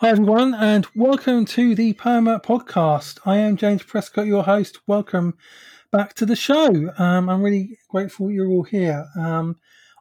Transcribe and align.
Hi, 0.00 0.10
everyone, 0.10 0.52
and 0.52 0.86
welcome 0.94 1.46
to 1.46 1.74
the 1.74 1.94
Poema 1.94 2.38
podcast. 2.38 3.18
I 3.24 3.38
am 3.38 3.56
James 3.56 3.82
Prescott, 3.82 4.26
your 4.26 4.42
host. 4.42 4.80
Welcome 4.86 5.38
back 5.90 6.12
to 6.16 6.26
the 6.26 6.36
show. 6.36 6.92
Um, 6.98 7.30
I'm 7.30 7.42
really 7.42 7.78
grateful 7.88 8.30
you're 8.30 8.50
all 8.50 8.64
here. 8.64 9.06
Um, 9.18 9.56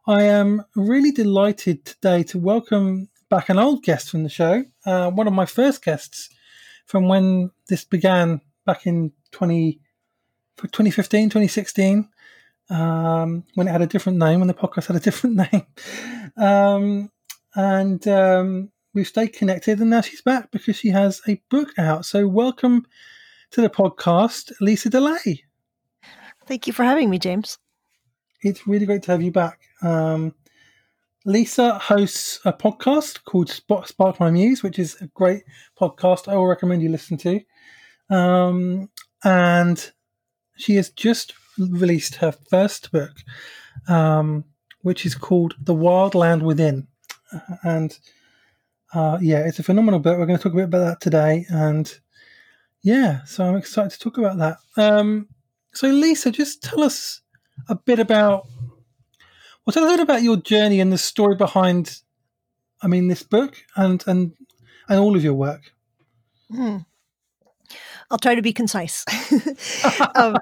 I 0.06 0.24
am 0.24 0.66
really 0.76 1.12
delighted 1.12 1.86
today 1.86 2.24
to 2.24 2.38
welcome 2.38 3.08
back 3.30 3.48
an 3.48 3.58
old 3.58 3.84
guest 3.84 4.10
from 4.10 4.24
the 4.24 4.30
show, 4.30 4.66
uh, 4.86 5.12
one 5.12 5.28
of 5.28 5.34
my 5.34 5.46
first 5.46 5.82
guests 5.82 6.28
from 6.86 7.08
when 7.08 7.52
this 7.70 7.86
began 7.86 8.42
back 8.66 8.86
in 8.86 9.14
20, 9.32 9.80
2015, 10.58 11.30
2016, 11.30 12.10
um, 12.70 13.46
when 13.54 13.70
it 13.70 13.72
had 13.72 13.82
a 13.82 13.88
different 13.88 14.18
name, 14.18 14.40
when 14.40 14.50
the 14.50 14.54
podcast 14.54 14.88
had 14.88 14.98
a 14.98 15.00
different 15.10 15.38
name. 15.38 15.66
Um, 16.36 17.12
and 17.56 18.06
um, 18.10 18.72
we've 18.96 19.08
stayed 19.08 19.34
connected, 19.34 19.80
and 19.80 19.90
now 19.90 20.02
she's 20.02 20.22
back 20.22 20.50
because 20.52 20.78
she 20.78 20.90
has 20.90 21.22
a 21.28 21.40
book 21.50 21.78
out. 21.78 22.06
So, 22.06 22.28
welcome 22.28 22.88
to 23.52 23.62
the 23.62 23.70
podcast, 23.70 24.54
Lisa 24.62 24.90
Delay. 24.90 25.44
Thank 26.48 26.66
you 26.66 26.74
for 26.74 26.84
having 26.84 27.10
me, 27.10 27.20
James. 27.20 27.60
It's 28.42 28.66
really 28.66 28.86
great 28.86 29.04
to 29.04 29.12
have 29.12 29.22
you 29.22 29.32
back. 29.32 29.60
Um, 29.82 30.34
Lisa 31.26 31.78
hosts 31.78 32.40
a 32.46 32.54
podcast 32.54 33.26
called 33.26 33.50
Spark 33.50 34.20
My 34.20 34.32
Muse, 34.32 34.64
which 34.64 34.80
is 34.80 34.96
a 35.02 35.08
great 35.08 35.44
podcast 35.80 36.28
I 36.28 36.36
will 36.36 36.48
recommend 36.48 36.82
you 36.82 36.90
listen 36.90 37.18
to. 37.18 37.42
Um, 38.10 38.90
and 39.24 39.92
she 40.56 40.76
has 40.76 40.90
just 40.90 41.34
released 41.58 42.16
her 42.16 42.32
first 42.32 42.92
book, 42.92 43.12
um, 43.90 44.46
which 44.84 45.06
is 45.06 45.16
called 45.16 45.56
The 45.60 45.74
Wild 45.74 46.16
Land 46.16 46.44
Within. 46.44 46.88
And 47.64 47.98
uh, 48.94 49.18
yeah, 49.22 49.40
it's 49.40 49.60
a 49.60 49.64
phenomenal 49.64 50.00
book. 50.00 50.18
We're 50.18 50.26
going 50.26 50.38
to 50.38 50.44
talk 50.44 50.54
a 50.54 50.58
bit 50.58 50.66
about 50.66 50.86
that 50.86 51.02
today, 51.02 51.46
and 51.50 51.92
yeah, 52.82 53.24
so 53.26 53.46
I'm 53.46 53.58
excited 53.58 53.92
to 53.92 54.00
talk 54.00 54.18
about 54.18 54.38
that. 54.38 54.58
Um, 54.78 55.28
so, 55.74 55.88
Lisa, 55.88 56.32
just 56.32 56.64
tell 56.64 56.84
us 56.84 57.22
a 57.68 57.76
bit 57.76 58.00
about 58.00 58.48
well, 59.66 59.74
tell 59.74 59.84
us 59.86 59.94
a 59.94 59.98
bit 59.98 60.04
about 60.04 60.22
your 60.22 60.38
journey 60.38 60.80
and 60.80 60.94
the 60.94 60.98
story 60.98 61.36
behind, 61.36 62.02
I 62.82 62.88
mean, 62.88 63.08
this 63.08 63.24
book 63.24 63.64
and 63.76 64.04
and 64.06 64.34
and 64.88 65.00
all 65.00 65.16
of 65.16 65.24
your 65.24 65.34
work. 65.34 65.74
Hmm. 66.52 66.78
I'll 68.12 68.20
try 68.20 68.36
to 68.36 68.44
be 68.44 68.54
concise. 68.54 69.04
um, 70.16 70.38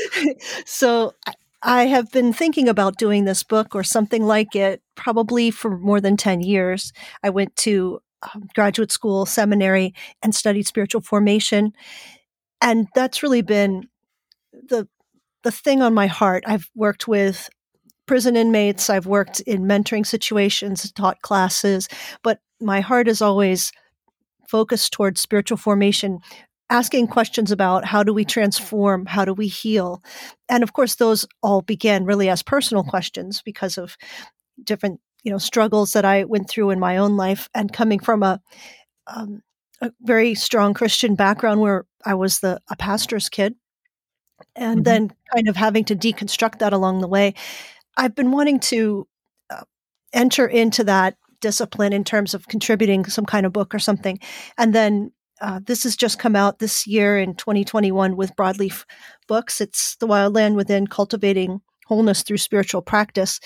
so, 0.64 1.14
I 1.62 1.86
have 1.86 2.10
been 2.10 2.32
thinking 2.32 2.68
about 2.68 2.98
doing 2.98 3.24
this 3.24 3.44
book 3.44 3.74
or 3.74 3.84
something 3.84 4.24
like 4.26 4.56
it 4.56 4.82
probably 4.96 5.50
for 5.50 5.78
more 5.78 6.00
than 6.00 6.16
10 6.16 6.40
years. 6.40 6.92
I 7.22 7.30
went 7.30 7.54
to 7.56 8.00
um, 8.34 8.48
graduate 8.54 8.90
school, 8.90 9.26
seminary, 9.26 9.94
and 10.22 10.34
studied 10.34 10.66
spiritual 10.66 11.00
formation. 11.00 11.72
And 12.60 12.88
that's 12.94 13.22
really 13.22 13.42
been 13.42 13.88
the 14.52 14.88
the 15.42 15.50
thing 15.50 15.82
on 15.82 15.92
my 15.92 16.06
heart. 16.06 16.44
I've 16.46 16.70
worked 16.76 17.08
with 17.08 17.50
prison 18.06 18.36
inmates, 18.36 18.88
I've 18.88 19.06
worked 19.06 19.40
in 19.40 19.62
mentoring 19.62 20.06
situations, 20.06 20.90
taught 20.92 21.20
classes, 21.22 21.88
but 22.22 22.38
my 22.60 22.80
heart 22.80 23.08
is 23.08 23.20
always 23.20 23.72
focused 24.48 24.92
towards 24.92 25.20
spiritual 25.20 25.56
formation 25.56 26.20
asking 26.70 27.06
questions 27.06 27.50
about 27.50 27.84
how 27.84 28.02
do 28.02 28.14
we 28.14 28.24
transform, 28.24 29.06
how 29.06 29.24
do 29.24 29.34
we 29.34 29.46
heal. 29.46 30.02
And 30.48 30.62
of 30.62 30.72
course, 30.72 30.94
those 30.94 31.26
all 31.42 31.62
began 31.62 32.04
really 32.04 32.28
as 32.28 32.42
personal 32.42 32.82
questions 32.82 33.42
because 33.44 33.78
of 33.78 33.96
different 34.62 35.00
you 35.22 35.30
know 35.30 35.38
struggles 35.38 35.92
that 35.92 36.04
I 36.04 36.24
went 36.24 36.48
through 36.48 36.70
in 36.70 36.80
my 36.80 36.96
own 36.96 37.16
life, 37.16 37.48
and 37.54 37.72
coming 37.72 38.00
from 38.00 38.22
a, 38.22 38.40
um, 39.06 39.42
a 39.80 39.92
very 40.00 40.34
strong 40.34 40.74
Christian 40.74 41.14
background 41.14 41.60
where 41.60 41.84
I 42.04 42.14
was 42.14 42.40
the 42.40 42.60
a 42.70 42.76
pastor's 42.76 43.28
kid, 43.28 43.54
and 44.56 44.78
mm-hmm. 44.78 44.82
then 44.82 45.12
kind 45.32 45.48
of 45.48 45.56
having 45.56 45.84
to 45.86 45.96
deconstruct 45.96 46.58
that 46.58 46.72
along 46.72 47.00
the 47.00 47.08
way. 47.08 47.34
I've 47.96 48.14
been 48.14 48.32
wanting 48.32 48.60
to 48.60 49.06
uh, 49.50 49.64
enter 50.12 50.46
into 50.46 50.84
that 50.84 51.16
discipline 51.40 51.92
in 51.92 52.04
terms 52.04 52.34
of 52.34 52.48
contributing 52.48 53.04
some 53.04 53.26
kind 53.26 53.46
of 53.46 53.52
book 53.52 53.74
or 53.74 53.78
something, 53.78 54.18
and 54.58 54.74
then 54.74 55.12
uh, 55.42 55.60
this 55.66 55.82
has 55.82 55.96
just 55.96 56.20
come 56.20 56.36
out 56.36 56.60
this 56.60 56.86
year 56.86 57.18
in 57.18 57.34
2021 57.34 58.16
with 58.16 58.34
Broadleaf 58.36 58.84
Books. 59.26 59.60
It's 59.60 59.96
The 59.96 60.06
Wild 60.06 60.34
Land 60.34 60.54
Within 60.54 60.86
Cultivating 60.86 61.60
Wholeness 61.88 62.22
Through 62.22 62.38
Spiritual 62.38 62.80
Practice. 62.80 63.40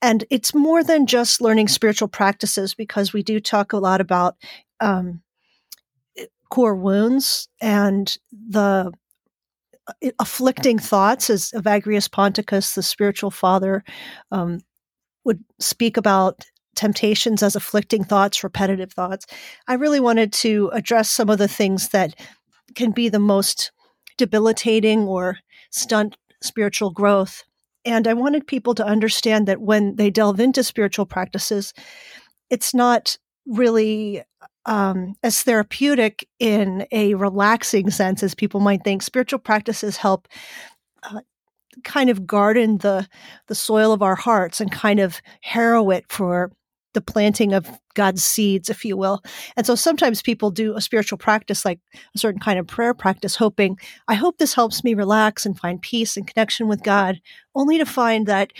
And 0.00 0.24
it's 0.30 0.54
more 0.54 0.82
than 0.82 1.06
just 1.06 1.42
learning 1.42 1.68
spiritual 1.68 2.08
practices 2.08 2.74
because 2.74 3.12
we 3.12 3.22
do 3.22 3.40
talk 3.40 3.74
a 3.74 3.78
lot 3.78 4.00
about 4.00 4.36
um, 4.80 5.22
core 6.48 6.74
wounds 6.76 7.48
and 7.60 8.16
the 8.32 8.90
uh, 9.86 10.10
afflicting 10.18 10.78
thoughts, 10.78 11.28
as 11.28 11.50
Evagrius 11.50 12.08
Ponticus, 12.10 12.74
the 12.74 12.82
spiritual 12.82 13.30
father, 13.30 13.84
um, 14.30 14.60
would 15.24 15.44
speak 15.58 15.98
about 15.98 16.46
temptations 16.74 17.42
as 17.42 17.56
afflicting 17.56 18.04
thoughts, 18.04 18.44
repetitive 18.44 18.92
thoughts. 18.92 19.26
I 19.68 19.74
really 19.74 20.00
wanted 20.00 20.32
to 20.34 20.70
address 20.72 21.10
some 21.10 21.30
of 21.30 21.38
the 21.38 21.48
things 21.48 21.90
that 21.90 22.14
can 22.74 22.90
be 22.90 23.08
the 23.08 23.18
most 23.18 23.72
debilitating 24.16 25.00
or 25.06 25.38
stunt 25.70 26.16
spiritual 26.42 26.90
growth. 26.90 27.44
And 27.84 28.06
I 28.06 28.14
wanted 28.14 28.46
people 28.46 28.74
to 28.76 28.84
understand 28.84 29.46
that 29.48 29.60
when 29.60 29.96
they 29.96 30.10
delve 30.10 30.40
into 30.40 30.62
spiritual 30.62 31.06
practices, 31.06 31.74
it's 32.50 32.74
not 32.74 33.16
really 33.46 34.22
um, 34.66 35.14
as 35.22 35.42
therapeutic 35.42 36.26
in 36.38 36.86
a 36.90 37.14
relaxing 37.14 37.90
sense 37.90 38.22
as 38.22 38.34
people 38.34 38.60
might 38.60 38.84
think. 38.84 39.02
Spiritual 39.02 39.38
practices 39.38 39.98
help 39.98 40.28
uh, 41.02 41.20
kind 41.82 42.08
of 42.08 42.26
garden 42.26 42.78
the 42.78 43.06
the 43.48 43.54
soil 43.54 43.92
of 43.92 44.02
our 44.02 44.14
hearts 44.14 44.60
and 44.60 44.70
kind 44.70 45.00
of 45.00 45.20
harrow 45.40 45.90
it 45.90 46.04
for 46.08 46.52
the 46.94 47.00
planting 47.00 47.52
of 47.52 47.68
God's 47.94 48.24
seeds, 48.24 48.70
if 48.70 48.84
you 48.84 48.96
will. 48.96 49.22
And 49.56 49.66
so 49.66 49.74
sometimes 49.74 50.22
people 50.22 50.50
do 50.50 50.74
a 50.74 50.80
spiritual 50.80 51.18
practice, 51.18 51.64
like 51.64 51.80
a 52.14 52.18
certain 52.18 52.40
kind 52.40 52.58
of 52.58 52.66
prayer 52.66 52.94
practice, 52.94 53.36
hoping, 53.36 53.78
I 54.08 54.14
hope 54.14 54.38
this 54.38 54.54
helps 54.54 54.82
me 54.82 54.94
relax 54.94 55.44
and 55.44 55.58
find 55.58 55.82
peace 55.82 56.16
and 56.16 56.26
connection 56.26 56.68
with 56.68 56.82
God, 56.82 57.20
only 57.54 57.78
to 57.78 57.86
find 57.86 58.26
that 58.26 58.52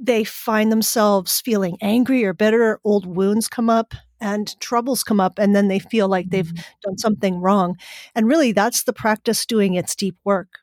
they 0.00 0.24
find 0.24 0.72
themselves 0.72 1.40
feeling 1.40 1.76
angry 1.80 2.24
or 2.24 2.32
bitter, 2.32 2.80
old 2.84 3.06
wounds 3.06 3.48
come 3.48 3.70
up 3.70 3.94
and 4.20 4.58
troubles 4.60 5.04
come 5.04 5.20
up, 5.20 5.38
and 5.38 5.54
then 5.54 5.68
they 5.68 5.78
feel 5.78 6.08
like 6.08 6.30
they've 6.30 6.46
mm-hmm. 6.46 6.62
done 6.82 6.98
something 6.98 7.36
wrong. 7.40 7.76
And 8.14 8.26
really, 8.26 8.52
that's 8.52 8.84
the 8.84 8.92
practice 8.92 9.44
doing 9.44 9.74
its 9.74 9.94
deep 9.94 10.16
work. 10.24 10.60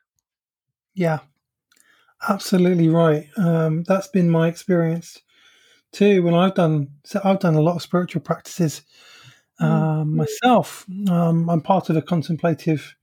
Yeah, 0.94 1.20
absolutely 2.28 2.88
right. 2.88 3.28
Um, 3.36 3.84
that's 3.84 4.08
been 4.08 4.28
my 4.28 4.48
experience 4.48 5.20
too. 5.92 6.22
When 6.22 6.34
I've 6.34 6.54
done, 6.54 6.88
so 7.04 7.20
I've 7.22 7.40
done 7.40 7.54
a 7.54 7.60
lot 7.60 7.76
of 7.76 7.82
spiritual 7.82 8.22
practices 8.22 8.82
mm. 9.60 9.64
um, 9.64 10.12
mm. 10.12 10.16
myself. 10.16 10.86
Um, 11.08 11.48
I'm 11.48 11.60
part 11.60 11.90
of 11.90 11.96
a 11.96 12.02
contemplative 12.02 12.94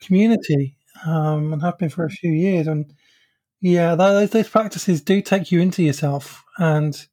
community 0.00 0.76
um, 1.04 1.52
and 1.52 1.62
have 1.62 1.78
been 1.78 1.88
for 1.88 2.04
a 2.04 2.10
few 2.10 2.32
years. 2.32 2.66
And 2.66 2.92
yeah, 3.60 3.94
those, 3.94 4.30
those 4.30 4.48
practices 4.48 5.00
do 5.00 5.22
take 5.22 5.50
you 5.50 5.60
into 5.60 5.82
yourself, 5.82 6.44
and 6.58 7.06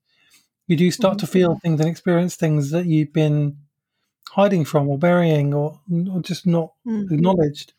you 0.67 0.75
do 0.75 0.91
start 0.91 1.17
mm-hmm. 1.17 1.25
to 1.25 1.31
feel 1.31 1.55
mm. 1.55 1.61
things 1.61 1.79
and 1.79 1.89
experience 1.89 2.35
things 2.35 2.71
that 2.71 2.85
you've 2.85 3.13
been 3.13 3.57
hiding 4.29 4.65
from, 4.65 4.89
or 4.89 4.97
burying, 4.97 5.53
or, 5.53 5.79
or 6.11 6.21
just 6.21 6.45
not 6.45 6.73
mm-hmm. 6.87 7.13
acknowledged. 7.13 7.73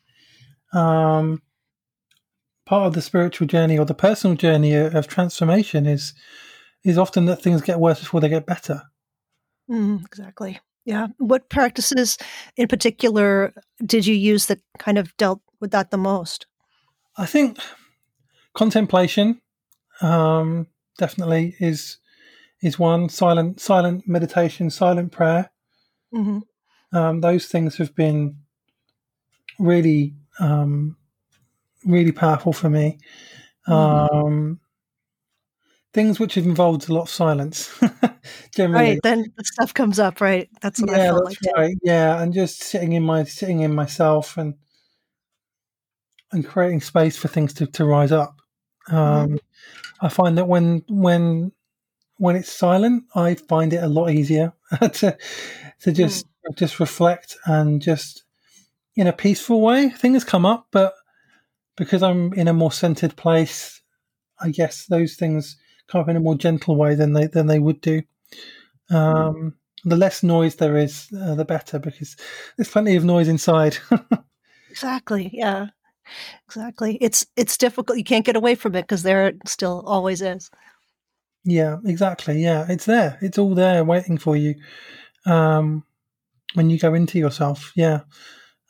Um, 0.73 1.41
part 2.65 2.87
of 2.87 2.93
the 2.93 3.01
spiritual 3.01 3.47
journey 3.47 3.77
or 3.77 3.85
the 3.85 3.93
personal 3.93 4.35
journey 4.35 4.73
of 4.73 5.07
transformation 5.07 5.85
is 5.85 6.13
is 6.85 6.97
often 6.97 7.25
that 7.25 7.41
things 7.41 7.61
get 7.61 7.79
worse 7.79 7.99
before 7.99 8.21
they 8.21 8.29
get 8.29 8.45
better. 8.45 8.83
Mm, 9.69 10.05
exactly. 10.05 10.59
Yeah. 10.85 11.07
What 11.17 11.49
practices 11.49 12.17
in 12.55 12.67
particular 12.67 13.53
did 13.83 14.05
you 14.05 14.13
use 14.13 14.45
that 14.45 14.59
kind 14.77 14.97
of 14.99 15.17
dealt 15.17 15.41
with 15.59 15.71
that 15.71 15.89
the 15.89 15.97
most? 15.97 16.45
I 17.17 17.25
think 17.25 17.57
contemplation 18.53 19.41
um, 20.01 20.67
definitely 20.97 21.55
is 21.59 21.97
is 22.61 22.77
one 22.77 23.09
silent 23.09 23.59
silent 23.59 24.07
meditation, 24.07 24.69
silent 24.69 25.11
prayer. 25.11 25.49
Mm-hmm. 26.13 26.39
Um, 26.95 27.21
those 27.21 27.47
things 27.47 27.77
have 27.77 27.95
been 27.95 28.37
really 29.57 30.13
um, 30.39 30.97
really 31.83 32.11
powerful 32.11 32.53
for 32.53 32.69
me. 32.69 32.99
Mm-hmm. 33.67 34.53
Things 35.95 36.19
which 36.19 36.33
have 36.33 36.43
involved 36.43 36.89
a 36.89 36.93
lot 36.93 37.03
of 37.03 37.09
silence. 37.09 37.73
generally, 38.51 38.89
right? 38.91 38.99
Then 39.01 39.31
the 39.37 39.45
stuff 39.45 39.73
comes 39.73 39.97
up, 39.97 40.19
right? 40.19 40.49
That's 40.61 40.81
what 40.81 40.91
yeah, 40.91 40.97
I 40.97 41.05
felt 41.05 41.23
like. 41.23 41.37
Right. 41.55 41.77
Yeah, 41.83 42.21
and 42.21 42.33
just 42.33 42.61
sitting 42.61 42.91
in 42.91 43.03
my 43.03 43.23
sitting 43.23 43.61
in 43.61 43.73
myself 43.73 44.35
and 44.35 44.55
and 46.33 46.45
creating 46.45 46.81
space 46.81 47.15
for 47.15 47.29
things 47.29 47.53
to, 47.53 47.67
to 47.67 47.85
rise 47.85 48.11
up. 48.11 48.35
Um, 48.89 48.97
mm-hmm. 48.97 49.35
I 50.01 50.09
find 50.09 50.37
that 50.37 50.49
when 50.49 50.83
when 50.89 51.53
when 52.17 52.35
it's 52.35 52.51
silent, 52.51 53.05
I 53.15 53.35
find 53.35 53.71
it 53.71 53.81
a 53.81 53.87
lot 53.87 54.09
easier 54.09 54.51
to 54.81 55.17
to 55.79 55.91
just 55.93 56.25
mm. 56.25 56.57
just 56.57 56.81
reflect 56.81 57.37
and 57.45 57.81
just 57.81 58.25
in 58.97 59.07
a 59.07 59.13
peaceful 59.13 59.61
way. 59.61 59.91
Things 59.91 60.25
come 60.25 60.45
up, 60.45 60.67
but 60.71 60.93
because 61.77 62.03
I'm 62.03 62.33
in 62.33 62.49
a 62.49 62.53
more 62.53 62.73
centered 62.73 63.15
place, 63.15 63.81
I 64.41 64.49
guess 64.49 64.87
those 64.87 65.15
things 65.15 65.55
come 65.87 66.01
up 66.01 66.09
in 66.09 66.15
a 66.15 66.19
more 66.19 66.35
gentle 66.35 66.75
way 66.75 66.95
than 66.95 67.13
they 67.13 67.27
than 67.27 67.47
they 67.47 67.59
would 67.59 67.81
do. 67.81 68.01
Mm. 68.91 68.95
Um, 68.95 69.53
the 69.83 69.95
less 69.95 70.23
noise 70.23 70.55
there 70.55 70.77
is, 70.77 71.07
uh, 71.21 71.35
the 71.35 71.45
better, 71.45 71.77
because 71.77 72.17
there's 72.57 72.69
plenty 72.69 72.95
of 72.95 73.03
noise 73.03 73.27
inside. 73.27 73.77
exactly. 74.69 75.29
Yeah. 75.31 75.67
Exactly. 76.47 76.97
It's 77.01 77.25
it's 77.35 77.57
difficult. 77.57 77.97
You 77.97 78.03
can't 78.03 78.25
get 78.25 78.35
away 78.35 78.55
from 78.55 78.75
it 78.75 78.83
because 78.83 79.03
there 79.03 79.27
it 79.27 79.37
still 79.47 79.83
always 79.85 80.21
is. 80.21 80.49
Yeah, 81.43 81.77
exactly. 81.85 82.41
Yeah, 82.41 82.65
it's 82.69 82.85
there. 82.85 83.17
It's 83.21 83.37
all 83.37 83.55
there 83.55 83.83
waiting 83.83 84.17
for 84.17 84.35
you 84.35 84.55
um, 85.25 85.83
when 86.53 86.69
you 86.69 86.79
go 86.79 86.93
into 86.93 87.19
yourself. 87.19 87.71
Yeah, 87.75 88.01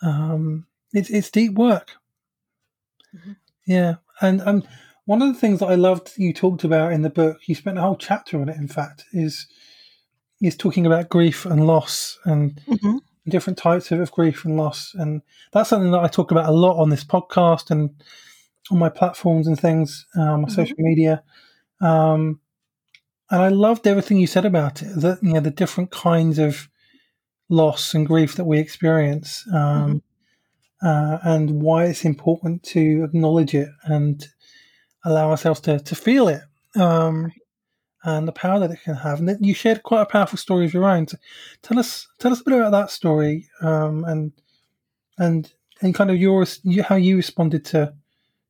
um, 0.01 0.65
it's 0.93 1.09
it's 1.09 1.31
deep 1.31 1.53
work. 1.53 1.91
Mm-hmm. 3.15 3.31
Yeah, 3.65 3.95
and 4.21 4.41
um, 4.41 4.63
one 5.05 5.21
of 5.21 5.33
the 5.33 5.39
things 5.39 5.59
that 5.59 5.67
I 5.67 5.75
loved 5.75 6.11
you 6.17 6.33
talked 6.33 6.63
about 6.63 6.91
in 6.91 7.03
the 7.03 7.09
book, 7.09 7.37
you 7.47 7.55
spent 7.55 7.77
a 7.77 7.81
whole 7.81 7.95
chapter 7.95 8.41
on 8.41 8.49
it. 8.49 8.57
In 8.57 8.67
fact, 8.67 9.05
is 9.13 9.47
is 10.41 10.57
talking 10.57 10.85
about 10.85 11.09
grief 11.09 11.45
and 11.45 11.65
loss 11.65 12.19
and 12.25 12.59
mm-hmm. 12.67 12.97
different 13.27 13.57
types 13.57 13.91
of, 13.91 13.99
of 13.99 14.11
grief 14.11 14.43
and 14.45 14.57
loss, 14.57 14.93
and 14.95 15.21
that's 15.53 15.69
something 15.69 15.91
that 15.91 16.03
I 16.03 16.07
talk 16.07 16.31
about 16.31 16.49
a 16.49 16.51
lot 16.51 16.79
on 16.79 16.89
this 16.89 17.03
podcast 17.03 17.71
and 17.71 17.91
on 18.71 18.79
my 18.79 18.89
platforms 18.89 19.47
and 19.47 19.59
things, 19.59 20.05
um, 20.15 20.41
mm-hmm. 20.41 20.51
social 20.51 20.75
media. 20.79 21.23
Um, 21.81 22.39
and 23.29 23.41
I 23.41 23.49
loved 23.49 23.87
everything 23.87 24.17
you 24.17 24.27
said 24.27 24.45
about 24.45 24.81
it. 24.81 24.89
That 24.95 25.19
you 25.21 25.33
know 25.33 25.39
the 25.39 25.51
different 25.51 25.91
kinds 25.91 26.39
of 26.39 26.67
loss 27.47 27.93
and 27.93 28.07
grief 28.07 28.35
that 28.35 28.45
we 28.45 28.57
experience, 28.57 29.45
um, 29.53 30.01
mm-hmm. 30.83 30.87
uh, 30.87 31.19
and 31.23 31.61
why 31.61 31.85
it's 31.85 32.05
important 32.05 32.63
to 32.63 33.03
acknowledge 33.03 33.53
it 33.53 33.69
and 33.83 34.27
allow 35.05 35.29
ourselves 35.29 35.61
to 35.61 35.79
to 35.79 35.95
feel 35.95 36.27
it, 36.27 36.41
um, 36.75 37.31
and 38.03 38.27
the 38.27 38.31
power 38.33 38.59
that 38.59 38.71
it 38.71 38.81
can 38.83 38.95
have. 38.95 39.19
And 39.19 39.45
you 39.45 39.53
shared 39.53 39.83
quite 39.83 40.01
a 40.01 40.05
powerful 40.05 40.37
story 40.37 40.65
of 40.65 40.73
your 40.73 40.85
own. 40.85 41.07
So 41.07 41.17
tell 41.61 41.79
us 41.79 42.07
tell 42.19 42.31
us 42.31 42.41
a 42.41 42.43
bit 42.43 42.59
about 42.59 42.71
that 42.71 42.91
story, 42.91 43.47
um, 43.61 44.03
and 44.05 44.33
and 45.17 45.53
and 45.81 45.95
kind 45.95 46.09
of 46.09 46.17
yours, 46.17 46.61
how 46.83 46.95
you 46.95 47.15
responded 47.15 47.63
to 47.65 47.93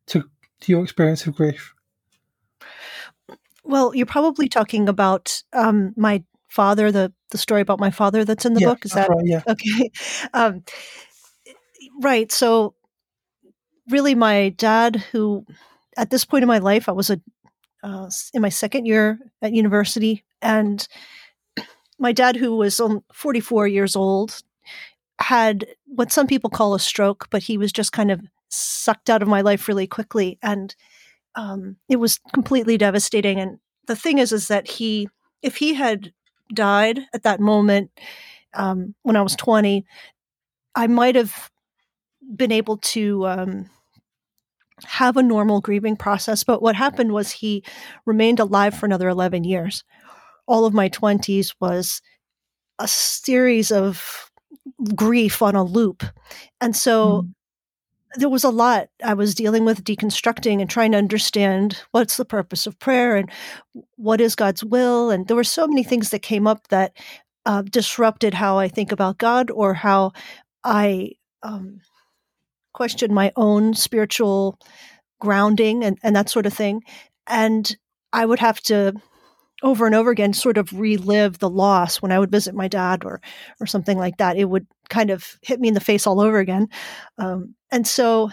to 0.08 0.24
to 0.62 0.72
your 0.72 0.84
experience 0.84 1.28
of 1.28 1.36
grief. 1.36 1.74
Well, 3.64 3.96
you're 3.96 4.06
probably 4.06 4.48
talking 4.48 4.88
about 4.88 5.42
um, 5.54 5.94
my 5.98 6.24
father, 6.50 6.92
the 6.92 7.12
the 7.32 7.38
story 7.38 7.62
about 7.62 7.80
my 7.80 7.92
father 7.92 8.24
that's 8.24 8.46
in 8.46 8.54
the 8.54 8.62
yeah, 8.62 8.68
book. 8.68 8.86
Is 8.86 8.92
that 8.92 9.10
right? 9.10 9.26
Yeah. 9.26 9.42
Okay. 9.50 9.92
Um, 10.34 10.64
right. 12.02 12.32
So, 12.32 12.76
really, 13.90 14.16
my 14.16 14.50
dad, 14.50 14.98
who 15.12 15.46
at 15.98 16.10
this 16.10 16.26
point 16.26 16.44
in 16.44 16.48
my 16.48 16.58
life, 16.58 16.90
I 16.90 16.92
was 16.92 17.10
a 17.10 17.20
uh, 17.84 18.10
in 18.34 18.42
my 18.42 18.50
second 18.50 18.86
year 18.86 19.20
at 19.42 19.54
university, 19.54 20.24
and 20.42 20.88
my 22.00 22.12
dad, 22.12 22.36
who 22.36 22.56
was 22.56 22.82
44 23.14 23.68
years 23.68 23.96
old, 23.96 24.42
had 25.20 25.68
what 25.86 26.12
some 26.12 26.26
people 26.26 26.50
call 26.50 26.74
a 26.74 26.80
stroke, 26.80 27.28
but 27.30 27.44
he 27.44 27.58
was 27.58 27.72
just 27.72 27.92
kind 27.92 28.10
of 28.10 28.22
sucked 28.50 29.10
out 29.10 29.22
of 29.22 29.28
my 29.28 29.42
life 29.42 29.68
really 29.68 29.88
quickly, 29.88 30.40
and 30.42 30.76
um, 31.36 31.78
it 31.90 31.98
was 31.98 32.20
completely 32.34 32.78
devastating. 32.78 33.40
And 33.40 33.60
the 33.88 33.96
thing 33.96 34.18
is, 34.18 34.32
is 34.32 34.48
that 34.48 34.68
he, 34.68 35.08
if 35.42 35.58
he 35.58 35.74
had 35.76 36.12
died 36.54 37.02
at 37.14 37.24
that 37.24 37.40
moment 37.40 37.92
um, 38.54 38.96
when 39.04 39.16
I 39.16 39.22
was 39.22 39.36
20, 39.36 39.86
I 40.76 40.88
might 40.88 41.16
have 41.16 41.52
been 42.36 42.52
able 42.52 42.78
to 42.78 43.28
um, 43.28 43.70
have 44.84 45.18
a 45.18 45.24
normal 45.24 45.62
grieving 45.62 45.96
process. 45.96 46.44
But 46.44 46.62
what 46.62 46.76
happened 46.76 47.12
was 47.12 47.32
he 47.32 47.64
remained 48.06 48.40
alive 48.40 48.76
for 48.76 48.86
another 48.86 49.08
11 49.10 49.44
years. 49.44 49.84
All 50.48 50.66
of 50.66 50.74
my 50.74 50.90
20s 50.90 51.56
was 51.60 52.02
a 52.80 52.88
series 52.88 53.72
of 53.72 54.30
grief 54.96 55.42
on 55.42 55.56
a 55.56 55.64
loop. 55.64 56.04
And 56.60 56.76
so 56.76 57.22
mm 57.24 57.36
there 58.18 58.30
was 58.30 58.44
a 58.44 58.50
lot 58.50 58.88
I 59.04 59.14
was 59.14 59.36
dealing 59.36 59.66
with 59.66 59.84
deconstructing 59.84 60.62
and 60.62 60.70
trying 60.70 60.92
to 60.94 60.98
understand 60.98 61.82
what's 61.92 62.18
the 62.18 62.26
purpose 62.26 62.68
of 62.68 62.80
prayer 62.80 63.16
and 63.16 63.30
what 63.98 64.22
is 64.22 64.36
God's 64.36 64.64
will. 64.64 65.10
And 65.10 65.28
there 65.28 65.36
were 65.36 65.44
so 65.44 65.68
many 65.68 65.84
things 65.84 66.10
that 66.10 66.22
came 66.22 66.48
up 66.48 66.68
that 66.70 66.94
uh, 67.46 67.64
disrupted 67.64 68.34
how 68.34 68.58
I 68.58 68.68
think 68.68 68.92
about 68.92 69.18
God 69.18 69.52
or 69.52 69.74
how 69.74 70.14
I 70.64 71.12
um, 71.44 71.82
question 72.76 73.14
my 73.14 73.32
own 73.38 73.74
spiritual 73.74 74.60
grounding 75.22 75.84
and, 75.84 75.98
and 76.04 76.16
that 76.16 76.30
sort 76.30 76.46
of 76.46 76.54
thing. 76.54 76.82
And 77.26 77.76
I 78.12 78.26
would 78.26 78.40
have 78.40 78.60
to 78.64 78.94
over 79.64 79.86
and 79.86 79.96
over 79.96 80.12
again 80.12 80.34
sort 80.34 80.58
of 80.58 80.78
relive 80.78 81.40
the 81.40 81.50
loss 81.50 82.02
when 82.02 82.12
I 82.12 82.20
would 82.20 82.32
visit 82.32 82.54
my 82.54 82.68
dad 82.68 83.06
or 83.06 83.22
or 83.62 83.66
something 83.66 83.98
like 83.98 84.18
that. 84.18 84.38
It 84.38 84.46
would 84.46 84.68
kind 84.90 85.10
of 85.10 85.38
hit 85.42 85.60
me 85.60 85.70
in 85.70 85.74
the 85.74 85.80
face 85.80 86.06
all 86.06 86.20
over 86.20 86.38
again. 86.38 86.68
Um, 87.18 87.56
and 87.72 87.88
so 87.88 88.30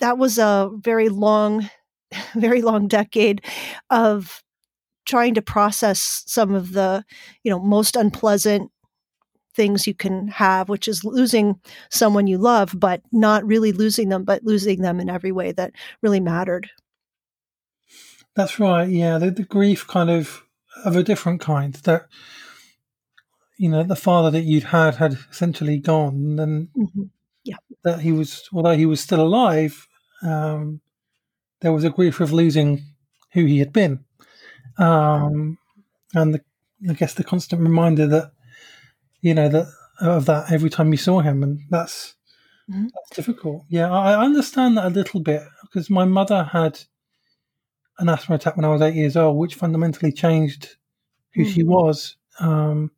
that 0.00 0.16
was 0.16 0.38
a 0.38 0.70
very 0.72 1.10
long, 1.10 1.68
very 2.34 2.62
long 2.62 2.88
decade 2.88 3.44
of 3.90 4.42
trying 5.04 5.34
to 5.34 5.42
process 5.42 6.24
some 6.26 6.54
of 6.54 6.72
the, 6.72 7.04
you 7.44 7.50
know, 7.50 7.60
most 7.60 7.94
unpleasant 7.94 8.70
things 9.56 9.86
you 9.86 9.94
can 9.94 10.28
have, 10.28 10.68
which 10.68 10.86
is 10.86 11.04
losing 11.04 11.58
someone 11.90 12.26
you 12.26 12.38
love, 12.38 12.74
but 12.78 13.00
not 13.10 13.44
really 13.44 13.72
losing 13.72 14.10
them, 14.10 14.22
but 14.22 14.44
losing 14.44 14.82
them 14.82 15.00
in 15.00 15.08
every 15.08 15.32
way 15.32 15.50
that 15.52 15.72
really 16.02 16.20
mattered. 16.20 16.70
That's 18.36 18.60
right. 18.60 18.88
Yeah, 18.88 19.18
the, 19.18 19.30
the 19.30 19.44
grief 19.44 19.86
kind 19.86 20.10
of 20.10 20.42
of 20.84 20.94
a 20.94 21.02
different 21.02 21.40
kind 21.40 21.72
that 21.72 22.06
you 23.56 23.70
know 23.70 23.82
the 23.82 23.96
father 23.96 24.30
that 24.30 24.42
you'd 24.44 24.64
had 24.64 24.96
had 24.96 25.16
essentially 25.30 25.78
gone, 25.78 26.38
and 26.38 26.68
mm-hmm. 26.76 27.04
yeah, 27.44 27.56
that 27.82 28.00
he 28.00 28.12
was 28.12 28.48
although 28.52 28.76
he 28.76 28.84
was 28.84 29.00
still 29.00 29.22
alive, 29.22 29.88
um, 30.22 30.82
there 31.62 31.72
was 31.72 31.84
a 31.84 31.90
grief 31.90 32.20
of 32.20 32.32
losing 32.32 32.84
who 33.32 33.46
he 33.46 33.58
had 33.58 33.72
been, 33.72 34.04
um, 34.76 35.56
and 36.14 36.34
the, 36.34 36.42
I 36.88 36.92
guess 36.92 37.14
the 37.14 37.24
constant 37.24 37.62
reminder 37.62 38.06
that 38.06 38.32
you 39.26 39.34
know 39.34 39.48
that 39.48 39.66
of 40.00 40.26
that 40.26 40.52
every 40.52 40.70
time 40.70 40.92
you 40.92 40.96
saw 40.96 41.20
him, 41.20 41.42
and 41.42 41.60
that's 41.68 42.14
mm-hmm. 42.70 42.86
that's 42.94 43.16
difficult. 43.16 43.64
Yeah, 43.68 43.90
I, 43.90 44.12
I 44.12 44.24
understand 44.24 44.78
that 44.78 44.86
a 44.86 44.90
little 44.90 45.18
bit 45.18 45.42
because 45.62 45.90
my 45.90 46.04
mother 46.04 46.44
had 46.44 46.78
an 47.98 48.08
asthma 48.08 48.36
attack 48.36 48.56
when 48.56 48.64
I 48.64 48.68
was 48.68 48.82
eight 48.82 48.94
years 48.94 49.16
old, 49.16 49.36
which 49.36 49.56
fundamentally 49.56 50.12
changed 50.12 50.76
who 51.34 51.44
mm. 51.44 51.52
she 51.52 51.64
was 51.64 52.16
because 52.38 52.70
um, 52.72 52.90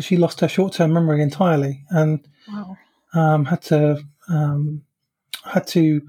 she 0.00 0.16
lost 0.16 0.40
her 0.40 0.48
short 0.48 0.72
term 0.72 0.94
memory 0.94 1.20
entirely 1.20 1.84
and 1.90 2.26
wow. 2.48 2.76
um, 3.12 3.44
had 3.44 3.60
to 3.62 4.02
um, 4.28 4.82
had 5.44 5.66
to 5.68 6.00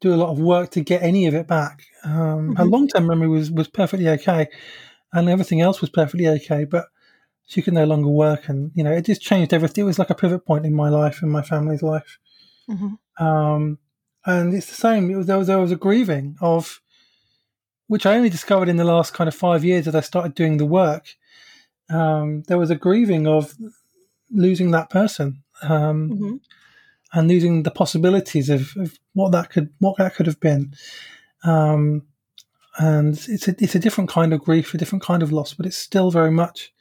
do 0.00 0.12
a 0.12 0.16
lot 0.16 0.30
of 0.30 0.40
work 0.40 0.72
to 0.72 0.80
get 0.80 1.02
any 1.02 1.26
of 1.26 1.34
it 1.34 1.46
back. 1.46 1.84
Mm-hmm. 2.04 2.54
Her 2.56 2.64
long 2.64 2.88
term 2.88 3.06
memory 3.06 3.28
was 3.28 3.52
was 3.52 3.68
perfectly 3.68 4.08
okay, 4.08 4.48
and 5.12 5.28
everything 5.28 5.60
else 5.60 5.80
was 5.80 5.90
perfectly 5.90 6.26
okay, 6.26 6.64
but 6.64 6.86
she 7.46 7.62
could 7.62 7.74
no 7.74 7.84
longer 7.84 8.08
work, 8.08 8.48
and 8.48 8.70
you 8.74 8.84
know 8.84 8.92
it 8.92 9.04
just 9.04 9.22
changed 9.22 9.52
everything. 9.52 9.82
It 9.82 9.86
was 9.86 9.98
like 9.98 10.10
a 10.10 10.14
pivot 10.14 10.46
point 10.46 10.66
in 10.66 10.74
my 10.74 10.88
life 10.88 11.22
and 11.22 11.30
my 11.30 11.42
family's 11.42 11.82
life. 11.82 12.18
Mm-hmm. 12.68 13.24
Um, 13.24 13.78
and 14.26 14.54
it's 14.54 14.66
the 14.68 14.74
same. 14.74 15.10
It 15.10 15.16
was, 15.16 15.26
there 15.26 15.38
was 15.38 15.46
there 15.46 15.58
was 15.58 15.72
a 15.72 15.76
grieving 15.76 16.36
of 16.40 16.80
which 17.86 18.06
I 18.06 18.16
only 18.16 18.30
discovered 18.30 18.68
in 18.68 18.76
the 18.76 18.84
last 18.84 19.12
kind 19.12 19.28
of 19.28 19.34
five 19.34 19.64
years 19.64 19.86
as 19.86 19.94
I 19.94 20.00
started 20.00 20.34
doing 20.34 20.56
the 20.56 20.66
work. 20.66 21.14
Um, 21.90 22.42
there 22.48 22.58
was 22.58 22.70
a 22.70 22.76
grieving 22.76 23.26
of 23.26 23.54
losing 24.30 24.70
that 24.70 24.90
person 24.90 25.42
um, 25.62 26.10
mm-hmm. 26.10 26.36
and 27.12 27.28
losing 27.28 27.62
the 27.62 27.70
possibilities 27.70 28.48
of, 28.48 28.74
of, 28.76 28.98
what 29.12 29.32
that 29.32 29.50
could 29.50 29.68
what 29.78 29.96
that 29.98 30.14
could 30.14 30.26
have 30.26 30.40
been. 30.40 30.74
Um, 31.44 32.02
and 32.78 33.14
it's 33.28 33.46
a 33.46 33.54
it's 33.62 33.74
a 33.74 33.78
different 33.78 34.10
kind 34.10 34.32
of 34.32 34.40
grief, 34.40 34.74
a 34.74 34.78
different 34.78 35.04
kind 35.04 35.22
of 35.22 35.30
loss, 35.30 35.54
but 35.54 35.66
it's 35.66 35.76
still 35.76 36.10
very 36.10 36.32
much 36.32 36.73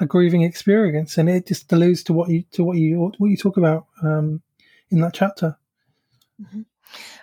a 0.00 0.06
grieving 0.06 0.42
experience, 0.42 1.18
and 1.18 1.28
it 1.28 1.46
just 1.46 1.72
alludes 1.72 2.02
to 2.04 2.12
what 2.12 2.28
you 2.28 2.44
to 2.52 2.64
what 2.64 2.76
you 2.76 3.12
what 3.18 3.28
you 3.28 3.36
talk 3.36 3.56
about 3.56 3.86
um, 4.02 4.42
in 4.90 5.00
that 5.00 5.14
chapter. 5.14 5.56
Mm-hmm. 6.40 6.62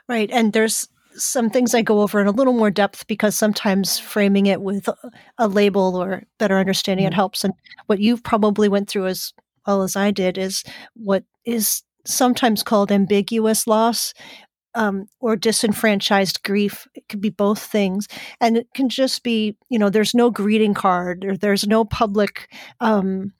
Right, 0.07 0.29
and 0.31 0.53
there's 0.53 0.87
some 1.15 1.49
things 1.49 1.75
I 1.75 1.81
go 1.81 2.01
over 2.01 2.19
in 2.19 2.27
a 2.27 2.31
little 2.31 2.53
more 2.53 2.71
depth 2.71 3.07
because 3.07 3.35
sometimes 3.37 3.99
framing 3.99 4.47
it 4.47 4.61
with 4.61 4.89
a 5.37 5.47
label 5.47 5.95
or 5.95 6.23
better 6.39 6.57
understanding 6.57 7.05
mm-hmm. 7.05 7.13
it 7.13 7.15
helps. 7.15 7.43
And 7.43 7.53
what 7.85 7.99
you've 7.99 8.23
probably 8.23 8.67
went 8.67 8.89
through 8.89 9.07
as 9.07 9.33
well 9.67 9.83
as 9.83 9.95
I 9.95 10.11
did 10.11 10.37
is 10.37 10.63
what 10.95 11.23
is 11.45 11.83
sometimes 12.05 12.63
called 12.63 12.91
ambiguous 12.91 13.67
loss 13.67 14.13
um, 14.75 15.07
or 15.19 15.35
disenfranchised 15.35 16.43
grief. 16.43 16.87
It 16.93 17.07
could 17.09 17.21
be 17.21 17.29
both 17.29 17.61
things, 17.61 18.07
and 18.39 18.57
it 18.57 18.67
can 18.73 18.89
just 18.89 19.23
be 19.23 19.57
you 19.69 19.79
know 19.79 19.89
there's 19.89 20.13
no 20.13 20.29
greeting 20.29 20.73
card 20.73 21.25
or 21.25 21.37
there's 21.37 21.67
no 21.67 21.85
public. 21.85 22.49
Um, 22.79 23.33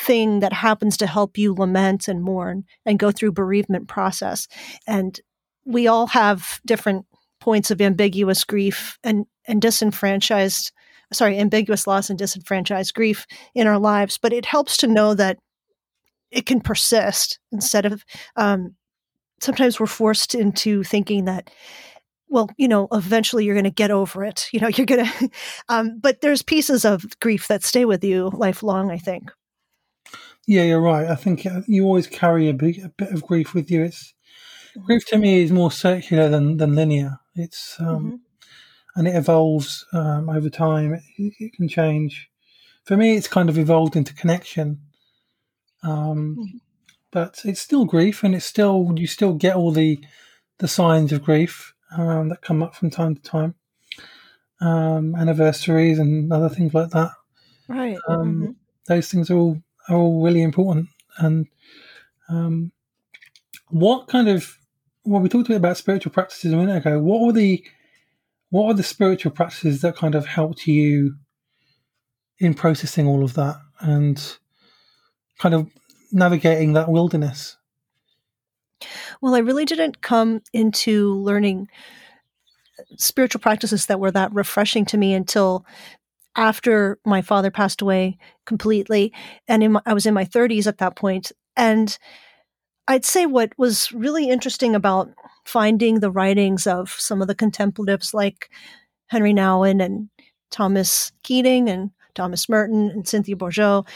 thing 0.00 0.40
that 0.40 0.52
happens 0.52 0.96
to 0.96 1.08
help 1.08 1.36
you 1.36 1.52
lament 1.52 2.06
and 2.06 2.22
mourn 2.22 2.62
and 2.86 3.00
go 3.00 3.10
through 3.10 3.32
bereavement 3.32 3.88
process. 3.88 4.46
And 4.86 5.20
we 5.64 5.88
all 5.88 6.06
have 6.08 6.60
different 6.64 7.04
points 7.40 7.70
of 7.70 7.80
ambiguous 7.80 8.44
grief 8.44 8.98
and, 9.02 9.26
and 9.46 9.60
disenfranchised, 9.60 10.72
sorry, 11.12 11.38
ambiguous 11.38 11.86
loss 11.86 12.10
and 12.10 12.18
disenfranchised 12.18 12.94
grief 12.94 13.26
in 13.54 13.66
our 13.66 13.78
lives. 13.78 14.18
But 14.18 14.32
it 14.32 14.44
helps 14.44 14.76
to 14.78 14.86
know 14.86 15.14
that 15.14 15.38
it 16.30 16.46
can 16.46 16.60
persist 16.60 17.38
instead 17.50 17.86
of, 17.86 18.04
um, 18.36 18.76
sometimes 19.40 19.78
we're 19.78 19.86
forced 19.86 20.34
into 20.34 20.82
thinking 20.84 21.24
that 21.26 21.50
well, 22.30 22.50
you 22.56 22.68
know, 22.68 22.88
eventually 22.92 23.44
you're 23.44 23.54
going 23.54 23.64
to 23.64 23.70
get 23.70 23.90
over 23.90 24.24
it. 24.24 24.48
You 24.52 24.60
know, 24.60 24.68
you're 24.74 24.86
going 24.86 25.06
to, 25.06 25.30
um, 25.68 25.98
but 26.00 26.20
there's 26.20 26.42
pieces 26.42 26.84
of 26.84 27.18
grief 27.20 27.48
that 27.48 27.64
stay 27.64 27.84
with 27.84 28.04
you 28.04 28.30
lifelong, 28.34 28.90
I 28.90 28.98
think. 28.98 29.30
Yeah, 30.46 30.62
you're 30.62 30.80
right. 30.80 31.06
I 31.06 31.14
think 31.14 31.44
uh, 31.44 31.60
you 31.66 31.84
always 31.84 32.06
carry 32.06 32.48
a, 32.48 32.54
big, 32.54 32.78
a 32.78 32.88
bit 32.88 33.12
of 33.12 33.26
grief 33.26 33.52
with 33.52 33.70
you. 33.70 33.84
It's 33.84 34.14
mm-hmm. 34.70 34.86
grief 34.86 35.06
to 35.08 35.18
me 35.18 35.42
is 35.42 35.52
more 35.52 35.70
circular 35.70 36.28
than, 36.28 36.56
than 36.56 36.74
linear. 36.74 37.18
It's 37.34 37.76
um, 37.78 37.86
mm-hmm. 37.86 38.16
and 38.96 39.08
it 39.08 39.14
evolves 39.14 39.84
um, 39.92 40.30
over 40.30 40.48
time. 40.48 40.94
It, 41.18 41.34
it, 41.38 41.52
can 41.52 41.68
change. 41.68 42.30
For 42.84 42.96
me, 42.96 43.16
it's 43.16 43.28
kind 43.28 43.50
of 43.50 43.58
evolved 43.58 43.94
into 43.94 44.14
connection. 44.14 44.80
Um, 45.82 46.36
mm-hmm. 46.38 46.56
But 47.10 47.40
it's 47.44 47.60
still 47.60 47.84
grief, 47.84 48.22
and 48.22 48.34
it's 48.34 48.44
still 48.44 48.92
you 48.96 49.06
still 49.06 49.34
get 49.34 49.56
all 49.56 49.72
the 49.72 49.98
the 50.58 50.68
signs 50.68 51.12
of 51.12 51.22
grief 51.22 51.74
um, 51.96 52.28
that 52.28 52.42
come 52.42 52.62
up 52.62 52.74
from 52.74 52.90
time 52.90 53.14
to 53.14 53.22
time, 53.22 53.54
um, 54.60 55.14
anniversaries 55.14 55.98
and 55.98 56.32
other 56.32 56.48
things 56.48 56.74
like 56.74 56.90
that. 56.90 57.12
Right. 57.68 57.96
Um, 58.08 58.18
mm-hmm. 58.18 58.50
Those 58.86 59.10
things 59.10 59.30
are 59.30 59.36
all 59.36 59.62
are 59.88 59.96
all 59.96 60.22
really 60.22 60.42
important. 60.42 60.88
And 61.18 61.46
um, 62.28 62.72
what 63.68 64.08
kind 64.08 64.28
of 64.28 64.58
well, 65.04 65.22
we 65.22 65.28
talked 65.28 65.46
a 65.46 65.52
bit 65.52 65.56
about 65.56 65.76
spiritual 65.76 66.12
practices 66.12 66.52
a 66.52 66.56
minute 66.56 66.76
ago. 66.76 67.00
What 67.00 67.22
were 67.22 67.32
the 67.32 67.64
what 68.50 68.66
are 68.66 68.74
the 68.74 68.82
spiritual 68.82 69.32
practices 69.32 69.80
that 69.82 69.96
kind 69.96 70.14
of 70.14 70.26
helped 70.26 70.66
you 70.66 71.16
in 72.38 72.54
processing 72.54 73.06
all 73.06 73.24
of 73.24 73.34
that 73.34 73.56
and 73.80 74.36
kind 75.38 75.54
of 75.54 75.70
navigating 76.12 76.72
that 76.74 76.88
wilderness? 76.90 77.56
Well, 79.20 79.34
I 79.34 79.40
really 79.40 79.64
didn't 79.64 80.00
come 80.02 80.42
into 80.52 81.14
learning 81.14 81.68
uh, 82.78 82.82
spiritual 82.96 83.40
practices 83.40 83.86
that 83.86 84.00
were 84.00 84.12
that 84.12 84.32
refreshing 84.32 84.84
to 84.86 84.96
me 84.96 85.14
until 85.14 85.64
after 86.36 86.98
my 87.04 87.20
father 87.20 87.50
passed 87.50 87.82
away 87.82 88.16
completely 88.46 89.12
and 89.48 89.72
my, 89.72 89.82
i 89.84 89.92
was 89.92 90.06
in 90.06 90.14
my 90.14 90.24
30s 90.24 90.66
at 90.66 90.78
that 90.78 90.94
point. 90.94 91.32
and 91.56 91.98
i'd 92.86 93.04
say 93.04 93.26
what 93.26 93.52
was 93.58 93.90
really 93.92 94.30
interesting 94.30 94.74
about 94.74 95.10
finding 95.44 95.98
the 95.98 96.10
writings 96.10 96.66
of 96.66 96.90
some 96.90 97.20
of 97.20 97.28
the 97.28 97.34
contemplatives 97.34 98.14
like 98.14 98.50
Henry 99.08 99.32
nouwen 99.34 99.82
and 99.84 100.08
thomas 100.50 101.10
keating 101.24 101.68
and 101.68 101.90
thomas 102.14 102.48
merton 102.48 102.90
and 102.90 103.08
cynthia 103.08 103.34
bourgeault 103.34 103.86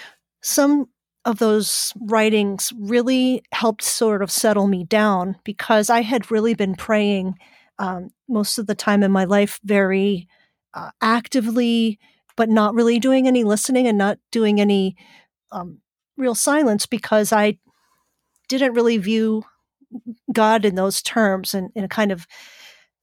some 0.43 0.89
of 1.25 1.39
those 1.39 1.93
writings 2.01 2.73
really 2.79 3.43
helped 3.53 3.83
sort 3.83 4.23
of 4.23 4.31
settle 4.31 4.67
me 4.67 4.85
down 4.85 5.37
because 5.45 5.89
I 5.89 6.03
had 6.03 6.31
really 6.31 6.55
been 6.55 6.75
praying 6.75 7.35
um, 7.79 8.11
most 8.29 8.59
of 8.59 8.67
the 8.67 8.75
time 8.75 9.03
in 9.03 9.13
my 9.13 9.25
life 9.25 9.61
very 9.65 10.29
uh, 10.75 10.91
actively, 11.01 11.99
but 12.37 12.49
not 12.49 12.75
really 12.75 12.99
doing 12.99 13.27
any 13.27 13.45
listening 13.45 13.87
and 13.87 13.99
not 13.99 14.19
doing 14.31 14.61
any 14.61 14.97
um, 15.53 15.79
real 16.17 16.35
silence 16.35 16.87
because 16.87 17.33
I 17.33 17.59
didn't 18.49 18.75
really 18.75 18.99
view 18.99 19.45
God 20.33 20.65
in 20.65 20.75
those 20.75 21.03
terms. 21.03 21.55
And 21.55 21.71
in 21.75 21.85
a 21.85 21.89
kind 21.89 22.11
of 22.11 22.27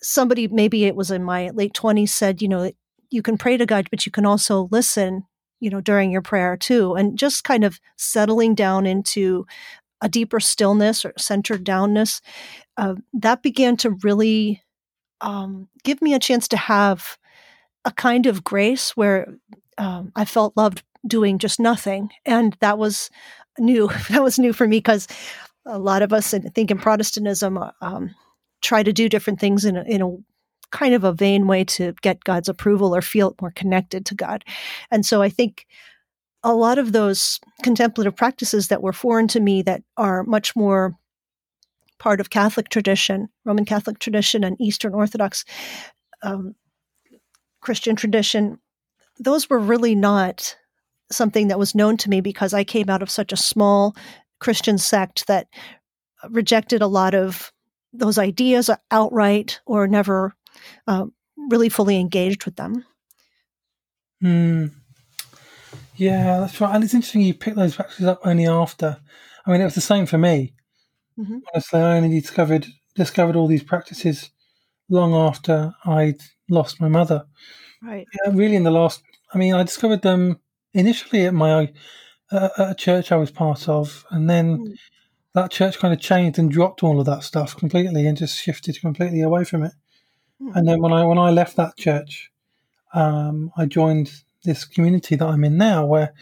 somebody 0.02 0.48
maybe 0.48 0.86
it 0.86 0.96
was 0.96 1.12
in 1.12 1.24
my 1.24 1.50
late 1.50 1.74
20s 1.74 2.10
said 2.10 2.42
you 2.42 2.48
know 2.48 2.72
you 3.10 3.22
can 3.22 3.38
pray 3.38 3.58
to 3.58 3.66
God 3.66 3.88
but 3.90 4.06
you 4.06 4.12
can 4.12 4.26
also 4.26 4.68
listen 4.72 5.26
you 5.60 5.70
know, 5.70 5.82
during 5.82 6.12
your 6.12 6.22
prayer 6.22 6.58
too, 6.58 6.96
and 6.96 7.18
just 7.18 7.44
kind 7.44 7.64
of 7.64 7.80
settling 7.98 8.56
down 8.56 8.86
into 8.86 9.46
a 10.02 10.10
deeper 10.10 10.40
stillness 10.40 11.04
or 11.04 11.14
centered 11.18 11.66
downness, 11.66 12.22
uh, 12.78 12.96
that 13.14 13.44
began 13.44 13.76
to 13.78 13.92
really 14.04 14.62
um, 15.22 15.68
give 15.84 16.02
me 16.02 16.14
a 16.14 16.20
chance 16.20 16.48
to 16.48 16.58
have 16.58 17.18
a 17.86 17.92
kind 17.92 18.26
of 18.26 18.44
grace 18.44 18.96
where 18.96 19.28
um, 19.78 20.12
I 20.16 20.26
felt 20.26 20.56
loved 20.56 20.84
doing 21.08 21.38
just 21.38 21.60
nothing, 21.60 22.10
and 22.26 22.56
that 22.60 22.78
was 22.78 23.10
new. 23.58 23.90
that 24.10 24.24
was 24.24 24.40
new 24.40 24.54
for 24.54 24.68
me 24.68 24.78
because 24.78 25.08
a 25.66 25.80
lot 25.80 26.02
of 26.02 26.14
us, 26.14 26.34
I 26.34 26.40
think, 26.40 26.72
in 26.72 26.78
Protestantism, 26.78 27.58
uh, 27.58 27.72
um, 27.82 28.16
try 28.62 28.84
to 28.84 28.94
do 28.94 29.10
different 29.10 29.40
things 29.40 29.66
in 29.66 29.78
a, 29.78 29.84
in 29.84 30.02
a 30.02 30.18
kind 30.72 30.94
of 30.94 31.04
a 31.04 31.14
vain 31.14 31.48
way 31.48 31.64
to 31.64 31.94
get 32.02 32.24
God's 32.24 32.50
approval 32.50 32.96
or 32.96 33.02
feel 33.02 33.36
more 33.42 33.52
connected 33.52 34.06
to 34.08 34.16
God. 34.16 34.44
And 34.92 35.06
so 35.06 35.22
I 35.22 35.30
think 35.30 35.66
a 36.44 36.54
lot 36.54 36.78
of 36.78 36.92
those 36.92 37.40
contemplative 37.64 38.16
practices 38.16 38.68
that 38.70 38.82
were 38.82 38.94
foreign 38.94 39.28
to 39.30 39.40
me 39.40 39.62
that 39.64 39.84
are 39.98 40.24
much 40.24 40.56
more 40.56 40.96
part 41.98 42.22
of 42.22 42.30
Catholic 42.30 42.70
tradition, 42.70 43.28
Roman 43.46 43.66
Catholic 43.66 44.00
tradition, 44.00 44.44
and 44.44 44.60
Eastern 44.60 44.94
Orthodox 44.94 45.44
um, 46.24 46.56
Christian 47.62 47.96
tradition, 47.96 48.58
those 49.20 49.50
were 49.50 49.60
really 49.60 49.96
not 49.96 50.56
something 51.12 51.48
that 51.50 51.60
was 51.60 51.76
known 51.76 51.98
to 51.98 52.10
me 52.10 52.22
because 52.22 52.54
I 52.54 52.64
came 52.64 52.90
out 52.90 53.02
of 53.02 53.10
such 53.10 53.34
a 53.34 53.38
small 53.38 53.96
Christian 54.40 54.78
sect 54.78 55.28
that 55.28 55.48
rejected 56.30 56.82
a 56.82 56.88
lot 56.88 57.14
of 57.14 57.52
those 57.92 58.18
ideas 58.18 58.70
outright 58.92 59.60
or 59.66 59.88
never 59.88 60.36
uh, 60.88 61.06
really 61.50 61.70
fully 61.70 61.98
engaged 61.98 62.46
with 62.46 62.56
them. 62.56 62.86
Hmm. 64.22 64.68
Yeah, 65.96 66.40
that's 66.40 66.60
right. 66.62 66.74
And 66.74 66.84
it's 66.84 66.94
interesting 66.94 67.22
you 67.22 67.34
picked 67.34 67.58
those 67.58 67.76
practices 67.76 68.06
up 68.06 68.22
only 68.24 68.48
after. 68.48 69.00
I 69.46 69.52
mean, 69.52 69.62
it 69.62 69.66
was 69.66 69.76
the 69.76 69.82
same 69.82 70.06
for 70.06 70.18
me. 70.18 70.54
Mm-hmm. 71.20 71.40
Honestly, 71.54 71.80
I 71.80 71.98
only 71.98 72.20
discovered 72.20 72.68
discovered 72.96 73.36
all 73.36 73.48
these 73.48 73.64
practices 73.64 74.32
long 74.90 75.14
after 75.14 75.74
I'd 75.86 76.22
lost 76.50 76.82
my 76.82 76.88
mother. 76.88 77.26
Right. 77.82 78.06
Yeah, 78.26 78.32
really, 78.34 78.56
in 78.56 78.64
the 78.64 78.72
last. 78.72 79.02
I 79.34 79.38
mean, 79.38 79.54
I 79.54 79.64
discovered 79.64 80.02
them 80.02 80.40
initially 80.74 81.26
at 81.26 81.34
my 81.34 81.72
uh, 82.32 82.50
at 82.58 82.72
a 82.72 82.76
church 82.76 83.12
I 83.12 83.18
was 83.18 83.32
part 83.32 83.68
of, 83.68 84.06
and 84.10 84.30
then 84.30 84.60
mm. 84.60 84.76
that 85.36 85.52
church 85.52 85.80
kind 85.80 85.94
of 85.94 86.00
changed 86.00 86.40
and 86.40 86.52
dropped 86.52 86.84
all 86.84 87.00
of 87.00 87.06
that 87.06 87.24
stuff 87.24 87.56
completely 87.56 88.08
and 88.08 88.18
just 88.18 88.42
shifted 88.42 88.80
completely 88.80 89.22
away 89.22 89.44
from 89.44 89.64
it. 89.64 89.74
And 90.40 90.68
then 90.68 90.82
when 90.82 90.94
I 90.94 91.04
when 91.06 91.18
I 91.18 91.32
left 91.32 91.58
that 91.58 91.78
church, 91.78 92.32
um, 92.94 93.52
I 93.58 93.66
joined 93.66 94.12
this 94.44 94.64
community 94.64 95.16
that 95.16 95.28
I'm 95.28 95.44
in 95.44 95.58
now, 95.58 95.86
where 95.86 96.14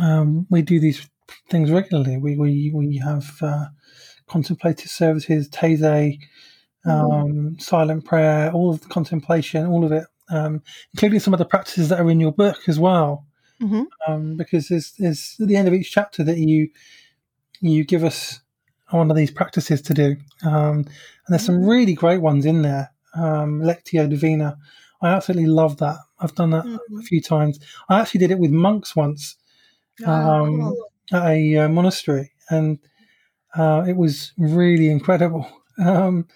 um, 0.00 0.46
we 0.50 0.62
do 0.62 0.80
these 0.80 1.08
things 1.48 1.70
regularly. 1.70 2.16
We 2.18 2.36
we 2.36 2.72
we 2.74 2.96
have 2.98 3.36
uh, 3.40 3.66
contemplative 4.26 4.90
services, 4.90 5.48
Taizé, 5.48 6.18
um, 6.84 6.92
mm-hmm. 6.92 7.58
silent 7.58 8.04
prayer, 8.04 8.50
all 8.52 8.70
of 8.70 8.80
the 8.80 8.88
contemplation, 8.88 9.66
all 9.66 9.84
of 9.84 9.92
it, 9.92 10.04
um, 10.30 10.62
including 10.94 11.20
some 11.20 11.32
of 11.34 11.38
the 11.38 11.44
practices 11.44 11.88
that 11.88 12.00
are 12.00 12.10
in 12.10 12.20
your 12.20 12.32
book 12.32 12.68
as 12.68 12.78
well. 12.78 13.24
Mm-hmm. 13.62 13.84
Um, 14.06 14.36
because 14.36 14.68
there's, 14.68 14.92
there's 14.98 15.36
at 15.40 15.48
the 15.48 15.56
end 15.56 15.66
of 15.66 15.72
each 15.72 15.90
chapter 15.90 16.22
that 16.24 16.36
you 16.36 16.68
you 17.60 17.84
give 17.84 18.04
us 18.04 18.40
one 18.90 19.10
of 19.10 19.16
these 19.16 19.30
practices 19.30 19.80
to 19.82 19.94
do, 19.94 20.16
um, 20.44 20.78
and 20.78 20.88
there's 21.28 21.44
some 21.44 21.60
mm-hmm. 21.60 21.68
really 21.68 21.94
great 21.94 22.20
ones 22.20 22.44
in 22.44 22.62
there 22.62 22.90
um, 23.16 23.60
Lectio 23.60 24.08
Divina. 24.08 24.56
I 25.02 25.08
absolutely 25.08 25.46
love 25.46 25.78
that. 25.78 25.96
I've 26.18 26.34
done 26.34 26.50
that 26.50 26.64
mm-hmm. 26.64 26.98
a 26.98 27.02
few 27.02 27.20
times. 27.20 27.58
I 27.88 28.00
actually 28.00 28.20
did 28.20 28.30
it 28.30 28.38
with 28.38 28.50
monks 28.50 28.96
once 28.96 29.36
oh, 30.06 30.12
um, 30.12 30.60
cool. 30.60 30.86
at 31.12 31.26
a 31.28 31.56
uh, 31.56 31.68
monastery, 31.68 32.32
and 32.50 32.78
uh, 33.56 33.84
it 33.86 33.96
was 33.96 34.32
really 34.38 34.90
incredible. 34.90 35.48
Um, 35.78 36.26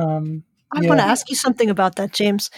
um, 0.00 0.44
I 0.72 0.82
yeah. 0.82 0.88
want 0.88 1.00
to 1.00 1.04
ask 1.04 1.28
you 1.28 1.34
something 1.34 1.68
about 1.68 1.96
that, 1.96 2.12
James. 2.12 2.50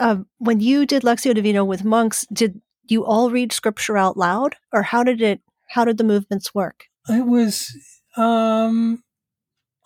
Uh, 0.00 0.16
when 0.38 0.58
you 0.58 0.84
did 0.84 1.04
Lectio 1.04 1.32
Divina 1.32 1.64
with 1.64 1.84
monks, 1.84 2.26
did 2.32 2.60
you 2.88 3.04
all 3.04 3.30
read 3.30 3.52
scripture 3.52 3.96
out 3.96 4.16
loud, 4.16 4.56
or 4.72 4.82
how 4.82 5.04
did 5.04 5.22
it? 5.22 5.40
How 5.68 5.84
did 5.84 5.96
the 5.96 6.02
movements 6.02 6.52
work? 6.52 6.86
It 7.08 7.24
was 7.24 7.72
um, 8.16 9.04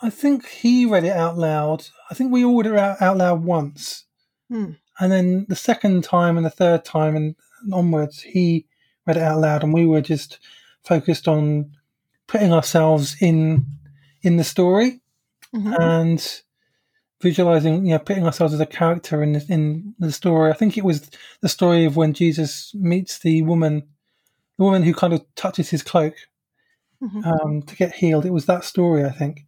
I 0.03 0.11
think 0.11 0.47
he 0.49 0.87
read 0.87 1.05
it 1.05 1.17
out 1.17 1.39
loud. 1.39 1.89
I 2.11 2.15
think 2.15 2.33
we 2.33 2.45
all 2.45 2.59
read 2.59 2.73
it 2.73 2.79
out, 2.79 3.01
out 3.01 3.17
loud 3.17 3.45
once. 3.45 4.05
Hmm. 4.51 4.73
And 5.01 5.11
then 5.11 5.47
the 5.49 5.57
second 5.57 6.05
time 6.05 6.37
and 6.37 6.45
the 6.45 6.51
third 6.51 6.85
time 6.85 7.17
and 7.17 7.35
onwards, 7.73 8.21
he 8.21 8.67
read 9.07 9.17
it 9.17 9.23
out 9.23 9.41
loud, 9.41 9.63
and 9.63 9.73
we 9.73 9.87
were 9.87 10.01
just 10.01 10.39
focused 10.83 11.27
on 11.27 11.73
putting 12.27 12.53
ourselves 12.53 13.17
in 13.21 13.67
in 14.23 14.37
the 14.37 14.45
story 14.45 15.01
mm-hmm. 15.55 15.75
and 15.81 16.43
visualizing, 17.21 17.87
you 17.87 17.93
know, 17.93 17.99
putting 17.99 18.25
ourselves 18.25 18.55
as 18.55 18.61
a 18.61 18.67
character 18.67 19.23
in 19.23 19.33
the, 19.33 19.45
in 19.49 19.95
the 19.99 20.13
story. 20.13 20.51
I 20.51 20.55
think 20.55 20.79
it 20.79 20.85
was 20.85 21.11
the 21.41 21.49
story 21.49 21.85
of 21.85 21.97
when 21.97 22.13
Jesus 22.15 22.75
meets 22.75 23.19
the 23.19 23.43
woman 23.43 23.83
the 24.57 24.65
woman 24.65 24.83
who 24.83 24.95
kind 24.95 25.13
of 25.13 25.25
touches 25.35 25.71
his 25.71 25.83
cloak 25.83 26.15
Mhm. 27.03 27.27
um, 27.27 27.63
to 27.63 27.77
get 27.77 27.95
healed. 27.95 28.25
It 28.25 28.33
was 28.33 28.47
that 28.47 28.65
story, 28.65 29.05
I 29.05 29.11
think. 29.11 29.47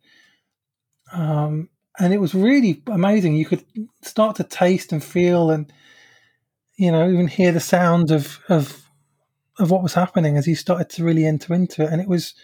Um, 1.13 1.69
and 1.99 2.13
it 2.13 2.21
was 2.21 2.35
really 2.35 2.83
amazing. 2.87 3.37
You 3.37 3.47
could 3.47 3.65
start 4.03 4.37
to 4.37 4.45
taste 4.45 4.93
and 4.93 5.03
feel, 5.03 5.51
and 5.51 5.73
you 6.77 6.93
know, 6.93 7.09
even 7.09 7.29
hear 7.29 7.53
the 7.53 7.61
sounds 7.61 8.11
of 8.11 8.39
of 8.49 8.83
of 9.59 9.71
what 9.71 9.83
was 9.83 9.95
happening 9.95 10.37
as 10.37 10.47
you 10.47 10.55
started 10.55 10.91
to 10.91 11.05
really 11.05 11.27
enter 11.27 11.55
into 11.55 11.83
it. 11.83 11.91
And 11.91 12.01
it 12.01 12.09
was 12.09 12.35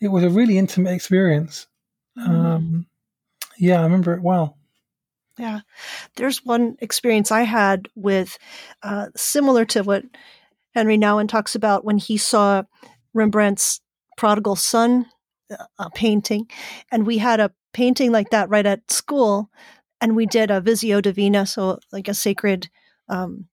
it 0.00 0.08
was 0.08 0.24
a 0.24 0.30
really 0.30 0.58
intimate 0.58 0.92
experience. 0.92 1.66
Um, 2.16 2.86
yeah, 3.58 3.80
I 3.80 3.84
remember 3.84 4.14
it 4.14 4.22
well. 4.22 4.56
Yeah. 5.38 5.60
There's 6.16 6.44
one 6.44 6.76
experience 6.80 7.30
I 7.30 7.42
had 7.42 7.88
with 7.94 8.38
uh, 8.82 9.06
similar 9.16 9.64
to 9.66 9.82
what 9.82 10.04
Henry 10.74 10.98
Nouwen 10.98 11.28
talks 11.28 11.54
about 11.54 11.84
when 11.84 11.98
he 11.98 12.16
saw 12.16 12.64
Rembrandt's 13.14 13.80
Prodigal 14.16 14.56
Son 14.56 15.06
uh, 15.78 15.88
painting. 15.94 16.48
And 16.90 17.06
we 17.06 17.18
had 17.18 17.40
a 17.40 17.52
painting 17.72 18.12
like 18.12 18.30
that 18.30 18.48
right 18.48 18.66
at 18.66 18.90
school. 18.90 19.50
And 20.00 20.14
we 20.14 20.26
did 20.26 20.50
a 20.50 20.60
Visio 20.60 21.00
Divina, 21.00 21.46
so 21.46 21.78
like 21.92 22.08
a 22.08 22.14
sacred 22.14 22.68
um, 23.08 23.46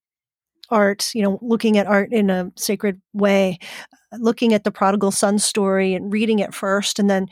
art, 0.69 1.11
you 1.13 1.21
know, 1.21 1.39
looking 1.41 1.77
at 1.77 1.87
art 1.87 2.11
in 2.11 2.29
a 2.29 2.51
sacred 2.55 3.01
way, 3.13 3.57
looking 4.19 4.53
at 4.53 4.63
the 4.63 4.71
prodigal 4.71 5.11
son 5.11 5.39
story 5.39 5.93
and 5.93 6.13
reading 6.13 6.39
it 6.39 6.53
first, 6.53 6.99
and 6.99 7.09
then 7.09 7.27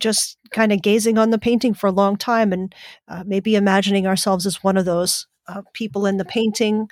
just 0.00 0.38
kind 0.50 0.72
of 0.72 0.82
gazing 0.82 1.18
on 1.18 1.30
the 1.30 1.38
painting 1.38 1.74
for 1.74 1.88
a 1.88 1.92
long 1.92 2.16
time 2.16 2.52
and 2.52 2.74
uh, 3.08 3.24
maybe 3.26 3.54
imagining 3.54 4.06
ourselves 4.06 4.46
as 4.46 4.62
one 4.62 4.76
of 4.76 4.84
those 4.84 5.26
uh, 5.48 5.62
people 5.72 6.06
in 6.06 6.16
the 6.16 6.24
painting. 6.24 6.88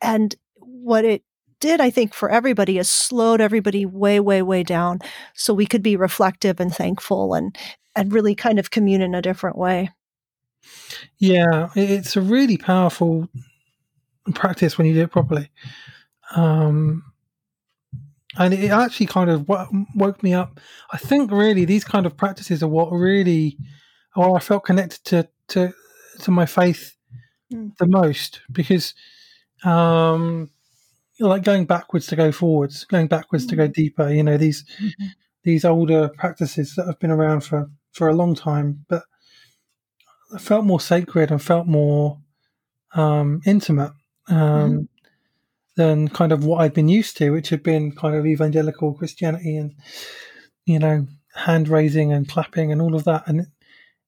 And 0.00 0.34
what 0.56 1.04
it 1.04 1.22
did, 1.62 1.80
I 1.80 1.90
think, 1.90 2.12
for 2.12 2.28
everybody 2.28 2.76
is 2.76 2.90
slowed 2.90 3.40
everybody 3.40 3.86
way, 3.86 4.20
way, 4.20 4.42
way 4.42 4.62
down 4.62 4.98
so 5.32 5.54
we 5.54 5.66
could 5.66 5.82
be 5.82 5.96
reflective 5.96 6.60
and 6.60 6.74
thankful 6.74 7.32
and, 7.32 7.56
and 7.96 8.12
really 8.12 8.34
kind 8.34 8.58
of 8.58 8.70
commune 8.70 9.00
in 9.00 9.14
a 9.14 9.22
different 9.22 9.56
way. 9.56 9.90
Yeah, 11.18 11.70
it's 11.74 12.16
a 12.16 12.20
really 12.20 12.58
powerful 12.58 13.28
practice 14.34 14.76
when 14.76 14.86
you 14.86 14.94
do 14.94 15.02
it 15.02 15.12
properly. 15.12 15.50
Um, 16.34 17.04
and 18.36 18.54
it 18.54 18.70
actually 18.70 19.06
kind 19.06 19.30
of 19.30 19.48
woke 19.48 20.22
me 20.22 20.34
up. 20.34 20.60
I 20.92 20.98
think 20.98 21.30
really 21.30 21.64
these 21.64 21.84
kind 21.84 22.06
of 22.06 22.16
practices 22.16 22.62
are 22.62 22.68
what 22.68 22.90
really, 22.90 23.56
or 24.16 24.36
I 24.36 24.40
felt 24.40 24.64
connected 24.64 25.04
to 25.04 25.28
to 25.48 25.72
to 26.20 26.30
my 26.30 26.46
faith 26.46 26.96
mm. 27.52 27.76
the 27.78 27.86
most 27.86 28.40
because, 28.50 28.94
um, 29.64 30.50
like 31.28 31.44
going 31.44 31.66
backwards 31.66 32.06
to 32.08 32.16
go 32.16 32.32
forwards, 32.32 32.84
going 32.84 33.06
backwards 33.06 33.46
mm. 33.46 33.50
to 33.50 33.56
go 33.56 33.66
hmm. 33.66 33.72
deeper. 33.72 34.10
You 34.10 34.22
know 34.22 34.36
these 34.36 34.64
mm-hmm. 34.80 35.06
these 35.44 35.64
older 35.64 36.08
practices 36.08 36.74
that 36.76 36.86
have 36.86 36.98
been 36.98 37.10
around 37.10 37.42
for 37.42 37.70
for 37.92 38.08
a 38.08 38.14
long 38.14 38.34
time, 38.34 38.84
but 38.88 39.04
felt 40.38 40.64
more 40.64 40.80
sacred 40.80 41.30
and 41.30 41.42
felt 41.42 41.66
more 41.66 42.18
um, 42.94 43.40
intimate 43.44 43.92
um, 44.28 44.36
mm-hmm. 44.36 44.82
than 45.76 46.08
kind 46.08 46.32
of 46.32 46.44
what 46.44 46.60
I'd 46.60 46.74
been 46.74 46.88
used 46.88 47.16
to, 47.18 47.30
which 47.30 47.50
had 47.50 47.62
been 47.62 47.92
kind 47.92 48.16
of 48.16 48.26
evangelical 48.26 48.94
Christianity 48.94 49.56
and 49.56 49.74
you 50.64 50.78
know 50.78 51.06
hand 51.34 51.68
raising 51.68 52.12
and 52.12 52.28
clapping 52.28 52.72
and 52.72 52.80
all 52.80 52.94
of 52.94 53.04
that, 53.04 53.24
and 53.26 53.40
it, 53.40 53.46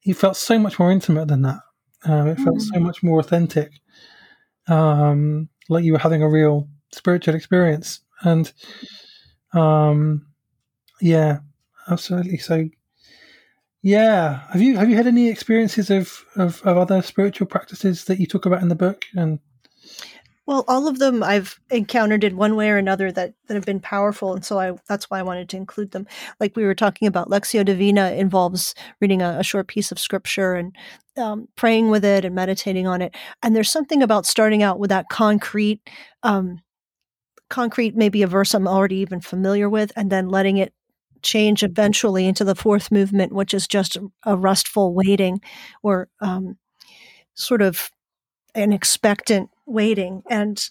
it 0.04 0.14
felt 0.14 0.37
so 0.37 0.59
much 0.59 0.78
more 0.78 0.90
intimate 0.90 1.28
than 1.28 1.42
that. 1.42 1.61
Um, 2.04 2.28
it 2.28 2.37
felt 2.37 2.56
mm-hmm. 2.59 2.75
so 2.75 2.80
much 2.80 3.02
more 3.02 3.18
authentic, 3.18 3.73
um, 4.68 5.49
like 5.68 5.85
you 5.85 5.92
were 5.92 5.99
having 5.99 6.23
a 6.23 6.28
real 6.28 6.68
spiritual 6.93 7.35
experience, 7.35 8.00
and 8.23 8.53
um, 9.53 10.26
yeah, 11.00 11.38
absolutely. 11.88 12.38
So 12.38 12.69
yeah, 13.83 14.40
have 14.49 14.62
you 14.62 14.79
have 14.79 14.88
you 14.88 14.97
had 14.97 15.07
any 15.07 15.29
experiences 15.29 15.90
of, 15.90 16.25
of, 16.37 16.62
of 16.62 16.79
other 16.79 17.03
spiritual 17.03 17.47
practices 17.47 18.05
that 18.05 18.18
you 18.18 18.27
talk 18.27 18.47
about 18.47 18.62
in 18.62 18.68
the 18.68 18.75
book? 18.75 19.05
And 19.14 19.40
well, 20.47 20.64
all 20.68 20.88
of 20.88 20.99
them 20.99 21.23
I've 21.23 21.61
encountered 21.70 22.25
in 22.25 22.37
one 22.37 22.57
way 22.57 22.70
or 22.70 22.77
another 22.77 23.11
that, 23.12 23.35
that 23.47 23.55
have 23.55 23.64
been 23.64 23.81
powerful, 23.81 24.35
and 24.35 24.44
so 24.44 24.59
I 24.59 24.73
that's 24.88 25.11
why 25.11 25.18
I 25.18 25.23
wanted 25.23 25.51
to 25.51 25.59
include 25.59 25.90
them. 25.90 26.07
Like 26.40 26.57
we 26.57 26.64
were 26.64 26.75
talking 26.75 27.09
about, 27.09 27.29
Lectio 27.29 27.62
Divina 27.62 28.12
involves 28.12 28.75
reading 29.01 29.20
a, 29.20 29.38
a 29.38 29.44
short 29.44 29.68
piece 29.68 29.92
of 29.92 29.99
scripture 29.99 30.55
and 30.55 30.75
um, 31.18 31.49
praying 31.55 31.90
with 31.90 32.07
it 32.07 32.25
and 32.25 32.35
meditating 32.35 32.87
on 32.87 33.03
it. 33.03 33.14
And 33.42 33.55
there's 33.55 33.70
something 33.70 34.03
about 34.03 34.25
starting 34.27 34.62
out 34.62 34.79
with 34.79 34.88
that 34.90 35.11
concrete, 35.11 35.81
um, 36.23 36.61
concrete 37.48 37.96
maybe 37.96 38.22
a 38.22 38.26
verse 38.26 38.54
I'm 38.54 38.68
already 38.68 38.96
even 38.96 39.20
familiar 39.20 39.68
with, 39.68 39.92
and 39.96 40.11
then 40.11 40.28
letting 40.28 40.57
it 40.57 40.72
change 41.22 41.62
eventually 41.62 42.26
into 42.26 42.44
the 42.44 42.54
fourth 42.54 42.92
movement, 42.92 43.33
which 43.33 43.54
is 43.54 43.66
just 43.66 43.96
a 44.24 44.37
restful 44.37 44.94
waiting 44.94 45.40
or 45.83 46.09
um, 46.20 46.59
sort 47.35 47.62
of 47.62 47.90
an 48.54 48.72
expectant 48.72 49.50
waiting. 49.66 50.22
And 50.30 50.62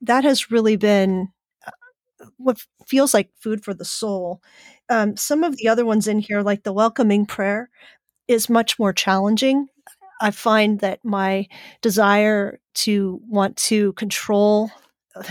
that 0.00 0.24
has 0.24 0.50
really 0.50 0.76
been 0.76 1.28
uh, 1.66 2.26
what 2.36 2.64
feels 2.86 3.14
like 3.14 3.30
food 3.40 3.64
for 3.64 3.74
the 3.74 3.84
soul. 3.84 4.40
Um, 4.88 5.16
some 5.16 5.44
of 5.44 5.56
the 5.56 5.68
other 5.68 5.84
ones 5.84 6.06
in 6.06 6.20
here, 6.20 6.42
like 6.42 6.62
the 6.62 6.72
welcoming 6.72 7.26
prayer, 7.26 7.68
is 8.28 8.48
much 8.48 8.78
more 8.78 8.92
challenging. 8.92 9.68
I 10.20 10.30
find 10.30 10.80
that 10.80 11.04
my 11.04 11.46
desire 11.82 12.60
to 12.74 13.20
want 13.28 13.56
to 13.56 13.92
control 13.94 14.70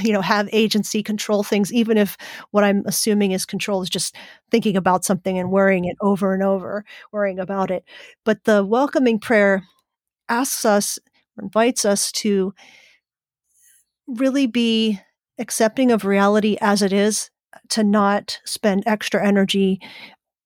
you 0.02 0.12
know 0.14 0.22
have 0.22 0.50
agency 0.52 1.04
control 1.04 1.44
things 1.44 1.72
even 1.72 1.98
if 1.98 2.18
what 2.52 2.64
i'm 2.64 2.84
assuming 2.86 3.32
is 3.32 3.46
control 3.46 3.82
is 3.82 3.90
just 3.90 4.16
thinking 4.52 4.78
about 4.78 5.06
something 5.06 5.38
and 5.38 5.52
worrying 5.52 5.86
it 5.86 5.98
over 6.02 6.34
and 6.34 6.44
over 6.44 6.84
worrying 7.12 7.40
about 7.40 7.72
it. 7.72 7.84
But 8.24 8.44
the 8.44 8.64
welcoming 8.64 9.20
prayer 9.20 9.64
asks 10.30 10.66
us 10.66 11.00
invites 11.42 11.86
us 11.86 12.12
to 12.12 12.54
really 14.08 14.48
be 14.48 15.00
accepting 15.38 15.92
of 15.92 16.06
reality 16.06 16.58
as 16.62 16.82
it 16.82 16.94
is 16.94 17.30
to 17.70 17.84
not 17.84 18.40
spend 18.46 18.84
extra 18.86 19.26
energy 19.26 19.80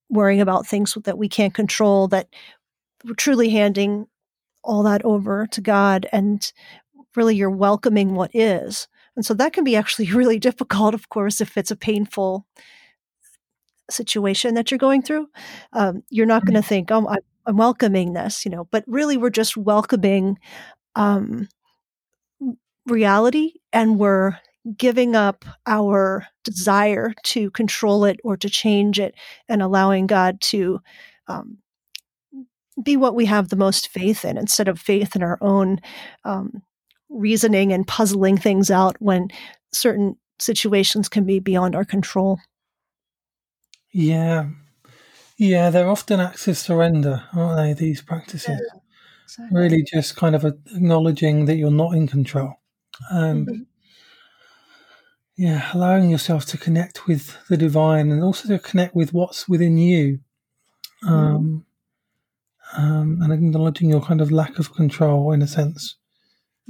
worrying 0.10 0.42
about 0.42 0.66
things 0.66 0.98
that 1.04 1.18
we 1.18 1.30
can't 1.30 1.54
control 1.54 2.08
that 2.08 2.28
we're 3.06 3.14
truly 3.14 3.50
handing 3.50 4.08
all 4.64 4.84
that 4.84 5.04
over 5.06 5.46
to 5.48 5.62
god 5.62 6.08
and 6.12 6.52
really 7.16 7.36
you're 7.36 7.50
welcoming 7.50 8.16
what 8.16 8.32
is 8.34 8.88
and 9.20 9.26
so 9.26 9.34
that 9.34 9.52
can 9.52 9.66
be 9.66 9.76
actually 9.76 10.10
really 10.14 10.40
difficult, 10.40 10.94
of 10.94 11.10
course, 11.10 11.42
if 11.42 11.58
it's 11.58 11.72
a 11.72 11.76
painful 11.76 12.48
situation 13.90 14.54
that 14.54 14.72
you're 14.72 14.78
going 14.78 15.02
through. 15.02 15.28
Um, 15.74 16.04
you're 16.10 16.26
not 16.26 16.46
going 16.46 16.54
to 16.54 16.62
mm-hmm. 16.62 16.70
think, 16.70 16.92
oh, 16.92 17.06
I'm, 17.06 17.18
I'm, 17.46 17.58
welcoming 17.58 18.14
this, 18.14 18.46
you 18.46 18.52
know, 18.52 18.70
but 18.72 18.86
really 18.88 19.18
we're 19.18 19.30
just 19.30 19.58
welcoming 19.58 20.40
um, 20.96 21.50
reality 22.86 23.56
and 23.74 24.00
we're 24.00 24.38
giving 24.78 25.18
up 25.18 25.44
our 25.68 26.26
desire 26.46 27.14
to 27.24 27.52
control 27.52 28.06
it 28.06 28.22
or 28.24 28.38
to 28.38 28.50
change 28.50 29.02
it 29.02 29.16
and 29.50 29.62
allowing 29.62 30.08
God 30.08 30.40
to 30.42 30.80
um, 31.28 31.58
be 32.82 32.96
what 32.96 33.16
we 33.16 33.26
have 33.26 33.50
the 33.50 33.58
most 33.58 33.90
faith 33.90 34.24
in 34.24 34.38
instead 34.38 34.70
of 34.70 34.80
faith 34.80 35.14
in 35.14 35.24
our 35.24 35.38
own 35.42 35.82
um, 36.24 36.62
reasoning 37.10 37.74
and 37.74 37.88
puzzling 37.88 38.38
things 38.38 38.70
out 38.72 38.96
when 39.00 39.30
certain 39.74 40.16
situations 40.40 41.10
can 41.10 41.26
be 41.26 41.40
beyond 41.40 41.76
our 41.76 41.86
control. 41.86 42.40
Yeah. 43.92 44.50
Yeah, 45.38 45.70
they're 45.70 45.90
often 45.90 46.20
acts 46.20 46.48
of 46.48 46.58
surrender, 46.58 47.24
aren't 47.34 47.58
they? 47.58 47.74
These 47.74 48.02
practices. 48.02 48.50
Yeah, 48.50 48.80
exactly. 49.24 49.58
Really 49.60 49.84
just 49.84 50.16
kind 50.16 50.36
of 50.36 50.44
acknowledging 50.44 51.46
that 51.46 51.56
you're 51.56 51.72
not 51.72 51.96
in 51.96 52.08
control. 52.08 52.56
Um, 53.12 53.46
mm-hmm. 53.46 53.62
Yeah, 55.38 55.70
allowing 55.74 56.10
yourself 56.10 56.46
to 56.48 56.58
connect 56.58 57.08
with 57.08 57.38
the 57.48 57.56
divine 57.56 58.12
and 58.12 58.22
also 58.22 58.50
to 58.50 58.60
connect 58.60 58.94
with 58.94 59.14
what's 59.14 59.48
within 59.48 59.78
you. 59.78 60.20
Mm-hmm. 61.06 61.14
Um, 61.14 61.66
mm-hmm. 62.76 62.86
um, 62.86 63.20
and 63.22 63.32
acknowledging 63.32 63.90
your 63.90 64.02
kind 64.02 64.20
of 64.20 64.34
lack 64.34 64.60
of 64.60 64.74
control 64.74 65.32
in 65.32 65.42
a 65.42 65.48
sense. 65.48 65.96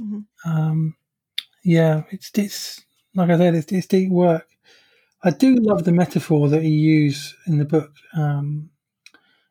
Mm-hmm. 0.00 0.50
Um, 0.50 0.96
yeah, 1.62 2.02
it's 2.10 2.30
it's 2.34 2.82
like 3.14 3.30
I 3.30 3.36
said, 3.36 3.54
it's, 3.54 3.72
it's, 3.72 3.86
deep 3.86 4.10
work. 4.10 4.46
I 5.22 5.30
do 5.30 5.56
love 5.56 5.84
the 5.84 5.92
metaphor 5.92 6.48
that 6.48 6.62
you 6.62 6.70
use 6.70 7.36
in 7.46 7.58
the 7.58 7.64
book. 7.64 7.92
Um, 8.14 8.70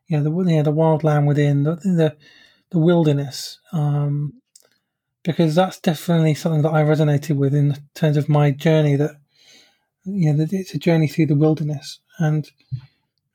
yeah, 0.08 0.22
the 0.22 0.32
yeah, 0.48 0.64
the 0.64 0.72
wild 0.72 1.04
land 1.04 1.28
within 1.28 1.64
the 1.64 1.76
the, 1.76 2.18
the 2.72 2.80
wilderness, 2.80 3.60
um, 3.72 4.34
because 5.24 5.54
that's 5.54 5.80
definitely 5.80 6.34
something 6.34 6.64
that 6.64 6.74
I 6.74 6.84
resonated 6.84 7.36
with 7.36 7.54
in 7.54 7.76
terms 7.94 8.18
of 8.18 8.30
my 8.30 8.50
journey. 8.52 8.96
That 8.96 9.12
you 10.06 10.32
know, 10.32 10.38
that 10.44 10.54
it's 10.54 10.74
a 10.74 10.80
journey 10.80 11.08
through 11.08 11.28
the 11.28 11.36
wilderness, 11.36 12.00
and 12.18 12.50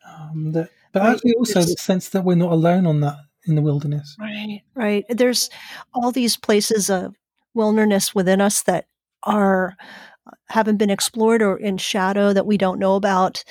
um, 0.08 0.52
that, 0.52 0.70
but 0.92 1.02
actually 1.02 1.34
also 1.34 1.60
the 1.60 1.76
sense 1.78 2.08
that 2.08 2.24
we're 2.24 2.34
not 2.34 2.52
alone 2.52 2.86
on 2.86 3.00
that 3.00 3.18
in 3.46 3.54
the 3.54 3.62
wilderness. 3.62 4.16
Right, 4.18 4.62
right. 4.74 5.04
There's 5.08 5.50
all 5.92 6.12
these 6.12 6.36
places 6.36 6.90
of 6.90 7.14
wilderness 7.54 8.14
within 8.14 8.40
us 8.40 8.62
that 8.62 8.86
are 9.22 9.76
uh, 10.26 10.32
haven't 10.48 10.76
been 10.76 10.90
explored 10.90 11.42
or 11.42 11.56
in 11.56 11.78
shadow 11.78 12.32
that 12.32 12.46
we 12.46 12.58
don't 12.58 12.78
know 12.78 12.96
about. 12.96 13.44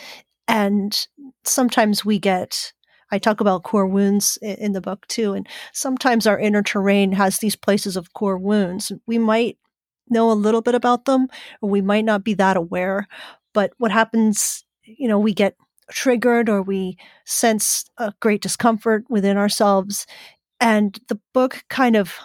And 0.47 1.07
sometimes 1.43 2.03
we 2.03 2.19
get 2.19 2.73
I 3.13 3.19
talk 3.19 3.41
about 3.41 3.61
core 3.61 3.85
wounds 3.85 4.39
in 4.41 4.71
the 4.71 4.81
book 4.81 5.05
too. 5.05 5.33
And 5.33 5.47
sometimes 5.71 6.25
our 6.25 6.39
inner 6.39 6.63
terrain 6.63 7.11
has 7.11 7.37
these 7.37 7.55
places 7.55 7.95
of 7.95 8.13
core 8.13 8.39
wounds. 8.39 8.91
We 9.05 9.19
might 9.19 9.59
know 10.09 10.31
a 10.31 10.33
little 10.33 10.61
bit 10.61 10.73
about 10.73 11.05
them, 11.05 11.27
or 11.61 11.69
we 11.69 11.81
might 11.81 12.05
not 12.05 12.23
be 12.23 12.33
that 12.35 12.57
aware. 12.57 13.07
But 13.53 13.71
what 13.77 13.91
happens, 13.91 14.65
you 14.83 15.07
know, 15.07 15.19
we 15.19 15.31
get 15.31 15.55
triggered 15.91 16.49
or 16.49 16.61
we 16.61 16.97
sense 17.25 17.85
a 17.97 18.13
great 18.19 18.41
discomfort 18.41 19.05
within 19.09 19.37
ourselves. 19.37 20.05
And 20.59 20.99
the 21.09 21.19
book 21.33 21.63
kind 21.69 21.95
of 21.95 22.17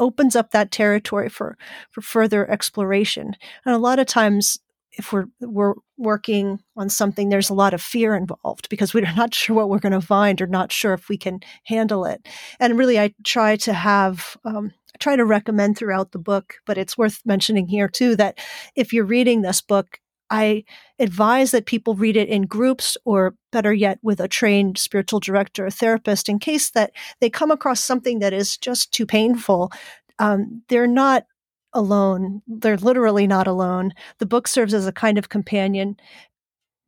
opens 0.00 0.34
up 0.36 0.50
that 0.50 0.70
territory 0.70 1.28
for, 1.28 1.56
for 1.90 2.00
further 2.00 2.50
exploration. 2.50 3.34
And 3.64 3.74
a 3.74 3.78
lot 3.78 3.98
of 3.98 4.06
times 4.06 4.58
if 4.96 5.12
we're 5.12 5.26
we're 5.40 5.74
working 5.96 6.60
on 6.76 6.88
something 6.88 7.28
there's 7.28 7.50
a 7.50 7.54
lot 7.54 7.74
of 7.74 7.82
fear 7.82 8.14
involved 8.14 8.68
because 8.68 8.94
we're 8.94 9.12
not 9.16 9.34
sure 9.34 9.56
what 9.56 9.68
we're 9.68 9.78
going 9.78 9.92
to 9.92 10.00
find 10.00 10.40
or 10.40 10.46
not 10.46 10.72
sure 10.72 10.92
if 10.92 11.08
we 11.08 11.16
can 11.16 11.40
handle 11.64 12.04
it 12.04 12.26
and 12.60 12.78
really 12.78 12.98
i 12.98 13.12
try 13.24 13.56
to 13.56 13.72
have 13.72 14.36
um, 14.44 14.72
I 14.94 14.98
try 14.98 15.16
to 15.16 15.24
recommend 15.24 15.76
throughout 15.76 16.12
the 16.12 16.18
book 16.18 16.54
but 16.66 16.78
it's 16.78 16.98
worth 16.98 17.20
mentioning 17.24 17.66
here 17.66 17.88
too 17.88 18.16
that 18.16 18.38
if 18.76 18.92
you're 18.92 19.04
reading 19.04 19.42
this 19.42 19.60
book 19.60 19.98
I 20.34 20.64
advise 20.98 21.52
that 21.52 21.64
people 21.64 21.94
read 21.94 22.16
it 22.16 22.28
in 22.28 22.42
groups 22.42 22.96
or 23.04 23.36
better 23.52 23.72
yet 23.72 24.00
with 24.02 24.18
a 24.18 24.26
trained 24.26 24.78
spiritual 24.78 25.20
director 25.20 25.66
or 25.66 25.70
therapist 25.70 26.28
in 26.28 26.40
case 26.40 26.70
that 26.72 26.90
they 27.20 27.30
come 27.30 27.52
across 27.52 27.80
something 27.80 28.18
that 28.18 28.32
is 28.32 28.58
just 28.58 28.92
too 28.92 29.06
painful. 29.06 29.70
Um, 30.18 30.64
they're 30.68 30.88
not 30.88 31.26
alone. 31.72 32.42
They're 32.48 32.76
literally 32.76 33.28
not 33.28 33.46
alone. 33.46 33.92
The 34.18 34.26
book 34.26 34.48
serves 34.48 34.74
as 34.74 34.88
a 34.88 34.92
kind 34.92 35.18
of 35.18 35.28
companion, 35.28 35.96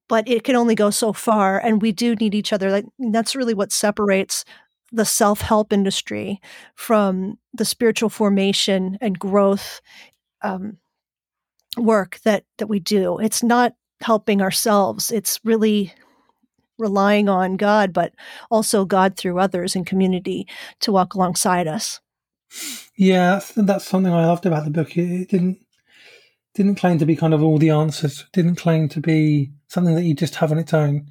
but 0.09 0.29
it 0.29 0.43
can 0.43 0.57
only 0.57 0.75
go 0.75 0.91
so 0.91 1.13
far. 1.13 1.61
And 1.61 1.81
we 1.81 1.93
do 1.93 2.17
need 2.17 2.35
each 2.35 2.53
other. 2.53 2.73
Like 2.73 2.87
that's 2.99 3.37
really 3.37 3.55
what 3.55 3.71
separates 3.71 4.45
the 4.91 5.05
self 5.05 5.41
help 5.41 5.73
industry 5.73 6.41
from 6.75 7.39
the 7.55 7.65
spiritual 7.65 8.09
formation 8.09 8.99
and 9.01 9.17
growth 9.17 9.81
um, 10.43 10.79
work 11.77 12.21
that 12.25 12.45
that 12.59 12.67
we 12.69 12.81
do. 12.81 13.19
It's 13.19 13.43
not 13.43 13.75
helping 14.01 14.43
ourselves. 14.43 15.11
It's 15.11 15.41
really 15.45 15.93
relying 16.79 17.29
on 17.29 17.57
God, 17.57 17.93
but 17.93 18.13
also 18.51 18.85
God 18.85 19.17
through 19.17 19.39
others 19.39 19.75
and 19.75 19.87
community 19.87 20.47
to 20.81 20.93
walk 20.93 21.15
alongside 21.15 21.67
us. 21.67 22.01
Yeah, 22.97 23.35
that's, 23.35 23.53
that's 23.55 23.87
something 23.87 24.13
I 24.13 24.27
loved 24.27 24.47
about 24.47 24.65
the 24.65 24.71
book. 24.71 24.97
It, 24.97 25.23
it, 25.23 25.29
didn't 25.29 25.59
didn't 26.55 26.77
claim 26.77 26.99
to 26.99 27.07
be 27.07 27.17
kind 27.17 27.35
of 27.35 27.43
all 27.43 27.59
the 27.59 27.71
answers. 27.71 28.25
Didn't 28.33 28.57
claim 28.57 28.89
to 28.91 29.01
be 29.01 29.53
something 29.69 29.95
that 29.95 30.05
you 30.05 30.15
just 30.15 30.37
have 30.37 30.53
on 30.53 30.59
its 30.59 30.73
own. 30.73 31.11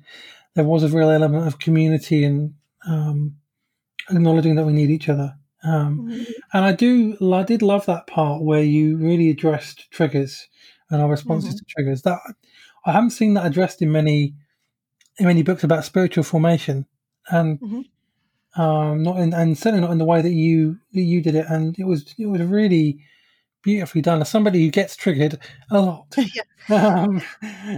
There 0.56 0.64
was 0.64 0.84
a 0.84 0.90
real 0.90 1.12
element 1.12 1.46
of 1.46 1.60
community 1.60 2.24
and 2.24 2.56
um, 2.88 3.36
acknowledging 4.10 4.56
that 4.56 4.66
we 4.66 4.74
need 4.74 4.90
each 4.90 5.08
other. 5.08 5.36
Um, 5.66 6.08
mm-hmm. 6.10 6.24
And 6.54 6.66
I 6.66 6.72
do, 6.72 7.18
I 7.34 7.44
did 7.44 7.62
love 7.62 7.86
that 7.88 8.08
part 8.08 8.44
where 8.44 8.64
you 8.64 8.98
really 8.98 9.30
addressed 9.30 9.90
triggers 9.92 10.48
and 10.90 11.02
our 11.02 11.10
responses 11.10 11.56
mm-hmm. 11.56 11.58
to 11.58 11.66
triggers. 11.66 12.02
That 12.04 12.20
I 12.86 12.92
haven't 12.92 13.12
seen 13.12 13.34
that 13.34 13.46
addressed 13.46 13.82
in 13.82 13.92
many 13.92 14.36
in 15.18 15.26
many 15.26 15.44
books 15.44 15.64
about 15.64 15.86
spiritual 15.86 16.24
formation, 16.24 16.86
and 17.30 17.60
mm-hmm 17.60 17.82
um, 18.56 19.04
not 19.04 19.20
in, 19.20 19.34
and 19.34 19.58
certainly 19.58 19.82
not 19.82 19.92
in 19.92 19.98
the 19.98 20.06
way 20.06 20.22
that 20.22 20.32
you 20.32 20.80
that 20.94 21.02
you 21.02 21.22
did 21.22 21.36
it. 21.36 21.46
And 21.50 21.78
it 21.78 21.86
was 21.86 22.14
it 22.18 22.28
was 22.28 22.42
really 22.42 23.00
beautifully 23.62 24.02
done. 24.02 24.22
As 24.22 24.30
somebody 24.30 24.64
who 24.64 24.72
gets 24.72 24.96
triggered 24.96 25.40
a 25.70 25.82
lot, 25.82 26.08
yeah. 26.18 26.44
um, 26.70 27.22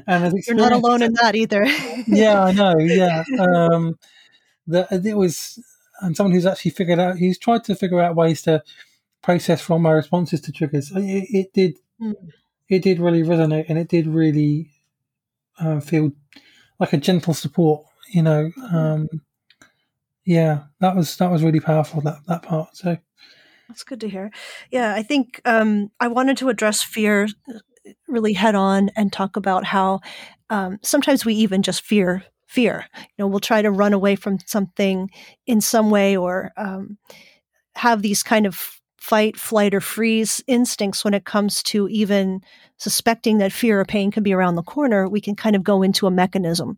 and 0.08 0.34
you're 0.46 0.56
not 0.56 0.72
alone 0.72 1.02
in 1.02 1.14
that 1.14 1.36
either. 1.36 1.66
yeah, 2.08 2.44
I 2.44 2.52
know. 2.52 2.76
Yeah, 2.80 3.24
um, 3.40 3.98
that 4.68 5.06
it 5.06 5.18
was, 5.18 5.60
and 6.02 6.16
someone 6.16 6.34
who's 6.34 6.46
actually 6.46 6.72
figured 6.72 7.00
out, 7.00 7.18
he's 7.18 7.38
tried 7.38 7.64
to 7.66 7.76
figure 7.76 8.00
out 8.02 8.16
ways 8.16 8.42
to 8.44 8.64
process 9.22 9.62
from 9.62 9.82
my 9.82 9.92
responses 9.92 10.42
to 10.42 10.52
triggers. 10.52 10.92
It, 10.96 11.28
it 11.30 11.54
did, 11.54 11.78
mm. 12.02 12.14
it 12.70 12.82
did 12.84 13.00
really 13.00 13.24
resonate, 13.24 13.66
and 13.70 13.78
it 13.78 13.90
did 13.90 14.08
really 14.08 14.72
uh, 15.60 15.80
feel 15.80 16.12
like 16.80 16.94
a 16.94 16.98
gentle 16.98 17.34
support. 17.34 17.86
You 18.10 18.24
know. 18.24 18.52
Mm-hmm. 18.58 18.76
Um, 18.76 19.08
yeah, 20.28 20.64
that 20.82 20.96
was 20.96 21.16
that 21.18 21.32
was 21.32 21.42
really 21.42 21.62
powerful 21.62 22.02
that 22.02 22.20
that 22.28 22.44
part. 22.44 22.76
So 22.76 22.98
that's 23.70 23.84
good 23.84 24.02
to 24.02 24.10
hear. 24.10 24.30
Yeah, 24.72 24.94
I 24.94 25.02
think 25.02 25.42
um, 25.46 25.90
I 26.02 26.10
wanted 26.10 26.38
to 26.38 26.50
address 26.50 26.84
fear 26.84 27.28
uh, 27.50 27.60
really 28.10 28.34
head 28.34 28.54
on 28.54 28.90
and 28.98 29.12
talk 29.12 29.38
about 29.38 29.64
how 29.64 30.02
um, 30.50 30.80
sometimes 30.84 31.26
we 31.26 31.34
even 31.36 31.64
just 31.64 31.82
fear 31.82 32.26
fear. 32.58 32.88
You 32.96 33.04
know, 33.20 33.28
we'll 33.28 33.40
try 33.40 33.62
to 33.62 33.70
run 33.70 33.94
away 33.94 34.16
from 34.16 34.40
something 34.48 35.12
in 35.46 35.62
some 35.62 35.92
way 35.92 36.18
or 36.18 36.52
um, 36.58 36.98
have 37.76 38.02
these 38.02 38.24
kind 38.24 38.48
of 38.48 38.80
fight, 39.00 39.38
flight, 39.38 39.76
or 39.76 39.80
freeze 39.80 40.44
instincts 40.48 41.06
when 41.06 41.14
it 41.14 41.24
comes 41.24 41.62
to 41.62 41.88
even 41.90 42.42
suspecting 42.78 43.38
that 43.38 43.54
fear 43.54 43.80
or 43.80 43.86
pain 43.86 44.10
can 44.10 44.24
be 44.24 44.34
around 44.34 44.56
the 44.56 44.64
corner. 44.64 45.08
We 45.08 45.22
can 45.22 45.36
kind 45.36 45.56
of 45.56 45.64
go 45.64 45.84
into 45.84 46.08
a 46.08 46.12
mechanism. 46.12 46.78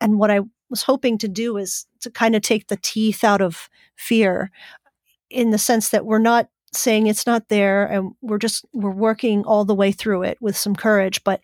And 0.00 0.20
what 0.20 0.30
I 0.30 0.42
was 0.70 0.82
hoping 0.82 1.18
to 1.18 1.28
do 1.28 1.56
is 1.56 1.86
to 2.02 2.10
kind 2.10 2.36
of 2.36 2.42
take 2.42 2.68
the 2.68 2.78
teeth 2.80 3.24
out 3.24 3.40
of 3.40 3.68
fear 3.96 4.52
in 5.28 5.50
the 5.50 5.58
sense 5.58 5.88
that 5.88 6.06
we're 6.06 6.20
not 6.20 6.48
saying 6.72 7.08
it's 7.08 7.26
not 7.26 7.48
there 7.48 7.84
and 7.84 8.12
we're 8.22 8.38
just 8.38 8.64
we're 8.72 8.90
working 8.90 9.42
all 9.44 9.64
the 9.64 9.74
way 9.74 9.90
through 9.90 10.22
it 10.22 10.38
with 10.40 10.56
some 10.56 10.76
courage 10.76 11.24
but 11.24 11.40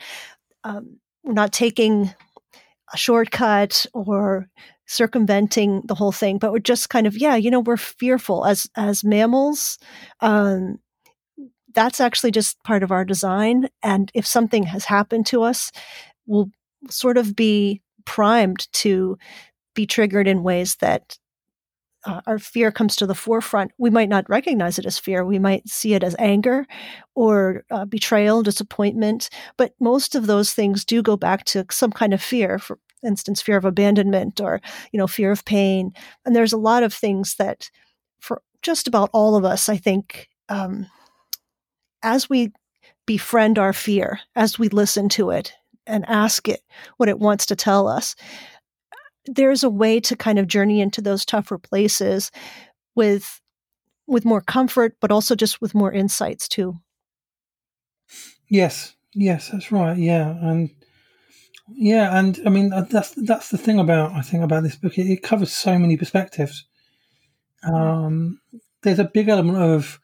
um, 0.62 0.98
we're 1.24 1.32
not 1.32 1.52
taking 1.52 2.12
a 2.92 2.96
shortcut 2.96 3.86
or 3.94 4.48
circumventing 4.86 5.82
the 5.86 5.94
whole 5.94 6.12
thing 6.12 6.38
but 6.38 6.52
we're 6.52 6.58
just 6.58 6.90
kind 6.90 7.06
of 7.06 7.16
yeah 7.16 7.34
you 7.34 7.50
know 7.50 7.60
we're 7.60 7.76
fearful 7.76 8.44
as 8.44 8.68
as 8.76 9.02
mammals 9.04 9.78
um, 10.20 10.78
that's 11.74 12.00
actually 12.00 12.30
just 12.30 12.62
part 12.64 12.82
of 12.82 12.92
our 12.92 13.04
design 13.04 13.68
and 13.82 14.10
if 14.14 14.26
something 14.26 14.64
has 14.64 14.84
happened 14.84 15.24
to 15.24 15.42
us 15.42 15.72
we'll 16.26 16.50
sort 16.90 17.16
of 17.16 17.34
be 17.34 17.80
primed 18.04 18.70
to 18.72 19.16
be 19.74 19.86
triggered 19.86 20.28
in 20.28 20.42
ways 20.42 20.76
that 20.76 21.18
uh, 22.04 22.20
our 22.26 22.38
fear 22.38 22.72
comes 22.72 22.96
to 22.96 23.06
the 23.06 23.14
forefront. 23.14 23.72
We 23.78 23.90
might 23.90 24.08
not 24.08 24.28
recognize 24.28 24.78
it 24.78 24.86
as 24.86 24.98
fear. 24.98 25.24
We 25.24 25.38
might 25.38 25.68
see 25.68 25.94
it 25.94 26.02
as 26.02 26.16
anger 26.18 26.66
or 27.14 27.64
uh, 27.70 27.84
betrayal, 27.84 28.42
disappointment. 28.42 29.30
But 29.56 29.74
most 29.80 30.14
of 30.14 30.26
those 30.26 30.52
things 30.52 30.84
do 30.84 31.02
go 31.02 31.16
back 31.16 31.44
to 31.46 31.64
some 31.70 31.92
kind 31.92 32.12
of 32.12 32.22
fear. 32.22 32.58
For 32.58 32.78
instance, 33.04 33.40
fear 33.40 33.56
of 33.56 33.64
abandonment 33.64 34.40
or 34.40 34.60
you 34.92 34.98
know 34.98 35.06
fear 35.06 35.30
of 35.30 35.44
pain. 35.44 35.92
And 36.24 36.34
there's 36.34 36.52
a 36.52 36.58
lot 36.58 36.82
of 36.82 36.92
things 36.92 37.36
that, 37.36 37.70
for 38.20 38.42
just 38.62 38.88
about 38.88 39.10
all 39.12 39.36
of 39.36 39.44
us, 39.44 39.68
I 39.68 39.76
think, 39.76 40.28
um, 40.48 40.86
as 42.02 42.28
we 42.28 42.52
befriend 43.06 43.58
our 43.58 43.72
fear, 43.72 44.20
as 44.36 44.58
we 44.58 44.68
listen 44.68 45.08
to 45.10 45.30
it, 45.30 45.52
and 45.86 46.04
ask 46.08 46.48
it 46.48 46.62
what 46.96 47.08
it 47.08 47.18
wants 47.18 47.46
to 47.46 47.56
tell 47.56 47.88
us. 47.88 48.14
There's 49.26 49.62
a 49.62 49.70
way 49.70 50.00
to 50.00 50.16
kind 50.16 50.38
of 50.38 50.48
journey 50.48 50.80
into 50.80 51.00
those 51.00 51.24
tougher 51.24 51.58
places 51.58 52.30
with 52.94 53.40
with 54.06 54.24
more 54.24 54.40
comfort, 54.40 54.96
but 55.00 55.12
also 55.12 55.34
just 55.34 55.60
with 55.60 55.74
more 55.74 55.92
insights 55.92 56.48
too. 56.48 56.76
Yes, 58.48 58.94
yes, 59.14 59.48
that's 59.48 59.72
right. 59.72 59.96
Yeah, 59.96 60.34
and 60.42 60.70
yeah, 61.68 62.18
and 62.18 62.38
I 62.44 62.50
mean 62.50 62.70
that's 62.90 63.12
that's 63.12 63.50
the 63.50 63.58
thing 63.58 63.78
about 63.78 64.12
I 64.12 64.22
think 64.22 64.42
about 64.42 64.62
this 64.62 64.76
book. 64.76 64.98
It, 64.98 65.10
it 65.10 65.22
covers 65.22 65.52
so 65.52 65.78
many 65.78 65.96
perspectives. 65.96 66.66
Um, 67.64 68.40
there's 68.82 68.98
a 68.98 69.04
big 69.04 69.28
element 69.28 69.58
of 69.58 70.00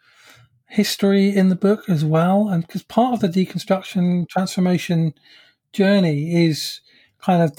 history 0.68 1.34
in 1.34 1.48
the 1.48 1.56
book 1.56 1.88
as 1.88 2.04
well, 2.04 2.48
and 2.48 2.66
because 2.66 2.82
part 2.82 3.14
of 3.14 3.20
the 3.20 3.28
deconstruction 3.28 4.28
transformation 4.28 5.14
journey 5.72 6.46
is 6.46 6.80
kind 7.20 7.42
of 7.42 7.56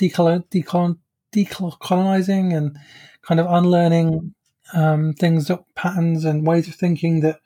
decolonizing 1.34 2.56
and 2.56 2.78
kind 3.22 3.40
of 3.40 3.48
unlearning 3.50 4.34
um, 4.74 5.14
things 5.14 5.48
that 5.48 5.64
patterns 5.76 6.26
and 6.26 6.46
ways 6.46 6.68
of 6.68 6.76
thinking 6.76 7.22
that 7.22 7.40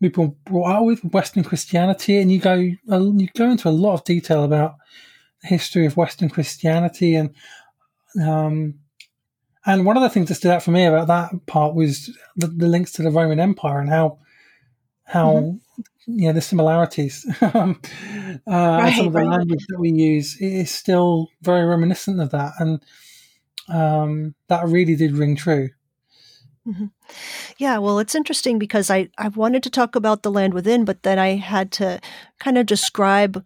people 0.00 0.36
brought 0.44 0.72
out 0.72 0.84
with 0.84 1.04
Western 1.04 1.44
Christianity, 1.44 2.18
and 2.18 2.30
you 2.32 2.38
go 2.40 2.54
you 2.54 3.28
go 3.36 3.50
into 3.50 3.68
a 3.68 3.70
lot 3.70 3.94
of 3.94 4.04
detail 4.04 4.44
about 4.44 4.74
the 5.42 5.48
history 5.48 5.86
of 5.86 5.96
Western 5.96 6.28
Christianity, 6.28 7.14
and 7.14 7.34
um, 8.20 8.74
and 9.64 9.86
one 9.86 9.96
of 9.96 10.02
the 10.02 10.10
things 10.10 10.28
that 10.28 10.34
stood 10.34 10.50
out 10.50 10.62
for 10.62 10.72
me 10.72 10.84
about 10.84 11.06
that 11.06 11.46
part 11.46 11.74
was 11.74 12.10
the, 12.36 12.48
the 12.48 12.66
links 12.66 12.92
to 12.92 13.02
the 13.02 13.10
Roman 13.10 13.40
Empire 13.40 13.78
and 13.78 13.88
how 13.88 14.18
how 15.04 15.32
mm-hmm 15.32 15.56
yeah, 16.06 16.32
the 16.32 16.40
similarities. 16.40 17.26
um, 17.54 17.80
uh, 18.46 18.80
right, 18.80 18.96
some 18.96 19.08
of 19.08 19.12
the 19.12 19.20
right. 19.20 19.38
language 19.38 19.64
that 19.68 19.78
we 19.78 19.90
use 19.90 20.36
is 20.40 20.70
still 20.70 21.28
very 21.42 21.64
reminiscent 21.64 22.20
of 22.20 22.30
that, 22.30 22.52
and 22.58 22.82
um, 23.68 24.34
that 24.48 24.66
really 24.66 24.96
did 24.96 25.12
ring 25.12 25.36
true. 25.36 25.70
Mm-hmm. 26.66 26.86
Yeah, 27.58 27.78
well, 27.78 27.98
it's 27.98 28.14
interesting 28.14 28.58
because 28.58 28.90
I, 28.90 29.08
I 29.18 29.28
wanted 29.28 29.62
to 29.64 29.70
talk 29.70 29.96
about 29.96 30.22
the 30.22 30.30
land 30.30 30.54
within, 30.54 30.84
but 30.84 31.02
then 31.02 31.18
I 31.18 31.36
had 31.36 31.72
to 31.72 32.00
kind 32.38 32.56
of 32.56 32.66
describe 32.66 33.44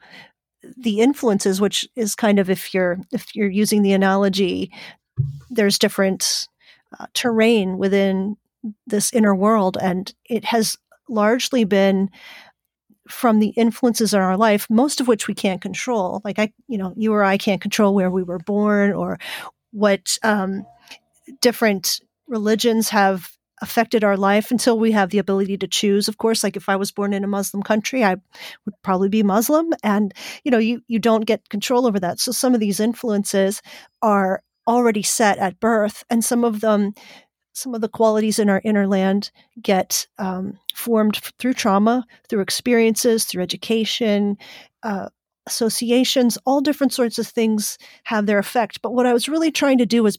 the 0.76 1.00
influences, 1.00 1.60
which 1.60 1.88
is 1.96 2.14
kind 2.14 2.38
of 2.38 2.50
if 2.50 2.74
you're 2.74 2.98
if 3.12 3.34
you're 3.34 3.50
using 3.50 3.82
the 3.82 3.92
analogy, 3.92 4.72
there's 5.48 5.78
different 5.78 6.48
uh, 6.98 7.06
terrain 7.14 7.78
within 7.78 8.36
this 8.86 9.12
inner 9.12 9.34
world, 9.34 9.78
and 9.80 10.12
it 10.28 10.46
has 10.46 10.76
largely 11.08 11.64
been 11.64 12.10
from 13.08 13.38
the 13.38 13.50
influences 13.50 14.14
in 14.14 14.20
our 14.20 14.36
life, 14.36 14.66
most 14.68 15.00
of 15.00 15.08
which 15.08 15.28
we 15.28 15.34
can't 15.34 15.60
control. 15.60 16.20
Like 16.24 16.38
I, 16.38 16.52
you 16.68 16.78
know, 16.78 16.92
you 16.96 17.12
or 17.12 17.22
I 17.22 17.38
can't 17.38 17.60
control 17.60 17.94
where 17.94 18.10
we 18.10 18.22
were 18.22 18.38
born 18.38 18.92
or 18.92 19.18
what 19.70 20.18
um, 20.22 20.66
different 21.40 22.00
religions 22.26 22.88
have 22.88 23.30
affected 23.62 24.04
our 24.04 24.16
life 24.16 24.50
until 24.50 24.78
we 24.78 24.92
have 24.92 25.10
the 25.10 25.18
ability 25.18 25.56
to 25.58 25.66
choose. 25.66 26.08
Of 26.08 26.18
course 26.18 26.44
like 26.44 26.56
if 26.56 26.68
i 26.68 26.76
was 26.76 26.92
born 26.92 27.14
in 27.14 27.24
a 27.24 27.28
muslim 27.28 27.62
country 27.62 28.04
i 28.04 28.14
would 28.64 28.74
probably 28.82 29.08
be 29.08 29.22
muslim. 29.22 29.72
And 29.82 30.12
you 30.44 30.50
know 30.50 30.58
you 30.58 30.82
you 30.88 30.98
don't 30.98 31.24
get 31.24 31.48
control 31.48 31.86
over 31.86 31.98
that. 32.00 32.20
So 32.20 32.32
some 32.32 32.54
of 32.54 32.60
these 32.60 32.80
influences 32.80 33.62
are 34.02 34.42
already 34.68 35.02
set 35.02 35.38
at 35.38 35.60
birth 35.60 36.04
and 36.10 36.24
some 36.24 36.44
of 36.44 36.60
them 36.60 36.92
some 37.56 37.74
of 37.74 37.80
the 37.80 37.88
qualities 37.88 38.38
in 38.38 38.50
our 38.50 38.60
inner 38.64 38.86
land 38.86 39.30
get 39.62 40.06
um, 40.18 40.58
formed 40.74 41.16
through 41.38 41.54
trauma 41.54 42.04
through 42.28 42.40
experiences 42.40 43.24
through 43.24 43.42
education 43.42 44.36
uh, 44.82 45.08
associations 45.46 46.36
all 46.44 46.60
different 46.60 46.92
sorts 46.92 47.18
of 47.18 47.26
things 47.26 47.78
have 48.04 48.26
their 48.26 48.38
effect. 48.38 48.82
But 48.82 48.92
what 48.92 49.06
i 49.06 49.12
was 49.12 49.28
really 49.28 49.50
trying 49.50 49.78
to 49.78 49.86
do 49.86 50.02
was 50.02 50.18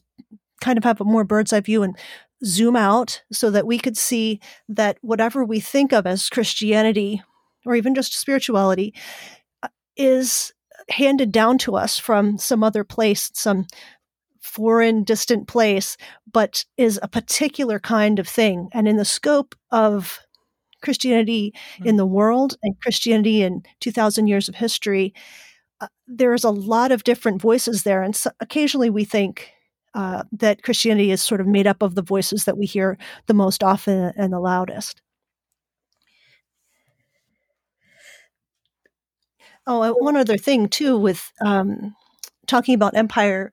kind 0.60 0.76
of 0.76 0.84
have 0.84 1.00
a 1.00 1.04
more 1.04 1.24
bird's 1.24 1.52
eye 1.52 1.60
view 1.60 1.82
and 1.82 1.96
zoom 2.44 2.76
out 2.76 3.22
so 3.32 3.50
that 3.50 3.66
we 3.66 3.78
could 3.78 3.96
see 3.96 4.40
that 4.68 4.98
whatever 5.00 5.44
we 5.44 5.60
think 5.60 5.92
of 5.92 6.06
as 6.06 6.28
Christianity 6.28 7.22
or 7.66 7.74
even 7.74 7.94
just 7.94 8.18
spirituality 8.18 8.94
uh, 9.62 9.68
is 9.96 10.52
handed 10.90 11.32
down 11.32 11.58
to 11.58 11.76
us 11.76 11.98
from 11.98 12.38
some 12.38 12.62
other 12.62 12.84
place, 12.84 13.30
some 13.34 13.66
foreign, 14.58 15.04
distant 15.04 15.46
place, 15.48 15.96
but 16.32 16.64
is 16.76 16.98
a 17.02 17.08
particular 17.08 17.78
kind 17.78 18.18
of 18.18 18.28
thing. 18.28 18.68
And 18.74 18.88
in 18.88 18.96
the 18.96 19.04
scope 19.04 19.54
of 19.70 20.18
Christianity 20.82 21.54
in 21.84 21.96
the 21.96 22.06
world 22.06 22.56
and 22.62 22.74
Christianity 22.82 23.42
in 23.42 23.62
2,000 23.80 24.26
years 24.28 24.48
of 24.48 24.56
history, 24.56 25.14
uh, 25.80 25.88
there's 26.08 26.44
a 26.44 26.50
lot 26.50 26.92
of 26.92 27.04
different 27.04 27.42
voices 27.42 27.84
there. 27.84 28.02
And 28.02 28.16
so 28.16 28.30
occasionally 28.40 28.90
we 28.90 29.04
think, 29.04 29.50
uh, 29.94 30.24
that 30.32 30.62
Christianity 30.64 31.12
is 31.12 31.22
sort 31.22 31.40
of 31.40 31.46
made 31.46 31.66
up 31.66 31.82
of 31.82 31.94
the 31.96 32.02
voices 32.02 32.44
that 32.46 32.58
we 32.58 32.66
hear 32.66 32.98
the 33.26 33.34
most 33.34 33.64
often 33.64 34.12
and 34.16 34.32
the 34.32 34.40
loudest. 34.40 35.02
Oh, 39.66 39.92
one 40.00 40.16
other 40.16 40.36
thing 40.38 40.68
too, 40.68 40.98
with 40.98 41.30
um, 41.44 41.94
talking 42.46 42.74
about 42.74 42.96
empire, 42.96 43.52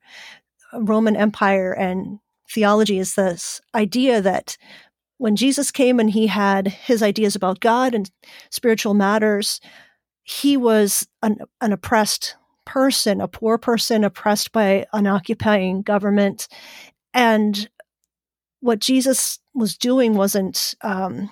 Roman 0.80 1.16
Empire, 1.16 1.72
and 1.74 2.20
theology, 2.50 3.00
is 3.00 3.16
this 3.16 3.62
idea 3.74 4.22
that 4.22 4.58
when 5.18 5.36
Jesus 5.36 5.72
came 5.72 6.00
and 6.00 6.10
he 6.10 6.28
had 6.28 6.68
his 6.68 7.02
ideas 7.02 7.36
about 7.36 7.60
God 7.60 7.94
and 7.94 8.10
spiritual 8.50 8.94
matters, 8.94 9.62
he 10.24 10.58
was 10.58 11.08
an, 11.22 11.38
an 11.62 11.72
oppressed 11.72 12.36
person, 12.66 13.22
a 13.22 13.28
poor 13.28 13.58
person 13.58 14.04
oppressed 14.04 14.52
by 14.52 14.86
an 14.92 15.08
occupying 15.08 15.82
government. 15.84 16.48
And 17.14 17.70
what 18.60 18.80
Jesus 18.80 19.40
was 19.54 19.78
doing 19.78 20.16
wasn't 20.16 20.74
um, 20.82 21.30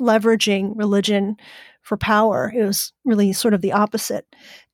leveraging 0.00 0.72
religion 0.76 1.36
for 1.82 1.96
power, 1.96 2.52
it 2.54 2.64
was 2.64 2.92
really 3.04 3.32
sort 3.32 3.54
of 3.54 3.62
the 3.62 3.72
opposite. 3.72 4.26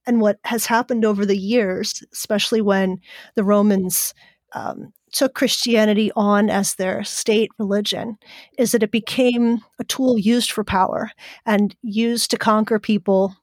And 0.06 0.20
what 0.20 0.38
has 0.44 0.66
happened 0.66 1.04
over 1.04 1.26
the 1.26 1.36
years, 1.36 2.04
especially 2.12 2.60
when 2.60 3.00
the 3.34 3.44
Romans 3.44 4.14
um, 4.52 4.92
took 5.12 5.34
Christianity 5.34 6.12
on 6.14 6.50
as 6.50 6.74
their 6.74 7.02
state 7.04 7.50
religion, 7.58 8.16
is 8.58 8.72
that 8.72 8.82
it 8.82 8.90
became 8.90 9.60
a 9.78 9.84
tool 9.84 10.18
used 10.18 10.52
for 10.52 10.64
power 10.64 11.10
and 11.44 11.74
used 11.82 12.30
to 12.30 12.38
conquer 12.38 12.78
people 12.78 13.34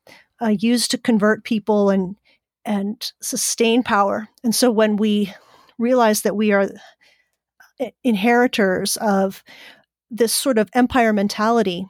uh, 0.43 0.55
used 0.59 0.91
to 0.91 0.97
convert 0.97 1.43
people 1.43 1.89
and 1.89 2.15
and 2.65 3.11
sustain 3.21 3.83
power. 3.83 4.29
And 4.43 4.55
so 4.55 4.71
when 4.71 4.95
we 4.95 5.33
realize 5.77 6.21
that 6.21 6.35
we 6.35 6.53
are 6.53 6.69
inheritors 8.05 8.95
of 8.97 9.43
this 10.09 10.31
sort 10.33 10.57
of 10.57 10.69
empire 10.73 11.11
mentality, 11.11 11.85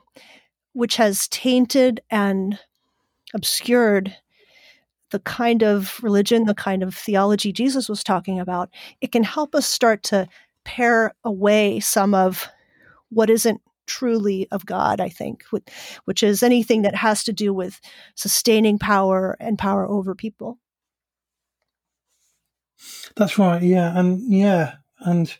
which 0.73 0.95
has 0.95 1.27
tainted 1.27 2.01
and 2.09 2.57
obscured 3.35 4.15
the 5.13 5.19
kind 5.19 5.61
of 5.61 5.99
religion, 6.01 6.45
the 6.45 6.55
kind 6.55 6.81
of 6.81 6.95
theology 6.95 7.53
Jesus 7.53 7.87
was 7.87 8.03
talking 8.03 8.39
about, 8.39 8.69
it 8.99 9.11
can 9.11 9.23
help 9.23 9.53
us 9.53 9.67
start 9.67 10.01
to 10.03 10.27
pare 10.65 11.13
away 11.23 11.79
some 11.79 12.15
of 12.15 12.49
what 13.09 13.29
isn't 13.29 13.61
truly 13.85 14.47
of 14.49 14.65
God, 14.65 14.99
I 14.99 15.09
think, 15.09 15.43
which 16.05 16.23
is 16.23 16.41
anything 16.41 16.81
that 16.81 16.95
has 16.95 17.23
to 17.25 17.31
do 17.31 17.53
with 17.53 17.79
sustaining 18.15 18.79
power 18.79 19.37
and 19.39 19.59
power 19.59 19.87
over 19.87 20.15
people. 20.15 20.57
That's 23.15 23.37
right. 23.37 23.61
Yeah. 23.61 23.95
And 23.95 24.19
yeah. 24.33 24.77
And 24.99 25.31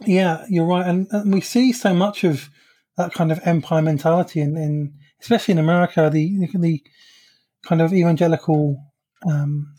yeah, 0.00 0.44
you're 0.48 0.66
right. 0.66 0.86
And, 0.86 1.06
and 1.12 1.32
we 1.32 1.40
see 1.40 1.72
so 1.72 1.94
much 1.94 2.24
of 2.24 2.50
that 2.96 3.12
kind 3.12 3.30
of 3.30 3.38
empire 3.44 3.82
mentality 3.82 4.40
in, 4.40 4.56
in 4.56 4.94
especially 5.20 5.52
in 5.52 5.58
America, 5.58 6.10
the, 6.12 6.48
the 6.54 6.82
kind 7.64 7.80
of 7.80 7.92
evangelical, 7.92 8.82
um, 9.28 9.74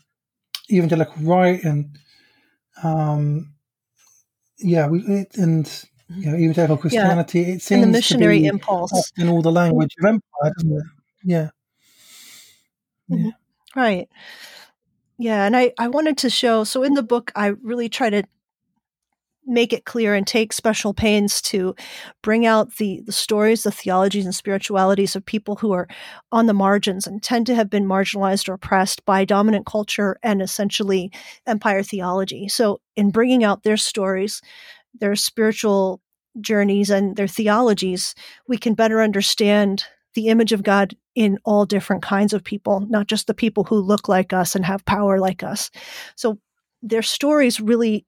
evangelical 0.70 1.22
right 1.22 1.62
and, 1.64 1.98
um, 2.82 3.54
yeah, 4.58 4.86
we, 4.86 5.00
it, 5.00 5.36
and 5.36 5.84
you 6.08 6.30
know, 6.30 6.36
evangelical 6.36 6.76
Christianity, 6.76 7.40
yeah. 7.40 7.54
it 7.54 7.62
seems 7.62 7.82
and 7.82 7.94
the 7.94 7.98
missionary 7.98 8.38
to 8.38 8.42
be 8.42 8.48
impulse 8.48 9.12
in 9.16 9.28
all 9.28 9.42
the 9.42 9.52
language 9.52 9.94
of 10.00 10.06
empire, 10.06 10.52
doesn't 10.56 10.72
it? 10.72 10.84
Yeah. 11.24 11.50
yeah. 13.08 13.16
Mm-hmm. 13.16 13.80
Right. 13.80 14.08
Yeah, 15.18 15.44
and 15.44 15.56
I, 15.56 15.72
I 15.78 15.88
wanted 15.88 16.18
to 16.18 16.30
show 16.30 16.64
so 16.64 16.82
in 16.82 16.94
the 16.94 17.02
book 17.02 17.32
I 17.36 17.48
really 17.62 17.88
try 17.88 18.10
to 18.10 18.24
make 19.46 19.72
it 19.72 19.84
clear 19.84 20.14
and 20.14 20.26
take 20.26 20.52
special 20.52 20.94
pains 20.94 21.42
to 21.42 21.74
bring 22.22 22.46
out 22.46 22.76
the 22.76 23.02
the 23.04 23.12
stories, 23.12 23.64
the 23.64 23.72
theologies 23.72 24.24
and 24.24 24.34
spiritualities 24.34 25.16
of 25.16 25.26
people 25.26 25.56
who 25.56 25.72
are 25.72 25.88
on 26.30 26.46
the 26.46 26.54
margins 26.54 27.06
and 27.06 27.22
tend 27.22 27.46
to 27.46 27.54
have 27.54 27.68
been 27.68 27.86
marginalized 27.86 28.48
or 28.48 28.54
oppressed 28.54 29.04
by 29.04 29.24
dominant 29.24 29.66
culture 29.66 30.16
and 30.22 30.40
essentially 30.40 31.10
empire 31.46 31.82
theology. 31.82 32.48
So 32.48 32.80
in 32.96 33.10
bringing 33.10 33.42
out 33.42 33.62
their 33.62 33.76
stories, 33.76 34.40
their 34.94 35.16
spiritual 35.16 36.00
journeys 36.40 36.90
and 36.90 37.16
their 37.16 37.28
theologies, 37.28 38.14
we 38.48 38.56
can 38.56 38.74
better 38.74 39.02
understand 39.02 39.84
the 40.14 40.28
image 40.28 40.52
of 40.52 40.62
God 40.62 40.94
in 41.14 41.38
all 41.44 41.66
different 41.66 42.02
kinds 42.02 42.32
of 42.32 42.44
people, 42.44 42.86
not 42.88 43.06
just 43.06 43.26
the 43.26 43.34
people 43.34 43.64
who 43.64 43.76
look 43.76 44.08
like 44.08 44.32
us 44.32 44.54
and 44.54 44.64
have 44.64 44.84
power 44.84 45.18
like 45.18 45.42
us. 45.42 45.70
So 46.16 46.38
their 46.82 47.02
stories 47.02 47.60
really, 47.60 48.06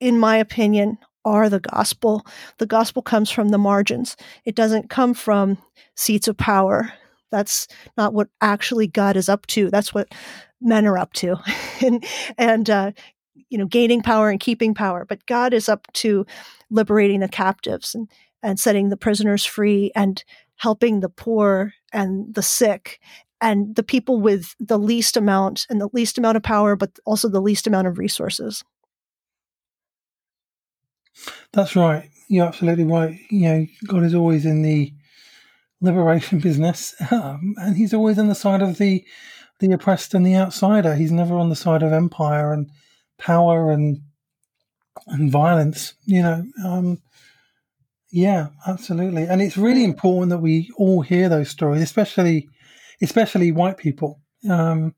in 0.00 0.18
my 0.18 0.36
opinion, 0.36 0.98
are 1.24 1.48
the 1.48 1.60
gospel. 1.60 2.26
The 2.58 2.66
gospel 2.66 3.02
comes 3.02 3.30
from 3.30 3.48
the 3.48 3.58
margins. 3.58 4.16
It 4.44 4.54
doesn't 4.54 4.90
come 4.90 5.14
from 5.14 5.58
seats 5.94 6.28
of 6.28 6.36
power. 6.36 6.92
That's 7.30 7.68
not 7.96 8.14
what 8.14 8.28
actually 8.40 8.86
God 8.86 9.16
is 9.16 9.28
up 9.28 9.46
to. 9.48 9.70
That's 9.70 9.92
what 9.92 10.08
men 10.60 10.86
are 10.86 10.96
up 10.96 11.12
to. 11.14 11.36
and 11.84 12.04
and 12.38 12.70
uh, 12.70 12.92
you 13.50 13.58
know, 13.58 13.66
gaining 13.66 14.02
power 14.02 14.30
and 14.30 14.40
keeping 14.40 14.74
power. 14.74 15.04
But 15.04 15.26
God 15.26 15.52
is 15.52 15.68
up 15.68 15.86
to 15.94 16.26
liberating 16.70 17.20
the 17.20 17.28
captives 17.28 17.94
and, 17.94 18.08
and 18.42 18.58
setting 18.58 18.88
the 18.88 18.96
prisoners 18.96 19.44
free 19.44 19.90
and 19.94 20.22
helping 20.56 21.00
the 21.00 21.08
poor 21.08 21.72
and 21.92 22.34
the 22.34 22.42
sick 22.42 23.00
and 23.40 23.76
the 23.76 23.82
people 23.82 24.20
with 24.20 24.54
the 24.58 24.78
least 24.78 25.16
amount 25.16 25.66
and 25.70 25.80
the 25.80 25.88
least 25.92 26.18
amount 26.18 26.36
of 26.36 26.42
power, 26.42 26.76
but 26.76 26.98
also 27.04 27.28
the 27.28 27.40
least 27.40 27.66
amount 27.66 27.86
of 27.86 27.98
resources. 27.98 28.64
That's 31.52 31.76
right. 31.76 32.10
You're 32.28 32.46
absolutely 32.46 32.84
right. 32.84 33.18
You 33.30 33.48
know, 33.48 33.66
God 33.86 34.04
is 34.04 34.14
always 34.14 34.44
in 34.44 34.62
the 34.62 34.92
liberation 35.80 36.38
business, 36.40 36.94
um, 37.10 37.54
and 37.58 37.76
He's 37.76 37.94
always 37.94 38.18
on 38.18 38.28
the 38.28 38.34
side 38.34 38.62
of 38.62 38.78
the 38.78 39.04
the 39.60 39.72
oppressed 39.72 40.14
and 40.14 40.24
the 40.24 40.36
outsider. 40.36 40.94
He's 40.94 41.12
never 41.12 41.36
on 41.36 41.48
the 41.48 41.56
side 41.56 41.82
of 41.82 41.92
empire 41.92 42.52
and 42.52 42.70
power 43.18 43.72
and 43.72 44.00
and 45.06 45.30
violence. 45.30 45.94
You 46.04 46.22
know, 46.22 46.44
um, 46.64 47.02
yeah, 48.10 48.48
absolutely. 48.66 49.24
And 49.24 49.42
it's 49.42 49.56
really 49.56 49.84
important 49.84 50.30
that 50.30 50.38
we 50.38 50.70
all 50.76 51.02
hear 51.02 51.28
those 51.28 51.50
stories, 51.50 51.82
especially 51.82 52.48
especially 53.02 53.52
white 53.52 53.76
people 53.76 54.20
um, 54.48 54.94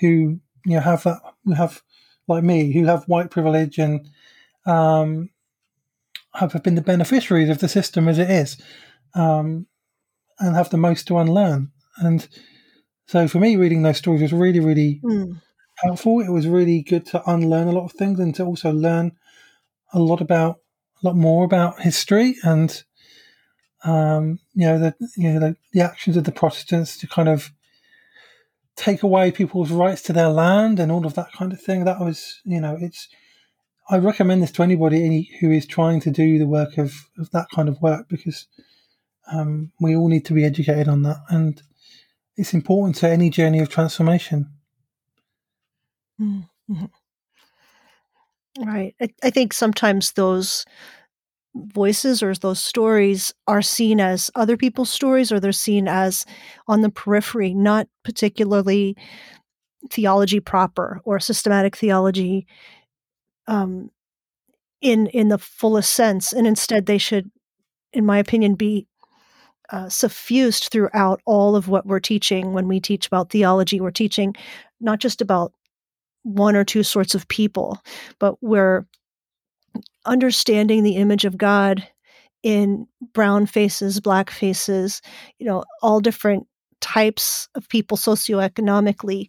who 0.00 0.40
you 0.64 0.76
know 0.76 0.80
have 0.80 1.02
that 1.04 1.20
who 1.44 1.54
have 1.54 1.82
like 2.28 2.44
me 2.44 2.72
who 2.72 2.84
have 2.86 3.04
white 3.04 3.30
privilege 3.30 3.78
and 3.78 4.08
um, 4.66 5.30
have 6.38 6.62
been 6.62 6.74
the 6.74 6.82
beneficiaries 6.82 7.48
of 7.48 7.58
the 7.58 7.68
system 7.68 8.08
as 8.08 8.18
it 8.18 8.30
is, 8.30 8.56
um, 9.14 9.66
and 10.38 10.54
have 10.54 10.70
the 10.70 10.76
most 10.76 11.06
to 11.08 11.18
unlearn. 11.18 11.72
And 11.98 12.26
so 13.06 13.28
for 13.28 13.38
me, 13.38 13.56
reading 13.56 13.82
those 13.82 13.98
stories 13.98 14.22
was 14.22 14.32
really, 14.32 14.60
really 14.60 15.00
mm. 15.04 15.40
helpful. 15.76 16.20
It 16.20 16.30
was 16.30 16.46
really 16.46 16.82
good 16.82 17.06
to 17.06 17.22
unlearn 17.30 17.68
a 17.68 17.72
lot 17.72 17.84
of 17.84 17.92
things 17.92 18.18
and 18.20 18.34
to 18.34 18.44
also 18.44 18.72
learn 18.72 19.12
a 19.92 19.98
lot 19.98 20.20
about 20.20 20.60
a 21.02 21.06
lot 21.06 21.16
more 21.16 21.44
about 21.44 21.82
history 21.82 22.36
and 22.42 22.82
um, 23.84 24.40
you 24.54 24.66
know 24.66 24.78
the 24.78 24.94
you 25.16 25.32
know 25.32 25.40
the, 25.40 25.56
the 25.72 25.80
actions 25.80 26.16
of 26.16 26.24
the 26.24 26.32
Protestants 26.32 26.96
to 26.98 27.06
kind 27.06 27.28
of 27.28 27.52
take 28.76 29.02
away 29.02 29.30
people's 29.30 29.70
rights 29.70 30.02
to 30.02 30.12
their 30.12 30.28
land 30.28 30.80
and 30.80 30.90
all 30.90 31.06
of 31.06 31.14
that 31.14 31.32
kind 31.32 31.52
of 31.52 31.60
thing. 31.60 31.84
That 31.84 32.00
was 32.00 32.40
you 32.44 32.60
know 32.60 32.76
it's 32.80 33.08
I 33.88 33.98
recommend 33.98 34.42
this 34.42 34.52
to 34.52 34.62
anybody 34.62 35.04
any, 35.04 35.30
who 35.40 35.50
is 35.50 35.66
trying 35.66 36.00
to 36.00 36.10
do 36.10 36.38
the 36.38 36.46
work 36.46 36.76
of, 36.78 37.08
of 37.18 37.30
that 37.30 37.46
kind 37.54 37.68
of 37.68 37.80
work 37.80 38.08
because 38.08 38.46
um, 39.32 39.72
we 39.80 39.94
all 39.94 40.08
need 40.08 40.24
to 40.26 40.34
be 40.34 40.44
educated 40.44 40.88
on 40.88 41.02
that 41.02 41.18
and 41.28 41.62
it's 42.36 42.52
important 42.52 42.96
to 42.96 43.08
any 43.08 43.30
journey 43.30 43.60
of 43.60 43.68
transformation. 43.68 44.50
Mm-hmm. 46.20 46.84
Right. 48.58 48.94
I, 49.00 49.08
I 49.22 49.30
think 49.30 49.52
sometimes 49.52 50.12
those 50.12 50.64
voices 51.54 52.22
or 52.22 52.34
those 52.34 52.62
stories 52.62 53.32
are 53.46 53.62
seen 53.62 54.00
as 54.00 54.30
other 54.34 54.56
people's 54.56 54.90
stories 54.90 55.32
or 55.32 55.40
they're 55.40 55.52
seen 55.52 55.88
as 55.88 56.26
on 56.68 56.82
the 56.82 56.90
periphery, 56.90 57.54
not 57.54 57.88
particularly 58.04 58.96
theology 59.90 60.40
proper 60.40 61.00
or 61.04 61.20
systematic 61.20 61.76
theology 61.76 62.46
um, 63.46 63.90
in 64.80 65.06
in 65.08 65.28
the 65.28 65.38
fullest 65.38 65.92
sense, 65.92 66.32
and 66.32 66.46
instead 66.46 66.86
they 66.86 66.98
should, 66.98 67.30
in 67.92 68.06
my 68.06 68.18
opinion, 68.18 68.54
be 68.54 68.86
uh, 69.70 69.88
suffused 69.88 70.68
throughout 70.70 71.20
all 71.24 71.56
of 71.56 71.68
what 71.68 71.86
we're 71.86 72.00
teaching. 72.00 72.52
When 72.52 72.68
we 72.68 72.80
teach 72.80 73.06
about 73.06 73.30
theology, 73.30 73.80
we're 73.80 73.90
teaching 73.90 74.34
not 74.80 75.00
just 75.00 75.20
about 75.20 75.52
one 76.22 76.56
or 76.56 76.64
two 76.64 76.82
sorts 76.82 77.14
of 77.14 77.28
people, 77.28 77.80
but 78.18 78.40
we're 78.42 78.86
understanding 80.04 80.82
the 80.82 80.96
image 80.96 81.24
of 81.24 81.38
God 81.38 81.86
in 82.42 82.86
brown 83.12 83.46
faces, 83.46 84.00
black 84.00 84.30
faces, 84.30 85.02
you 85.38 85.46
know, 85.46 85.64
all 85.82 86.00
different 86.00 86.46
types 86.80 87.48
of 87.54 87.68
people 87.68 87.96
socioeconomically. 87.96 89.28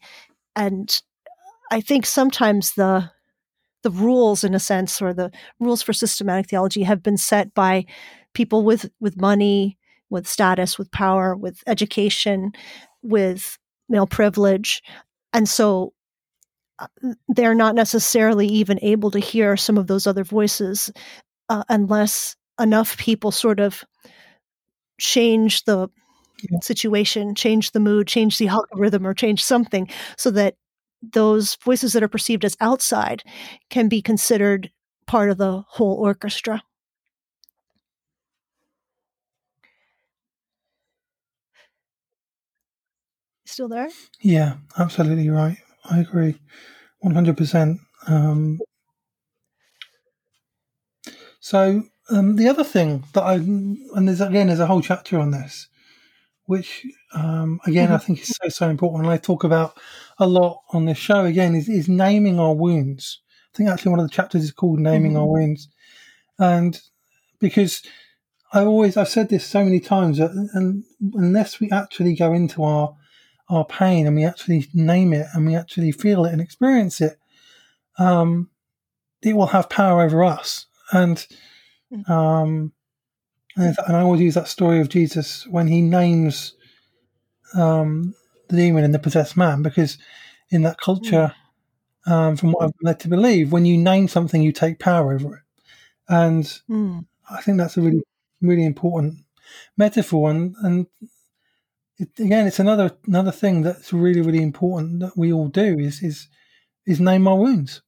And 0.55 1.01
I 1.71 1.81
think 1.81 2.05
sometimes 2.05 2.73
the 2.73 3.09
the 3.83 3.91
rules 3.91 4.43
in 4.43 4.53
a 4.53 4.59
sense 4.59 5.01
or 5.01 5.13
the 5.13 5.31
rules 5.59 5.81
for 5.81 5.93
systematic 5.93 6.49
theology 6.49 6.83
have 6.83 7.03
been 7.03 7.17
set 7.17 7.53
by 7.53 7.85
people 8.33 8.63
with 8.63 8.89
with 8.99 9.19
money 9.19 9.77
with 10.09 10.27
status 10.27 10.77
with 10.77 10.91
power 10.91 11.35
with 11.35 11.63
education 11.67 12.51
with 13.01 13.57
male 13.89 14.07
privilege 14.07 14.81
and 15.33 15.47
so 15.47 15.93
uh, 16.79 16.87
they're 17.27 17.55
not 17.55 17.75
necessarily 17.75 18.47
even 18.47 18.79
able 18.81 19.09
to 19.11 19.19
hear 19.19 19.57
some 19.57 19.77
of 19.77 19.87
those 19.87 20.05
other 20.05 20.23
voices 20.23 20.91
uh, 21.49 21.63
unless 21.69 22.35
enough 22.59 22.97
people 22.97 23.31
sort 23.31 23.59
of 23.59 23.83
change 24.99 25.63
the 25.65 25.87
yeah. 26.49 26.59
situation, 26.61 27.35
change 27.35 27.71
the 27.71 27.79
mood, 27.79 28.07
change 28.07 28.37
the 28.37 28.47
algorithm, 28.47 29.05
or 29.05 29.13
change 29.13 29.43
something 29.43 29.89
so 30.17 30.31
that 30.31 30.55
those 31.01 31.55
voices 31.63 31.93
that 31.93 32.03
are 32.03 32.07
perceived 32.07 32.43
as 32.43 32.57
outside 32.59 33.23
can 33.69 33.87
be 33.87 34.01
considered 34.01 34.71
part 35.05 35.29
of 35.29 35.37
the 35.37 35.63
whole 35.67 35.95
orchestra. 35.95 36.63
Still 43.45 43.69
there? 43.69 43.89
Yeah, 44.19 44.55
absolutely 44.77 45.29
right. 45.29 45.57
I 45.89 45.99
agree, 45.99 46.37
one 46.99 47.13
hundred 47.13 47.37
percent. 47.37 47.79
Um, 48.07 48.59
so 51.39 51.83
um, 52.09 52.35
the 52.35 52.49
other 52.49 52.65
thing 52.65 53.05
that 53.13 53.23
I 53.23 53.35
and 53.35 54.07
there's 54.07 54.19
again 54.19 54.47
there's 54.47 54.59
a 54.59 54.67
whole 54.67 54.81
chapter 54.81 55.17
on 55.17 55.31
this, 55.31 55.69
which 56.47 56.85
um, 57.13 57.59
again 57.65 57.87
mm-hmm. 57.87 57.95
I 57.95 57.97
think 57.99 58.21
is 58.21 58.35
so 58.41 58.49
so 58.49 58.69
important. 58.69 59.03
And 59.03 59.13
I 59.13 59.17
talk 59.17 59.43
about 59.43 59.77
a 60.17 60.27
lot 60.27 60.63
on 60.73 60.85
this 60.85 60.97
show 60.97 61.25
again 61.25 61.55
is, 61.55 61.69
is 61.69 61.87
naming 61.87 62.39
our 62.39 62.53
wounds. 62.53 63.21
I 63.53 63.57
think 63.57 63.69
actually 63.69 63.91
one 63.91 63.99
of 63.99 64.07
the 64.07 64.15
chapters 64.15 64.43
is 64.43 64.51
called 64.51 64.79
naming 64.79 65.11
mm-hmm. 65.11 65.21
our 65.21 65.27
wounds, 65.27 65.69
and 66.39 66.79
because 67.39 67.83
I 68.51 68.65
always 68.65 68.97
I've 68.97 69.09
said 69.09 69.29
this 69.29 69.45
so 69.45 69.63
many 69.63 69.79
times 69.79 70.17
that 70.17 70.31
and 70.53 70.83
unless 71.13 71.59
we 71.59 71.69
actually 71.69 72.15
go 72.15 72.33
into 72.33 72.63
our 72.63 72.95
our 73.49 73.65
pain 73.65 74.07
and 74.07 74.15
we 74.15 74.25
actually 74.25 74.67
name 74.73 75.13
it 75.13 75.27
and 75.33 75.45
we 75.45 75.55
actually 75.55 75.91
feel 75.91 76.25
it 76.25 76.33
and 76.33 76.41
experience 76.41 76.99
it, 76.99 77.17
um, 77.97 78.49
it 79.21 79.35
will 79.35 79.47
have 79.47 79.69
power 79.69 80.01
over 80.01 80.23
us. 80.23 80.65
And, 80.91 81.25
mm. 81.91 82.09
um, 82.09 82.73
and, 83.57 83.95
I 83.95 84.01
always 84.01 84.21
use 84.21 84.35
that 84.35 84.47
story 84.47 84.79
of 84.79 84.89
Jesus 84.89 85.47
when 85.47 85.67
he 85.67 85.81
names 85.81 86.53
um, 87.53 88.13
the 88.49 88.57
demon 88.57 88.83
and 88.83 88.93
the 88.93 88.99
possessed 88.99 89.35
man, 89.35 89.63
because 89.63 89.97
in 90.49 90.61
that 90.63 90.79
culture, 90.79 91.33
mm. 92.07 92.11
um, 92.11 92.37
from 92.37 92.51
what 92.51 92.65
I've 92.65 92.71
led 92.81 92.99
to 93.01 93.07
believe, 93.07 93.51
when 93.51 93.65
you 93.65 93.77
name 93.77 94.07
something, 94.07 94.41
you 94.41 94.51
take 94.51 94.79
power 94.79 95.13
over 95.13 95.37
it. 95.37 95.43
And 96.07 96.43
mm. 96.69 97.05
I 97.29 97.41
think 97.41 97.57
that's 97.57 97.77
a 97.77 97.81
really, 97.81 98.03
really 98.41 98.65
important 98.65 99.15
metaphor. 99.75 100.29
And, 100.29 100.55
and 100.63 100.87
it, 101.97 102.09
again, 102.19 102.47
it's 102.47 102.59
another 102.59 102.91
another 103.07 103.31
thing 103.31 103.63
that's 103.63 103.91
really 103.91 104.21
really 104.21 104.41
important 104.41 104.99
that 104.99 105.17
we 105.17 105.33
all 105.33 105.47
do 105.47 105.79
is 105.79 106.01
is 106.01 106.27
is 106.85 106.99
name 106.99 107.27
our 107.27 107.37
wounds. 107.37 107.81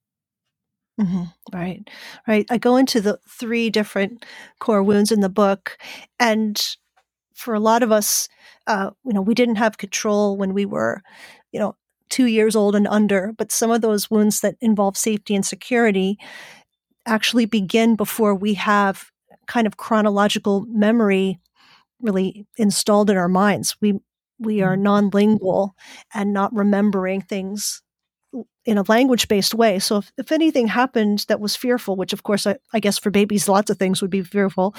Mm-hmm. 1.00 1.24
Right, 1.54 1.90
right. 2.28 2.46
I 2.50 2.58
go 2.58 2.76
into 2.76 3.00
the 3.00 3.20
three 3.28 3.70
different 3.70 4.26
core 4.60 4.84
wounds 4.84 5.12
in 5.12 5.22
the 5.22 5.30
book, 5.30 5.78
and 6.20 6.62
for 7.34 7.54
a 7.54 7.60
lot 7.60 7.84
of 7.84 7.92
us, 7.92 8.28
uh, 8.68 8.92
you 9.06 9.14
know, 9.14 9.22
we 9.22 9.34
didn't 9.34 9.56
have 9.56 9.78
control 9.78 10.36
when 10.36 10.54
we 10.54 10.66
were, 10.66 11.02
you 11.52 11.60
know, 11.60 11.76
two 12.10 12.26
years 12.26 12.56
old 12.56 12.76
and 12.76 12.88
under. 12.88 13.34
But 13.38 13.52
some 13.52 13.72
of 13.72 13.82
those 13.82 14.12
wounds 14.12 14.42
that 14.42 14.56
involve 14.60 14.98
safety 14.98 15.36
and 15.36 15.46
security 15.46 16.18
actually 17.06 17.46
begin 17.46 17.96
before 17.96 18.36
we 18.36 18.56
have 18.56 19.10
kind 19.48 19.66
of 19.66 19.78
chronological 19.78 20.66
memory 20.68 21.40
really 22.02 22.46
installed 22.58 23.10
in 23.10 23.18
our 23.18 23.30
minds. 23.30 23.76
We 23.82 24.00
we 24.38 24.62
are 24.62 24.74
mm-hmm. 24.74 24.84
non-lingual 24.84 25.76
and 26.14 26.34
not 26.34 26.54
remembering 26.54 27.22
things 27.22 27.82
in 28.66 28.78
a 28.78 28.84
language 28.88 29.28
based 29.28 29.56
way. 29.56 29.80
So 29.80 29.98
if, 29.98 30.12
if 30.18 30.32
anything 30.32 30.68
happened 30.68 31.26
that 31.28 31.40
was 31.40 31.56
fearful, 31.56 31.96
which 31.96 32.14
of 32.14 32.24
course 32.24 32.46
I, 32.46 32.58
I 32.74 32.80
guess 32.80 32.98
for 32.98 33.10
babies 33.10 33.50
lots 33.50 33.70
of 33.70 33.78
things 33.78 34.02
would 34.02 34.12
be 34.12 34.22
fearful, 34.22 34.76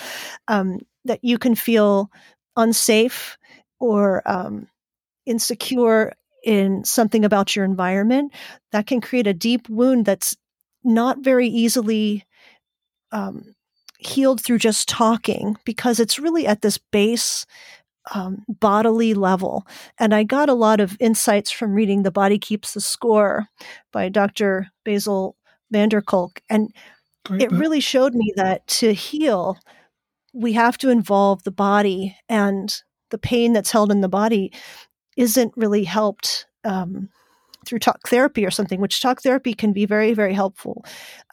um, 0.48 0.78
that 1.04 1.20
you 1.22 1.38
can 1.38 1.54
feel 1.54 2.10
unsafe 2.56 3.38
or 3.78 4.22
um, 4.30 4.68
insecure 5.26 6.12
in 6.44 6.84
something 6.84 7.24
about 7.24 7.54
your 7.54 7.64
environment, 7.64 8.32
that 8.72 8.86
can 8.86 9.00
create 9.00 9.26
a 9.26 9.34
deep 9.34 9.68
wound 9.68 10.04
that's 10.04 10.36
not 10.84 11.18
very 11.18 11.48
easily 11.48 12.24
um, 13.12 13.54
healed 13.98 14.40
through 14.40 14.58
just 14.58 14.88
talking 14.88 15.56
because 15.64 16.00
it's 16.00 16.18
really 16.18 16.46
at 16.46 16.62
this 16.62 16.78
base 16.78 17.44
um, 18.14 18.44
bodily 18.48 19.14
level. 19.14 19.66
And 19.98 20.14
I 20.14 20.22
got 20.24 20.48
a 20.48 20.54
lot 20.54 20.80
of 20.80 20.96
insights 21.00 21.50
from 21.50 21.74
reading 21.74 22.02
The 22.02 22.10
Body 22.10 22.38
Keeps 22.38 22.74
the 22.74 22.80
Score 22.80 23.46
by 23.92 24.08
Dr. 24.08 24.68
Bessel 24.84 25.36
van 25.70 25.88
der 25.88 26.00
Kolk. 26.00 26.40
And 26.48 26.74
Great 27.26 27.42
it 27.42 27.50
book. 27.50 27.60
really 27.60 27.80
showed 27.80 28.14
me 28.14 28.32
that 28.36 28.66
to 28.66 28.92
heal, 28.92 29.58
we 30.32 30.52
have 30.54 30.78
to 30.78 30.90
involve 30.90 31.42
the 31.42 31.50
body, 31.50 32.16
and 32.28 32.82
the 33.10 33.18
pain 33.18 33.52
that's 33.52 33.70
held 33.70 33.90
in 33.90 34.00
the 34.00 34.08
body 34.08 34.52
isn't 35.16 35.52
really 35.56 35.84
helped 35.84 36.46
um, 36.64 37.08
through 37.66 37.78
talk 37.78 38.08
therapy 38.08 38.44
or 38.46 38.50
something, 38.50 38.80
which 38.80 39.02
talk 39.02 39.22
therapy 39.22 39.54
can 39.54 39.72
be 39.72 39.84
very, 39.84 40.14
very 40.14 40.32
helpful. 40.32 40.84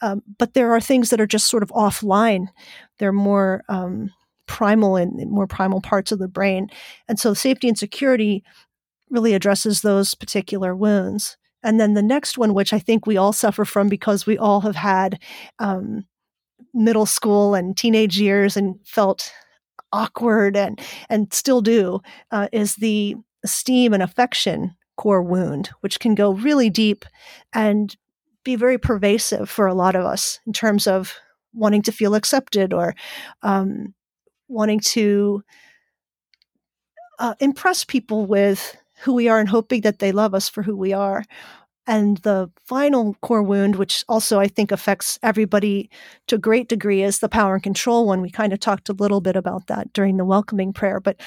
Um, 0.02 0.22
but 0.38 0.54
there 0.54 0.72
are 0.72 0.80
things 0.80 1.10
that 1.10 1.20
are 1.20 1.26
just 1.26 1.46
sort 1.46 1.62
of 1.62 1.70
offline. 1.70 2.48
They're 2.98 3.12
more 3.12 3.62
um, 3.68 4.10
primal 4.48 4.96
and 4.96 5.30
more 5.30 5.46
primal 5.46 5.80
parts 5.80 6.10
of 6.10 6.18
the 6.18 6.26
brain. 6.26 6.68
And 7.06 7.20
so 7.20 7.34
safety 7.34 7.68
and 7.68 7.78
security 7.78 8.42
really 9.10 9.34
addresses 9.34 9.82
those 9.82 10.14
particular 10.14 10.74
wounds. 10.74 11.36
And 11.62 11.78
then 11.78 11.94
the 11.94 12.02
next 12.02 12.38
one, 12.38 12.54
which 12.54 12.72
I 12.72 12.78
think 12.78 13.06
we 13.06 13.16
all 13.16 13.32
suffer 13.32 13.64
from 13.64 13.88
because 13.88 14.26
we 14.26 14.38
all 14.38 14.60
have 14.62 14.76
had 14.76 15.20
um, 15.58 16.06
middle 16.74 17.06
school 17.06 17.54
and 17.54 17.76
teenage 17.76 18.18
years 18.18 18.56
and 18.56 18.76
felt 18.84 19.30
awkward 19.92 20.56
and 20.56 20.80
and 21.08 21.32
still 21.32 21.60
do, 21.60 22.00
uh, 22.30 22.48
is 22.52 22.76
the 22.76 23.16
esteem 23.44 23.94
and 23.94 24.02
affection 24.02 24.74
core 24.96 25.22
wound, 25.22 25.70
which 25.80 26.00
can 26.00 26.14
go 26.14 26.32
really 26.32 26.70
deep 26.70 27.04
and 27.52 27.96
be 28.44 28.56
very 28.56 28.78
pervasive 28.78 29.48
for 29.48 29.66
a 29.66 29.74
lot 29.74 29.94
of 29.96 30.04
us 30.04 30.40
in 30.46 30.52
terms 30.52 30.86
of 30.86 31.14
wanting 31.52 31.82
to 31.82 31.92
feel 31.92 32.14
accepted 32.14 32.72
or 32.72 32.94
um, 33.42 33.94
wanting 34.48 34.80
to 34.80 35.42
uh, 37.18 37.34
impress 37.40 37.84
people 37.84 38.26
with 38.26 38.76
who 39.02 39.14
we 39.14 39.28
are 39.28 39.38
and 39.38 39.48
hoping 39.48 39.82
that 39.82 39.98
they 39.98 40.12
love 40.12 40.34
us 40.34 40.48
for 40.48 40.62
who 40.62 40.76
we 40.76 40.92
are. 40.92 41.24
And 41.86 42.18
the 42.18 42.50
final 42.66 43.14
core 43.22 43.42
wound, 43.42 43.76
which 43.76 44.04
also 44.08 44.38
I 44.38 44.46
think 44.46 44.70
affects 44.70 45.18
everybody 45.22 45.90
to 46.26 46.34
a 46.34 46.38
great 46.38 46.68
degree, 46.68 47.02
is 47.02 47.20
the 47.20 47.30
power 47.30 47.54
and 47.54 47.62
control 47.62 48.06
one. 48.06 48.20
We 48.20 48.30
kind 48.30 48.52
of 48.52 48.60
talked 48.60 48.90
a 48.90 48.94
little 48.94 49.22
bit 49.22 49.36
about 49.36 49.68
that 49.68 49.92
during 49.94 50.18
the 50.18 50.24
welcoming 50.24 50.72
prayer, 50.72 51.00
but 51.00 51.18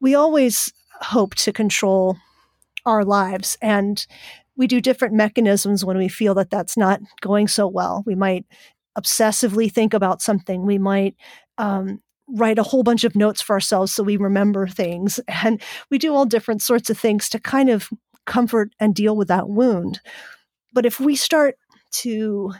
we 0.00 0.14
always 0.14 0.72
hope 1.00 1.34
to 1.36 1.52
control 1.52 2.16
our 2.84 3.04
lives. 3.04 3.58
And 3.60 4.06
we 4.56 4.66
do 4.66 4.80
different 4.80 5.14
mechanisms 5.14 5.84
when 5.84 5.98
we 5.98 6.08
feel 6.08 6.34
that 6.34 6.50
that's 6.50 6.76
not 6.76 7.00
going 7.20 7.48
so 7.48 7.66
well. 7.66 8.04
We 8.06 8.14
might 8.14 8.46
obsessively 8.96 9.70
think 9.70 9.92
about 9.92 10.22
something. 10.22 10.64
We 10.64 10.78
might 10.78 11.16
um, 11.58 12.00
write 12.28 12.58
a 12.58 12.64
whole 12.64 12.82
bunch 12.82 13.04
of 13.04 13.14
notes 13.14 13.40
for 13.40 13.54
ourselves 13.54 13.92
so 13.92 14.02
we 14.02 14.16
remember 14.16 14.66
things. 14.66 15.20
And 15.28 15.62
we 15.90 15.98
do 15.98 16.14
all 16.14 16.24
different 16.24 16.62
sorts 16.62 16.90
of 16.90 16.98
things 16.98 17.28
to 17.28 17.38
kind 17.38 17.70
of 17.70 17.88
comfort 18.24 18.72
and 18.80 18.94
deal 18.94 19.16
with 19.16 19.28
that 19.28 19.48
wound. 19.48 20.00
But 20.72 20.86
if 20.86 20.98
we 20.98 21.14
start 21.14 21.56
to 21.92 22.52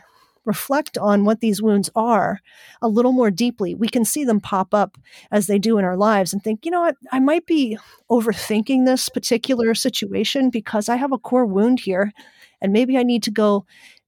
reflect 0.45 0.97
on 0.97 1.25
what 1.25 1.41
these 1.41 1.61
wounds 1.61 1.89
are 1.93 2.39
a 2.81 2.87
little 2.87 3.11
more 3.11 3.29
deeply, 3.29 3.75
we 3.75 3.89
can 3.89 4.05
see 4.05 4.23
them 4.23 4.39
pop 4.39 4.73
up 4.73 4.97
as 5.29 5.47
they 5.47 5.59
do 5.59 5.77
in 5.77 5.83
our 5.83 5.97
lives 5.97 6.31
and 6.31 6.41
think, 6.41 6.63
you 6.63 6.71
know 6.71 6.81
what, 6.81 6.95
I 7.11 7.19
might 7.19 7.45
be 7.45 7.77
overthinking 8.09 8.85
this 8.85 9.09
particular 9.09 9.75
situation 9.75 10.49
because 10.49 10.87
I 10.87 10.95
have 10.95 11.11
a 11.11 11.17
core 11.17 11.45
wound 11.45 11.81
here. 11.81 12.13
And 12.61 12.71
maybe 12.71 12.97
I 12.97 13.03
need 13.03 13.23
to 13.23 13.31
go 13.31 13.65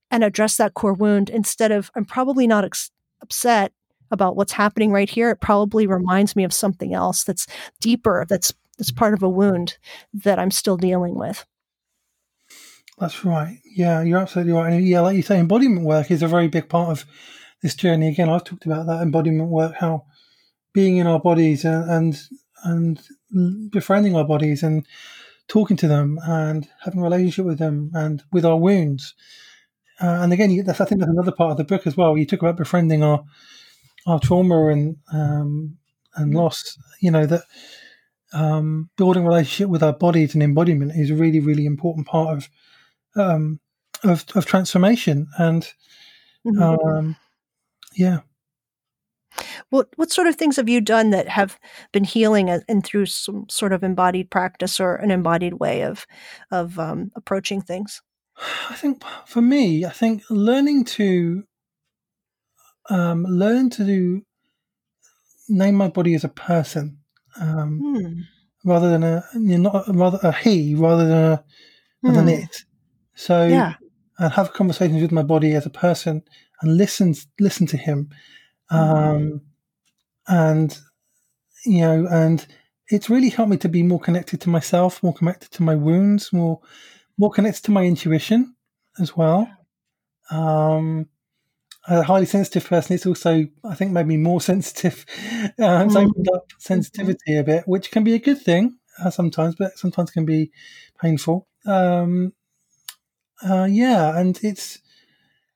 and 0.09 0.23
address 0.23 0.57
that 0.57 0.73
core 0.73 0.93
wound 0.93 1.29
instead 1.29 1.71
of, 1.71 1.91
I'm 1.93 2.05
probably 2.05 2.47
not 2.47 2.63
ex- 2.63 2.91
upset 3.21 3.73
about 4.11 4.35
what's 4.35 4.53
happening 4.53 4.91
right 4.91 5.09
here. 5.09 5.29
It 5.29 5.41
probably 5.41 5.87
reminds 5.87 6.35
me 6.35 6.43
of 6.43 6.53
something 6.53 6.93
else 6.93 7.23
that's 7.23 7.47
deeper, 7.79 8.25
that's 8.27 8.53
that's 8.77 8.91
part 8.91 9.13
of 9.13 9.23
a 9.23 9.29
wound 9.29 9.77
that 10.13 10.39
I'm 10.39 10.51
still 10.51 10.77
dealing 10.77 11.15
with. 11.15 11.45
That's 12.97 13.23
right. 13.25 13.59
Yeah, 13.65 14.01
you're 14.01 14.19
absolutely 14.19 14.53
right. 14.53 14.73
And 14.73 14.87
yeah, 14.87 15.01
like 15.01 15.15
you 15.15 15.21
say, 15.21 15.39
embodiment 15.39 15.85
work 15.85 16.11
is 16.11 16.21
a 16.21 16.27
very 16.27 16.47
big 16.47 16.69
part 16.69 16.89
of 16.89 17.05
this 17.61 17.75
journey. 17.75 18.07
Again, 18.07 18.29
I've 18.29 18.43
talked 18.43 18.65
about 18.65 18.87
that 18.87 19.01
embodiment 19.01 19.49
work, 19.49 19.75
how 19.75 20.05
being 20.73 20.97
in 20.97 21.07
our 21.07 21.19
bodies 21.19 21.65
and 21.65 22.17
and, 22.63 23.01
and 23.31 23.71
befriending 23.71 24.15
our 24.15 24.25
bodies 24.25 24.63
and 24.63 24.85
talking 25.47 25.77
to 25.77 25.87
them 25.87 26.19
and 26.23 26.67
having 26.83 26.99
a 26.99 27.03
relationship 27.03 27.45
with 27.45 27.59
them 27.59 27.91
and 27.93 28.23
with 28.31 28.45
our 28.45 28.57
wounds. 28.57 29.15
Uh, 30.01 30.19
and 30.21 30.31
again, 30.31 30.63
that's, 30.65 30.79
I 30.79 30.85
think 30.85 31.01
that's 31.01 31.11
another 31.11 31.31
part 31.31 31.51
of 31.51 31.57
the 31.57 31.63
book 31.63 31.85
as 31.85 31.97
well. 31.97 32.17
You 32.17 32.25
talk 32.25 32.41
about 32.41 32.55
befriending 32.55 33.03
our 33.03 33.23
our 34.07 34.19
trauma 34.19 34.67
and 34.67 34.97
um, 35.13 35.77
and 36.15 36.33
loss. 36.33 36.77
You 37.01 37.11
know 37.11 37.25
that 37.25 37.43
um, 38.33 38.89
building 38.97 39.25
relationship 39.25 39.69
with 39.69 39.83
our 39.83 39.93
bodies 39.93 40.33
and 40.33 40.43
embodiment 40.43 40.93
is 40.95 41.09
a 41.09 41.15
really 41.15 41.39
really 41.39 41.65
important 41.65 42.07
part 42.07 42.37
of 42.37 42.49
um, 43.15 43.59
of, 44.03 44.25
of 44.35 44.45
transformation 44.45 45.27
and 45.37 45.63
mm-hmm. 46.45 46.61
um, 46.61 47.15
yeah. 47.95 48.19
What 49.69 49.89
what 49.95 50.11
sort 50.11 50.27
of 50.27 50.35
things 50.35 50.55
have 50.57 50.69
you 50.69 50.81
done 50.81 51.11
that 51.11 51.27
have 51.29 51.59
been 51.91 52.03
healing 52.03 52.49
and 52.49 52.85
through 52.85 53.05
some 53.05 53.45
sort 53.49 53.71
of 53.71 53.83
embodied 53.83 54.29
practice 54.29 54.79
or 54.79 54.95
an 54.95 55.11
embodied 55.11 55.53
way 55.55 55.83
of 55.83 56.05
of 56.51 56.79
um, 56.79 57.11
approaching 57.15 57.61
things? 57.61 58.01
I 58.69 58.75
think 58.75 59.03
for 59.25 59.41
me, 59.41 59.85
I 59.85 59.89
think 59.89 60.23
learning 60.29 60.85
to 60.85 61.43
um, 62.89 63.23
learn 63.23 63.69
to 63.71 63.83
do, 63.83 64.21
name 65.47 65.75
my 65.75 65.87
body 65.87 66.13
as 66.13 66.23
a 66.23 66.29
person 66.29 66.99
um, 67.39 67.79
hmm. 67.79 68.69
rather 68.69 68.89
than 68.89 69.03
a 69.03 69.23
you 69.33 69.57
know, 69.57 69.71
not 69.71 69.95
rather 69.95 70.19
a 70.23 70.31
he 70.31 70.75
rather 70.75 71.07
than 71.07 71.17
a 71.17 71.43
hmm. 72.01 72.13
than 72.13 72.29
it. 72.29 72.63
So 73.15 73.47
yeah. 73.47 73.75
and 74.17 74.33
have 74.33 74.53
conversations 74.53 75.01
with 75.01 75.11
my 75.11 75.23
body 75.23 75.53
as 75.53 75.65
a 75.65 75.71
person 75.71 76.23
and 76.61 76.77
listen 76.77 77.15
listen 77.39 77.67
to 77.67 77.77
him, 77.77 78.09
um, 78.69 79.41
and 80.27 80.77
you 81.65 81.81
know 81.81 82.07
and 82.09 82.45
it's 82.87 83.09
really 83.09 83.29
helped 83.29 83.51
me 83.51 83.57
to 83.57 83.69
be 83.69 83.83
more 83.83 83.99
connected 83.99 84.41
to 84.41 84.49
myself, 84.49 85.03
more 85.03 85.13
connected 85.13 85.51
to 85.51 85.63
my 85.63 85.75
wounds, 85.75 86.33
more 86.33 86.59
more 87.17 87.29
connected 87.29 87.63
to 87.65 87.71
my 87.71 87.85
intuition 87.85 88.55
as 88.99 89.15
well. 89.15 89.49
Um, 90.31 91.07
a 91.89 92.03
highly 92.03 92.25
sensitive 92.25 92.65
person, 92.65 92.95
it's 92.95 93.05
also, 93.05 93.45
I 93.63 93.75
think, 93.75 93.91
made 93.91 94.07
me 94.07 94.17
more 94.17 94.41
sensitive. 94.41 95.05
Uh, 95.59 95.83
it's 95.85 95.95
mm. 95.95 96.07
opened 96.07 96.27
up 96.33 96.45
sensitivity 96.59 97.37
a 97.37 97.43
bit, 97.43 97.67
which 97.67 97.91
can 97.91 98.03
be 98.03 98.13
a 98.13 98.19
good 98.19 98.41
thing 98.41 98.77
uh, 99.03 99.09
sometimes, 99.09 99.55
but 99.55 99.77
sometimes 99.77 100.11
can 100.11 100.25
be 100.25 100.51
painful. 101.01 101.47
Um, 101.65 102.33
uh, 103.41 103.67
yeah, 103.69 104.17
and 104.17 104.39
it's 104.43 104.79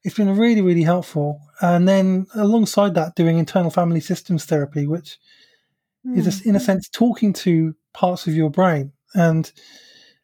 it's 0.04 0.16
been 0.16 0.36
really, 0.36 0.62
really 0.62 0.84
helpful. 0.84 1.40
And 1.62 1.88
then 1.88 2.26
alongside 2.36 2.96
that, 2.96 3.16
doing 3.16 3.38
internal 3.38 3.72
family 3.72 4.02
systems 4.02 4.46
therapy, 4.46 4.88
which 4.88 5.18
mm. 6.06 6.18
is, 6.18 6.42
in 6.46 6.56
a 6.56 6.60
mm. 6.60 6.66
sense, 6.66 6.90
talking 6.90 7.32
to 7.34 7.76
parts 7.94 8.28
of 8.28 8.34
your 8.34 8.50
brain 8.50 8.92
and 9.14 9.52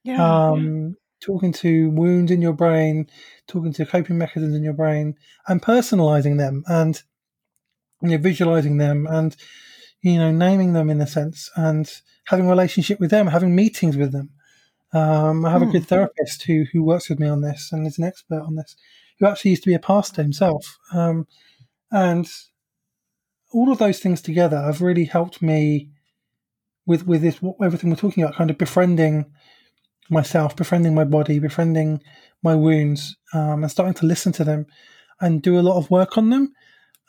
yeah, 0.03 0.49
um, 0.49 0.87
yeah 0.87 0.98
talking 1.21 1.51
to 1.51 1.89
wounds 1.89 2.31
in 2.31 2.41
your 2.41 2.53
brain, 2.53 3.07
talking 3.47 3.73
to 3.73 3.85
coping 3.85 4.17
mechanisms 4.17 4.55
in 4.55 4.63
your 4.63 4.73
brain, 4.73 5.15
and 5.47 5.61
personalizing 5.61 6.37
them 6.37 6.63
and 6.67 7.01
you 8.01 8.09
know, 8.09 8.17
visualizing 8.17 8.77
them 8.77 9.07
and 9.09 9.35
you 10.01 10.17
know 10.17 10.31
naming 10.31 10.73
them 10.73 10.89
in 10.89 11.01
a 11.01 11.07
sense 11.07 11.49
and 11.55 11.91
having 12.27 12.45
a 12.45 12.49
relationship 12.49 12.99
with 12.99 13.11
them, 13.11 13.27
having 13.27 13.55
meetings 13.55 13.97
with 13.97 14.11
them. 14.11 14.29
Um, 14.93 15.45
I 15.45 15.51
have 15.51 15.61
mm. 15.61 15.69
a 15.69 15.71
good 15.71 15.83
hmm. 15.83 15.87
therapist 15.87 16.43
who 16.43 16.65
who 16.71 16.83
works 16.83 17.09
with 17.09 17.19
me 17.19 17.27
on 17.27 17.41
this 17.41 17.69
and 17.71 17.85
is 17.85 17.99
an 17.99 18.05
expert 18.05 18.41
on 18.41 18.55
this, 18.55 18.75
who 19.19 19.27
actually 19.27 19.51
used 19.51 19.63
to 19.63 19.69
be 19.69 19.75
a 19.75 19.79
pastor 19.79 20.21
himself, 20.21 20.79
um, 20.93 21.27
and 21.91 22.27
all 23.51 23.71
of 23.71 23.77
those 23.77 23.99
things 23.99 24.21
together 24.21 24.61
have 24.61 24.81
really 24.81 25.05
helped 25.05 25.41
me 25.41 25.89
with 26.85 27.05
with 27.05 27.21
this 27.21 27.39
everything 27.63 27.89
we're 27.89 27.95
talking 27.95 28.23
about, 28.23 28.35
kind 28.35 28.49
of 28.49 28.57
befriending 28.57 29.25
myself, 30.09 30.55
befriending 30.55 30.95
my 30.95 31.03
body, 31.03 31.39
befriending 31.39 32.01
my 32.43 32.55
wounds, 32.55 33.15
um, 33.33 33.63
and 33.63 33.71
starting 33.71 33.93
to 33.95 34.05
listen 34.05 34.31
to 34.33 34.43
them 34.43 34.65
and 35.21 35.41
do 35.41 35.59
a 35.59 35.61
lot 35.61 35.77
of 35.77 35.91
work 35.91 36.17
on 36.17 36.29
them. 36.29 36.53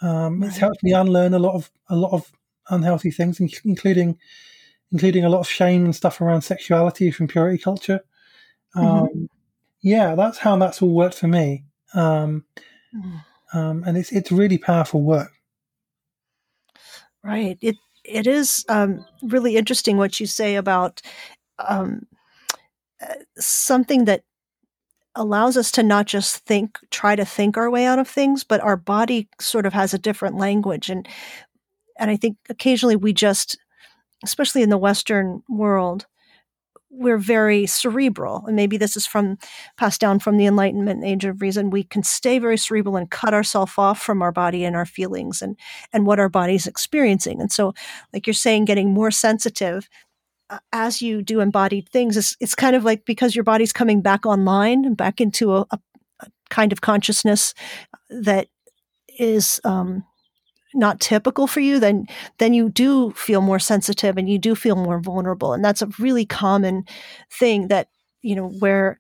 Um, 0.03 0.41
right. 0.41 0.49
It's 0.49 0.59
helped 0.59 0.83
me 0.83 0.93
unlearn 0.93 1.35
a 1.35 1.39
lot 1.39 1.55
of 1.55 1.71
a 1.89 1.97
lot 1.97 2.13
of 2.13 2.33
unhealthy 2.69 3.11
things, 3.11 3.41
including 3.65 4.19
including 4.93 5.25
a 5.25 5.29
lot 5.29 5.41
of 5.41 5.49
shame 5.49 5.85
and 5.85 5.95
stuff 5.95 6.21
around 6.21 6.43
sexuality 6.43 7.11
from 7.11 7.29
purity 7.29 7.59
culture. 7.59 8.01
Um, 8.75 8.85
mm-hmm. 8.85 9.25
Yeah, 9.83 10.15
that's 10.15 10.39
how 10.39 10.57
that's 10.57 10.83
all 10.83 10.95
worked 10.95 11.15
for 11.17 11.29
me, 11.29 11.65
um, 11.95 12.45
mm. 12.95 13.25
Um, 13.53 13.83
and 13.87 13.97
it's 13.97 14.13
it's 14.13 14.31
really 14.31 14.59
powerful 14.59 15.03
work. 15.03 15.33
Right. 17.23 17.59
It 17.61 17.77
it 18.05 18.27
is 18.27 18.65
um, 18.69 19.05
really 19.23 19.57
interesting 19.57 19.97
what 19.97 20.21
you 20.21 20.27
say 20.27 20.57
about 20.57 21.03
um, 21.59 22.07
something 23.39 24.05
that 24.07 24.23
allows 25.17 25.57
us 25.57 25.71
to 25.73 25.83
not 25.83 26.07
just 26.07 26.39
think 26.47 26.79
try 26.91 27.17
to 27.17 27.25
think 27.25 27.57
our 27.57 27.71
way 27.71 27.85
out 27.85 27.99
of 27.99 28.09
things 28.09 28.45
but 28.45 28.61
our 28.61 28.77
body 28.77 29.29
sort 29.41 29.67
of 29.67 29.73
has 29.73 29.93
a 29.93 29.99
different 29.99 30.37
language. 30.37 30.89
And 30.91 31.09
and 31.99 32.11
i 32.11 32.17
think 32.17 32.37
occasionally 32.49 32.97
we 32.97 33.13
just 33.13 33.59
especially 34.25 34.63
in 34.63 34.71
the 34.71 34.79
western 34.79 35.43
world 35.49 36.07
we're 36.91 37.19
very 37.19 37.67
cerebral. 37.67 38.45
And 38.47 38.57
maybe 38.57 38.77
this 38.77 38.97
is 38.97 39.07
from 39.07 39.39
passed 39.77 40.01
down 40.01 40.19
from 40.19 40.37
the 40.37 40.47
enlightenment 40.47 41.05
age 41.05 41.25
of 41.25 41.41
reason. 41.41 41.71
We 41.71 41.85
can 41.85 42.03
stay 42.03 42.39
very 42.39 42.59
cerebral 42.59 42.97
and 42.97 43.11
cut 43.11 43.33
ourselves 43.33 43.75
off 43.79 44.03
from 44.03 44.23
our 44.23 44.33
body 44.33 44.65
and 44.65 44.75
our 44.75 44.85
feelings 44.85 45.41
and 45.41 45.57
and 45.93 46.05
what 46.05 46.19
our 46.19 46.29
body's 46.29 46.67
experiencing. 46.67 47.41
And 47.41 47.53
so 47.53 47.75
like 48.13 48.27
you're 48.27 48.35
saying 48.35 48.65
getting 48.65 48.91
more 48.93 49.11
sensitive 49.13 49.89
as 50.73 51.03
you 51.03 51.23
do 51.23 51.41
embodied 51.41 51.89
things, 51.89 52.17
it's, 52.17 52.37
it's 52.41 52.55
kind 52.55 52.77
of 52.77 52.85
like 52.85 53.05
because 53.05 53.35
your 53.35 53.45
body's 53.45 53.73
coming 53.73 54.01
back 54.01 54.27
online 54.27 54.85
and 54.85 54.97
back 54.97 55.21
into 55.21 55.55
a, 55.55 55.61
a, 55.71 55.79
a 56.21 56.27
kind 56.49 56.73
of 56.73 56.81
consciousness 56.81 57.55
that 58.09 58.49
is 59.19 59.61
um, 59.65 60.05
not 60.75 61.01
typical 61.01 61.47
for 61.47 61.61
you, 61.61 61.79
then 61.79 62.07
then 62.39 62.55
you 62.55 62.69
do 62.71 63.11
feel 63.13 63.41
more 63.41 63.59
sensitive 63.59 64.17
and 64.17 64.29
you 64.29 64.39
do 64.39 64.55
feel 64.55 64.77
more 64.77 65.01
vulnerable, 65.01 65.53
and 65.53 65.65
that's 65.65 65.83
a 65.83 65.89
really 65.99 66.25
common 66.25 66.85
thing 67.31 67.69
that 67.69 67.89
you 68.23 68.35
know 68.35 68.49
where 68.49 68.99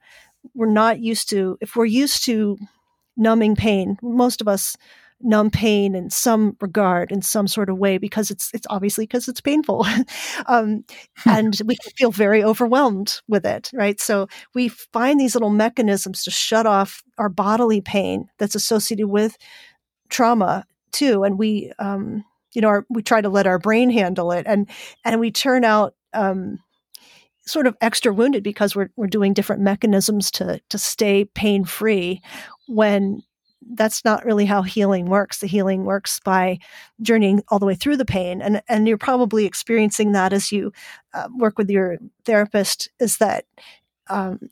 we're 0.55 0.67
not 0.71 1.01
used 1.01 1.29
to. 1.31 1.57
If 1.61 1.77
we're 1.77 1.85
used 1.85 2.25
to 2.27 2.59
numbing 3.17 3.57
pain, 3.57 3.99
most 4.03 4.41
of 4.41 4.49
us 4.49 4.77
numb 5.23 5.51
pain 5.51 5.95
in 5.95 6.11
some 6.11 6.57
regard 6.61 7.13
in 7.13 7.23
some 7.23 7.47
sort 7.47 7.69
of 7.69 7.79
way 7.79 7.99
because 7.99 8.31
it's 8.31 8.51
it's 8.55 8.67
obviously 8.71 9.05
because 9.05 9.29
it's 9.29 9.41
painful. 9.41 9.87
Um, 10.47 10.85
and 11.27 11.61
we 11.67 11.77
can 11.77 11.93
feel 11.97 12.11
very 12.11 12.43
overwhelmed 12.43 13.21
with 13.29 13.45
it 13.45 13.71
right? 13.75 14.01
So 14.01 14.27
we 14.55 14.69
find 14.69 15.21
these 15.21 15.35
little 15.35 15.51
mechanisms 15.51 16.25
to 16.25 16.31
shut 16.31 16.67
off 16.67 17.03
our 17.19 17.29
bodily 17.29 17.81
pain 17.81 18.29
that's 18.39 18.55
associated 18.55 19.09
with 19.09 19.37
trauma 20.09 20.65
too, 20.93 21.25
and 21.25 21.39
we, 21.39 21.73
um, 21.79 22.25
you 22.55 22.61
know, 22.61 22.69
our, 22.69 22.87
we 22.91 23.03
try 23.03 23.21
to 23.21 23.29
let 23.29 23.47
our 23.47 23.59
brain 23.59 23.91
handle 23.91 24.33
it, 24.33 24.47
and 24.47 24.69
and 25.05 25.21
we 25.21 25.31
turn 25.31 25.65
out 25.65 25.95
um, 26.13 26.59
sort 27.47 27.67
of 27.67 27.77
extra 27.81 28.13
wounded 28.13 28.43
because 28.43 28.75
we're 28.77 28.91
we're 28.97 29.07
doing 29.07 29.35
different 29.35 29.63
mechanisms 29.63 30.31
to 30.33 30.61
to 30.69 30.79
stay 30.79 31.25
pain 31.25 31.65
free 31.65 32.21
when 32.69 33.23
that's 33.75 34.05
not 34.05 34.25
really 34.25 34.47
how 34.47 34.63
healing 34.63 35.07
works. 35.07 35.39
The 35.39 35.47
healing 35.47 35.85
works 35.85 36.21
by 36.25 36.59
journeying 37.03 37.43
all 37.49 37.59
the 37.59 37.67
way 37.67 37.75
through 37.75 37.97
the 37.97 38.05
pain, 38.05 38.41
and 38.43 38.63
and 38.69 38.89
you're 38.89 38.99
probably 38.99 39.47
experiencing 39.47 40.13
that 40.13 40.33
as 40.33 40.51
you 40.51 40.73
uh, 41.13 41.29
work 41.37 41.59
with 41.59 41.71
your 41.71 41.99
therapist. 42.25 42.89
Is 42.99 43.19
that 43.19 43.45
um, 44.09 44.51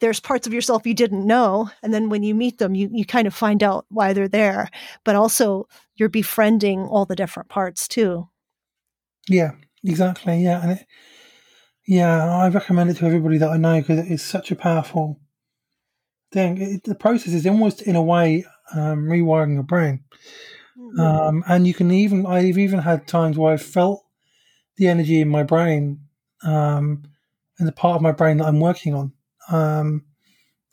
there's 0.00 0.20
parts 0.20 0.46
of 0.46 0.54
yourself 0.54 0.86
you 0.86 0.94
didn't 0.94 1.26
know, 1.26 1.70
and 1.82 1.92
then 1.92 2.08
when 2.08 2.22
you 2.22 2.34
meet 2.34 2.58
them, 2.58 2.74
you 2.74 2.88
you 2.92 3.04
kind 3.04 3.26
of 3.26 3.34
find 3.34 3.62
out 3.62 3.86
why 3.88 4.12
they're 4.12 4.28
there. 4.28 4.68
But 5.04 5.16
also, 5.16 5.68
you're 5.96 6.08
befriending 6.08 6.80
all 6.80 7.04
the 7.04 7.16
different 7.16 7.48
parts 7.48 7.86
too. 7.86 8.28
Yeah, 9.28 9.52
exactly. 9.84 10.42
Yeah, 10.42 10.62
and 10.62 10.72
it, 10.72 10.86
yeah, 11.86 12.24
I 12.24 12.48
recommend 12.48 12.90
it 12.90 12.94
to 12.98 13.06
everybody 13.06 13.38
that 13.38 13.50
I 13.50 13.56
know 13.56 13.80
because 13.80 14.10
it's 14.10 14.22
such 14.22 14.50
a 14.50 14.56
powerful 14.56 15.20
thing. 16.32 16.60
It, 16.60 16.84
the 16.84 16.94
process 16.94 17.32
is 17.32 17.46
almost 17.46 17.82
in 17.82 17.96
a 17.96 18.02
way 18.02 18.44
um, 18.74 19.06
rewiring 19.06 19.54
your 19.54 19.62
brain, 19.62 20.04
mm-hmm. 20.78 21.00
um, 21.00 21.44
and 21.48 21.66
you 21.66 21.74
can 21.74 21.90
even 21.90 22.26
I've 22.26 22.58
even 22.58 22.80
had 22.80 23.06
times 23.06 23.36
where 23.36 23.52
I've 23.52 23.62
felt 23.62 24.04
the 24.76 24.88
energy 24.88 25.20
in 25.20 25.28
my 25.28 25.42
brain, 25.42 26.00
um, 26.42 27.02
in 27.58 27.66
the 27.66 27.72
part 27.72 27.96
of 27.96 28.02
my 28.02 28.12
brain 28.12 28.38
that 28.38 28.46
I'm 28.46 28.60
working 28.60 28.94
on. 28.94 29.12
Um, 29.50 30.04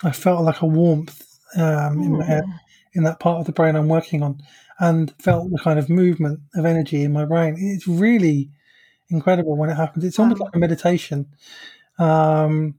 I 0.04 0.12
felt 0.12 0.44
like 0.44 0.62
a 0.62 0.68
warmth 0.68 1.26
um, 1.56 2.02
in 2.02 2.18
my 2.18 2.26
head, 2.26 2.44
mm. 2.44 2.60
in 2.94 3.04
that 3.04 3.20
part 3.20 3.40
of 3.40 3.46
the 3.46 3.52
brain 3.52 3.76
I'm 3.76 3.88
working 3.88 4.22
on, 4.22 4.42
and 4.80 5.14
felt 5.20 5.52
the 5.52 5.58
kind 5.58 5.80
of 5.80 5.90
movement 5.90 6.40
of 6.56 6.66
energy 6.66 7.04
in 7.04 7.12
my 7.14 7.26
brain. 7.26 7.56
It's 7.58 7.88
really 7.88 8.52
incredible 9.10 9.58
when 9.58 9.70
it 9.70 9.76
happens. 9.76 10.06
It's 10.06 10.20
almost 10.20 10.42
like 10.42 10.56
a 10.56 10.60
meditation. 10.60 11.28
Um, 11.98 12.76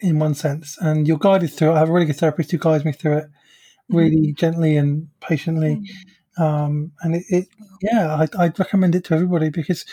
in 0.00 0.18
one 0.18 0.34
sense, 0.34 0.76
and 0.78 1.08
you're 1.08 1.18
guided 1.18 1.52
through 1.52 1.70
it. 1.70 1.74
I 1.74 1.78
have 1.78 1.88
a 1.88 1.92
really 1.92 2.06
good 2.06 2.16
therapist 2.16 2.50
who 2.50 2.58
guides 2.58 2.84
me 2.84 2.92
through 2.92 3.18
it 3.18 3.24
mm-hmm. 3.24 3.96
really 3.96 4.16
mm-hmm. 4.16 4.34
gently 4.36 4.76
and 4.76 5.08
patiently. 5.20 5.76
Mm-hmm. 5.76 6.42
Um, 6.42 6.92
and 7.00 7.16
it, 7.16 7.24
it 7.28 7.48
yeah, 7.80 8.14
I, 8.14 8.44
I'd 8.44 8.58
recommend 8.58 8.94
it 8.94 9.04
to 9.04 9.14
everybody 9.14 9.48
because, 9.48 9.86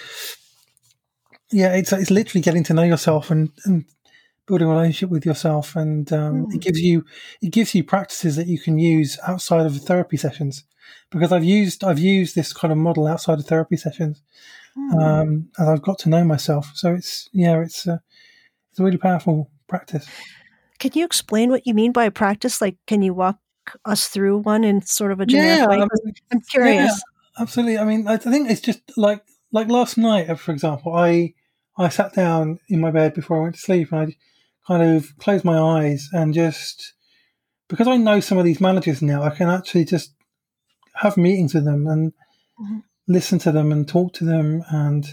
yeah, 1.51 1.73
it's 1.73 1.93
it's 1.93 2.11
literally 2.11 2.41
getting 2.41 2.63
to 2.65 2.73
know 2.73 2.83
yourself 2.83 3.31
and, 3.31 3.51
and 3.65 3.85
building 4.45 4.67
a 4.67 4.71
relationship 4.71 5.09
with 5.09 5.25
yourself, 5.25 5.75
and 5.75 6.11
um, 6.11 6.47
mm. 6.47 6.55
it 6.55 6.59
gives 6.59 6.81
you 6.81 7.05
it 7.41 7.51
gives 7.51 7.73
you 7.73 7.83
practices 7.83 8.35
that 8.35 8.47
you 8.47 8.59
can 8.59 8.77
use 8.77 9.17
outside 9.25 9.65
of 9.65 9.77
therapy 9.77 10.17
sessions. 10.17 10.65
Because 11.11 11.31
I've 11.31 11.45
used 11.45 11.83
I've 11.83 11.99
used 11.99 12.35
this 12.35 12.51
kind 12.51 12.71
of 12.71 12.77
model 12.77 13.07
outside 13.07 13.39
of 13.39 13.45
therapy 13.45 13.77
sessions, 13.77 14.21
mm. 14.77 15.01
um, 15.01 15.49
and 15.57 15.69
I've 15.69 15.81
got 15.81 15.99
to 15.99 16.09
know 16.09 16.25
myself. 16.25 16.71
So 16.75 16.93
it's 16.93 17.29
yeah, 17.31 17.61
it's 17.61 17.87
a, 17.87 18.01
it's 18.71 18.79
a 18.79 18.83
really 18.83 18.97
powerful 18.97 19.49
practice. 19.67 20.07
Can 20.79 20.91
you 20.95 21.05
explain 21.05 21.49
what 21.49 21.65
you 21.65 21.73
mean 21.73 21.91
by 21.91 22.05
a 22.05 22.11
practice? 22.11 22.61
Like, 22.61 22.77
can 22.87 23.01
you 23.01 23.13
walk 23.13 23.37
us 23.85 24.07
through 24.07 24.39
one 24.39 24.63
in 24.63 24.81
sort 24.81 25.11
of 25.11 25.19
a 25.19 25.25
generic 25.25 25.59
yeah, 25.59 25.67
way? 25.67 25.81
I 25.81 26.33
am 26.33 26.41
curious. 26.41 26.91
Yeah, 26.91 27.41
absolutely. 27.41 27.77
I 27.77 27.85
mean, 27.85 28.07
I 28.07 28.17
think 28.17 28.49
it's 28.49 28.61
just 28.61 28.81
like 28.97 29.23
like 29.51 29.69
last 29.69 29.97
night, 29.97 30.29
uh, 30.29 30.35
for 30.35 30.51
example. 30.51 30.93
I 30.93 31.33
I 31.77 31.89
sat 31.89 32.13
down 32.13 32.59
in 32.69 32.79
my 32.79 32.91
bed 32.91 33.13
before 33.13 33.39
I 33.39 33.43
went 33.43 33.55
to 33.55 33.61
sleep, 33.61 33.91
and 33.91 34.09
I 34.09 34.15
kind 34.67 34.95
of 34.95 35.17
closed 35.17 35.45
my 35.45 35.57
eyes 35.57 36.09
and 36.13 36.33
just 36.33 36.93
because 37.67 37.87
I 37.87 37.97
know 37.97 38.19
some 38.19 38.37
of 38.37 38.45
these 38.45 38.61
managers 38.61 39.01
now, 39.01 39.23
I 39.23 39.31
can 39.31 39.49
actually 39.49 39.85
just 39.85 40.13
have 40.95 41.17
meetings 41.17 41.53
with 41.53 41.65
them 41.65 41.87
and 41.87 42.13
mm-hmm. 42.61 42.79
listen 43.07 43.39
to 43.39 43.51
them 43.51 43.71
and 43.71 43.87
talk 43.87 44.13
to 44.13 44.25
them 44.25 44.63
and 44.69 45.07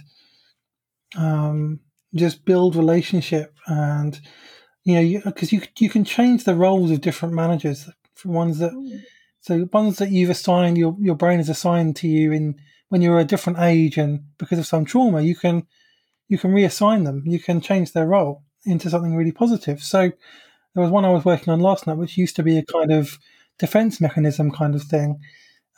um, 1.17 1.81
just 2.15 2.45
build 2.45 2.77
relationship 2.77 3.55
and 3.67 4.21
you 4.85 4.95
know 4.95 5.21
because 5.25 5.53
you, 5.53 5.61
you, 5.61 5.67
you 5.79 5.91
can 5.91 6.05
change 6.05 6.45
the 6.45 6.55
roles 6.55 6.91
of 6.91 7.01
different 7.01 7.35
managers 7.35 7.89
from 8.15 8.33
ones 8.33 8.59
that 8.59 8.73
mm. 8.73 9.01
so 9.41 9.69
ones 9.73 9.99
that 9.99 10.11
you've 10.11 10.31
assigned 10.31 10.77
your 10.77 10.97
your 11.01 11.15
brain 11.15 11.41
is 11.41 11.49
assigned 11.49 11.97
to 11.97 12.09
you 12.09 12.33
in 12.33 12.57
when 12.89 13.03
you're 13.03 13.21
a 13.21 13.25
different 13.25 13.59
age 13.61 13.97
and 13.97 14.21
because 14.39 14.59
of 14.59 14.67
some 14.67 14.85
trauma 14.85 15.21
you 15.21 15.37
can 15.37 15.67
you 16.29 16.39
can 16.39 16.53
reassign 16.53 17.05
them 17.05 17.23
you 17.27 17.39
can 17.39 17.61
change 17.61 17.93
their 17.93 18.07
role 18.07 18.43
into 18.65 18.91
something 18.91 19.15
really 19.15 19.33
positive 19.33 19.83
so 19.83 20.11
there 20.75 20.83
was 20.83 20.91
one 20.91 21.05
I 21.05 21.11
was 21.11 21.25
working 21.25 21.53
on 21.53 21.61
last 21.61 21.87
night 21.87 21.97
which 21.97 22.19
used 22.19 22.37
to 22.37 22.43
be 22.43 22.59
a 22.59 22.65
kind 22.65 22.93
of 22.93 23.19
defense 23.59 24.01
mechanism 24.01 24.51
kind 24.51 24.75
of 24.75 24.83
thing 24.83 25.21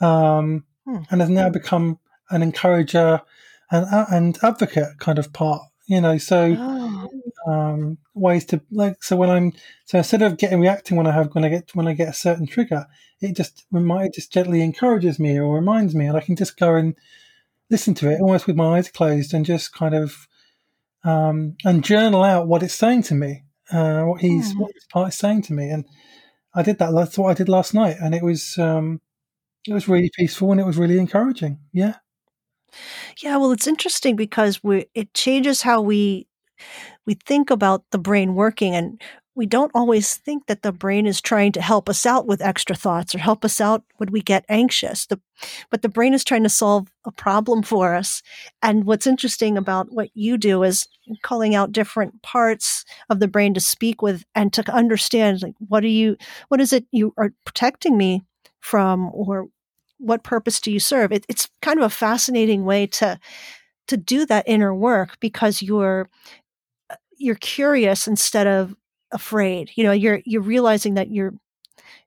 um, 0.01 0.65
hmm. 0.85 0.99
and 1.09 1.21
has 1.21 1.29
now 1.29 1.49
become 1.49 1.99
an 2.29 2.41
encourager 2.41 3.21
and, 3.71 3.85
and 4.11 4.39
advocate 4.43 4.99
kind 4.99 5.19
of 5.19 5.33
part 5.33 5.61
you 5.85 5.99
know 5.99 6.17
so 6.17 6.55
oh. 6.57 7.51
um, 7.51 7.97
ways 8.13 8.45
to 8.45 8.61
like 8.71 9.03
so 9.03 9.15
when 9.15 9.29
i'm 9.29 9.53
so 9.85 9.97
instead 9.97 10.21
of 10.21 10.37
getting 10.37 10.59
reacting 10.59 10.97
when 10.97 11.07
i 11.07 11.11
have 11.11 11.33
when 11.33 11.43
i 11.43 11.49
get 11.49 11.69
when 11.73 11.87
i 11.87 11.93
get 11.93 12.09
a 12.09 12.13
certain 12.13 12.47
trigger 12.47 12.85
it 13.21 13.35
just 13.35 13.65
remind 13.71 14.13
just 14.13 14.31
gently 14.31 14.61
encourages 14.61 15.19
me 15.19 15.39
or 15.39 15.55
reminds 15.55 15.93
me 15.95 16.05
and 16.05 16.17
i 16.17 16.21
can 16.21 16.35
just 16.35 16.57
go 16.57 16.75
and 16.75 16.95
listen 17.69 17.93
to 17.93 18.09
it 18.09 18.21
almost 18.21 18.47
with 18.47 18.55
my 18.55 18.77
eyes 18.77 18.89
closed 18.89 19.33
and 19.33 19.45
just 19.45 19.73
kind 19.73 19.95
of 19.95 20.27
um, 21.05 21.57
and 21.65 21.83
journal 21.83 22.23
out 22.23 22.47
what 22.47 22.63
it's 22.63 22.73
saying 22.73 23.03
to 23.03 23.13
me 23.13 23.43
uh, 23.71 24.03
what 24.03 24.21
he's 24.21 24.53
mm. 24.53 24.59
what 24.59 24.73
his 24.73 24.85
part 24.85 25.09
is 25.09 25.15
saying 25.15 25.41
to 25.41 25.53
me 25.53 25.69
and 25.69 25.85
i 26.55 26.61
did 26.61 26.77
that 26.79 26.91
that's 26.91 27.17
what 27.17 27.31
i 27.31 27.33
did 27.33 27.49
last 27.49 27.73
night 27.73 27.97
and 28.01 28.15
it 28.15 28.23
was 28.23 28.57
um, 28.57 29.01
it 29.67 29.73
was 29.73 29.87
really 29.87 30.11
peaceful 30.15 30.51
and 30.51 30.61
it 30.61 30.65
was 30.65 30.77
really 30.77 30.97
encouraging 30.97 31.59
yeah 31.73 31.95
yeah, 33.21 33.37
well, 33.37 33.51
it's 33.51 33.67
interesting 33.67 34.15
because 34.15 34.63
we 34.63 34.85
it 34.93 35.13
changes 35.13 35.61
how 35.61 35.81
we 35.81 36.27
we 37.05 37.15
think 37.15 37.49
about 37.49 37.83
the 37.91 37.97
brain 37.97 38.35
working 38.35 38.75
and 38.75 39.01
we 39.35 39.45
don't 39.45 39.71
always 39.73 40.15
think 40.15 40.45
that 40.45 40.61
the 40.61 40.71
brain 40.71 41.07
is 41.07 41.19
trying 41.19 41.51
to 41.53 41.61
help 41.61 41.89
us 41.89 42.05
out 42.05 42.27
with 42.27 42.41
extra 42.41 42.75
thoughts 42.75 43.15
or 43.15 43.17
help 43.17 43.43
us 43.43 43.59
out 43.59 43.83
when 43.97 44.11
we 44.11 44.21
get 44.21 44.45
anxious. 44.47 45.07
The, 45.07 45.19
but 45.71 45.81
the 45.81 45.89
brain 45.89 46.13
is 46.13 46.23
trying 46.23 46.43
to 46.43 46.49
solve 46.49 46.87
a 47.05 47.11
problem 47.11 47.63
for 47.63 47.95
us. 47.95 48.21
And 48.61 48.85
what's 48.85 49.07
interesting 49.07 49.57
about 49.57 49.91
what 49.91 50.09
you 50.13 50.37
do 50.37 50.63
is 50.63 50.87
calling 51.23 51.55
out 51.55 51.71
different 51.71 52.21
parts 52.21 52.85
of 53.09 53.19
the 53.19 53.27
brain 53.27 53.53
to 53.55 53.59
speak 53.59 54.01
with 54.01 54.23
and 54.35 54.53
to 54.53 54.71
understand 54.71 55.41
like 55.41 55.55
what 55.67 55.83
are 55.83 55.87
you 55.87 56.15
what 56.49 56.61
is 56.61 56.71
it 56.71 56.85
you 56.91 57.13
are 57.17 57.33
protecting 57.45 57.97
me 57.97 58.21
from 58.61 59.09
or 59.13 59.47
what 60.03 60.23
purpose 60.23 60.59
do 60.59 60.71
you 60.71 60.79
serve? 60.79 61.11
It, 61.11 61.25
it's 61.29 61.49
kind 61.61 61.79
of 61.79 61.85
a 61.85 61.89
fascinating 61.89 62.65
way 62.65 62.87
to 62.87 63.19
to 63.87 63.97
do 63.97 64.25
that 64.25 64.45
inner 64.47 64.73
work 64.73 65.19
because 65.19 65.61
you're 65.61 66.09
uh, 66.89 66.95
you're 67.17 67.35
curious 67.35 68.07
instead 68.07 68.47
of 68.47 68.75
afraid. 69.11 69.71
You 69.75 69.83
know, 69.83 69.91
you're 69.91 70.21
you're 70.25 70.41
realizing 70.41 70.95
that 70.95 71.11
your 71.11 71.33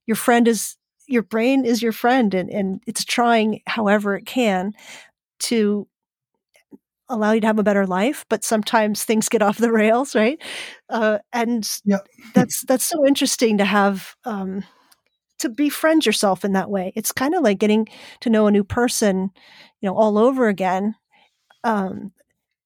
your 0.06 0.16
friend 0.16 0.46
is 0.46 0.76
your 1.06 1.22
brain 1.22 1.64
is 1.64 1.82
your 1.82 1.92
friend 1.92 2.34
and, 2.34 2.50
and 2.50 2.80
it's 2.86 3.04
trying 3.04 3.60
however 3.66 4.16
it 4.16 4.26
can 4.26 4.72
to 5.38 5.86
allow 7.08 7.30
you 7.30 7.40
to 7.40 7.46
have 7.46 7.60
a 7.60 7.62
better 7.62 7.86
life 7.86 8.24
but 8.28 8.42
sometimes 8.42 9.04
things 9.04 9.28
get 9.28 9.42
off 9.42 9.58
the 9.58 9.70
rails 9.72 10.16
right 10.16 10.42
uh, 10.88 11.18
and 11.32 11.78
yep. 11.84 12.04
that's 12.34 12.62
that's 12.62 12.84
so 12.84 13.06
interesting 13.06 13.58
to 13.58 13.64
have 13.64 14.16
um, 14.24 14.64
to 15.38 15.48
befriend 15.48 16.06
yourself 16.06 16.44
in 16.44 16.52
that 16.52 16.70
way. 16.70 16.92
It's 16.94 17.12
kind 17.12 17.34
of 17.34 17.42
like 17.42 17.58
getting 17.58 17.88
to 18.20 18.30
know 18.30 18.46
a 18.46 18.50
new 18.50 18.64
person, 18.64 19.30
you 19.80 19.88
know, 19.88 19.96
all 19.96 20.18
over 20.18 20.48
again. 20.48 20.94
Um, 21.64 22.12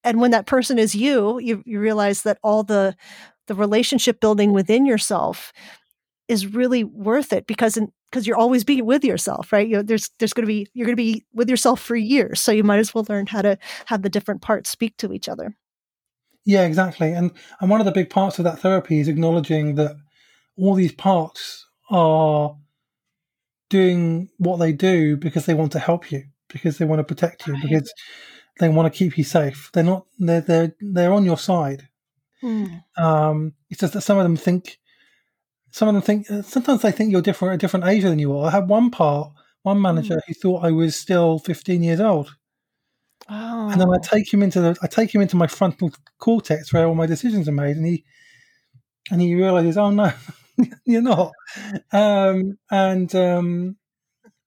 and 0.04 0.20
when 0.20 0.30
that 0.30 0.46
person 0.46 0.78
is 0.78 0.94
you, 0.94 1.38
you, 1.40 1.62
you 1.66 1.80
realize 1.80 2.22
that 2.22 2.38
all 2.42 2.62
the 2.62 2.96
the 3.46 3.54
relationship 3.54 4.20
building 4.20 4.52
within 4.52 4.86
yourself 4.86 5.52
is 6.28 6.46
really 6.46 6.84
worth 6.84 7.32
it 7.32 7.48
because 7.48 7.76
because 8.10 8.26
you're 8.26 8.36
always 8.36 8.64
being 8.64 8.86
with 8.86 9.04
yourself, 9.04 9.52
right? 9.52 9.66
You 9.66 9.76
know, 9.76 9.82
there's 9.82 10.10
there's 10.18 10.32
going 10.32 10.44
to 10.44 10.52
be 10.52 10.68
you're 10.72 10.86
going 10.86 10.96
to 10.96 11.02
be 11.02 11.24
with 11.34 11.50
yourself 11.50 11.80
for 11.80 11.96
years, 11.96 12.40
so 12.40 12.52
you 12.52 12.62
might 12.62 12.78
as 12.78 12.94
well 12.94 13.04
learn 13.08 13.26
how 13.26 13.42
to 13.42 13.58
have 13.86 14.02
the 14.02 14.08
different 14.08 14.42
parts 14.42 14.70
speak 14.70 14.96
to 14.98 15.12
each 15.12 15.28
other. 15.28 15.56
Yeah, 16.44 16.64
exactly. 16.64 17.12
And 17.12 17.32
and 17.60 17.68
one 17.68 17.80
of 17.80 17.86
the 17.86 17.92
big 17.92 18.10
parts 18.10 18.38
of 18.38 18.44
that 18.44 18.60
therapy 18.60 19.00
is 19.00 19.08
acknowledging 19.08 19.74
that 19.74 19.96
all 20.56 20.74
these 20.74 20.92
parts 20.92 21.66
are 21.90 22.56
doing 23.70 24.28
what 24.36 24.58
they 24.58 24.72
do 24.72 25.16
because 25.16 25.46
they 25.46 25.54
want 25.54 25.72
to 25.72 25.78
help 25.78 26.12
you, 26.12 26.24
because 26.48 26.76
they 26.76 26.84
want 26.84 26.98
to 26.98 27.04
protect 27.04 27.46
you, 27.46 27.56
because 27.62 27.90
they 28.58 28.68
want 28.68 28.92
to 28.92 28.96
keep 28.96 29.16
you 29.16 29.24
safe. 29.24 29.70
They're 29.72 29.82
not. 29.82 30.06
They're 30.18 30.42
they're 30.42 30.76
they're 30.80 31.12
on 31.12 31.24
your 31.24 31.38
side. 31.38 31.88
Mm. 32.42 32.82
Um, 32.98 33.54
it's 33.70 33.80
just 33.80 33.94
that 33.94 34.02
some 34.02 34.18
of 34.18 34.24
them 34.24 34.36
think. 34.36 34.78
Some 35.70 35.88
of 35.88 35.94
them 35.94 36.02
think. 36.02 36.26
Sometimes 36.44 36.82
they 36.82 36.92
think 36.92 37.10
you're 37.12 37.22
different, 37.22 37.54
a 37.54 37.58
different 37.58 37.86
age 37.86 38.02
than 38.02 38.18
you 38.18 38.36
are. 38.36 38.48
I 38.48 38.50
had 38.50 38.68
one 38.68 38.90
part, 38.90 39.32
one 39.62 39.80
manager 39.80 40.16
mm. 40.16 40.20
who 40.26 40.34
thought 40.34 40.64
I 40.64 40.70
was 40.70 40.96
still 40.96 41.38
15 41.38 41.82
years 41.82 42.00
old. 42.00 42.36
Oh. 43.28 43.70
And 43.70 43.80
then 43.80 43.88
I 43.88 43.96
oh. 43.96 44.02
take 44.02 44.32
him 44.32 44.42
into 44.42 44.60
the, 44.60 44.76
I 44.82 44.88
take 44.88 45.14
him 45.14 45.20
into 45.20 45.36
my 45.36 45.46
frontal 45.46 45.92
cortex 46.18 46.72
where 46.72 46.86
all 46.86 46.94
my 46.94 47.06
decisions 47.06 47.48
are 47.48 47.52
made, 47.52 47.76
and 47.76 47.86
he, 47.86 48.04
and 49.10 49.20
he 49.20 49.34
realizes, 49.34 49.78
oh 49.78 49.90
no, 49.90 50.12
you're 50.84 51.02
not. 51.02 51.32
Um, 51.92 52.58
and 52.70 53.14
um, 53.14 53.76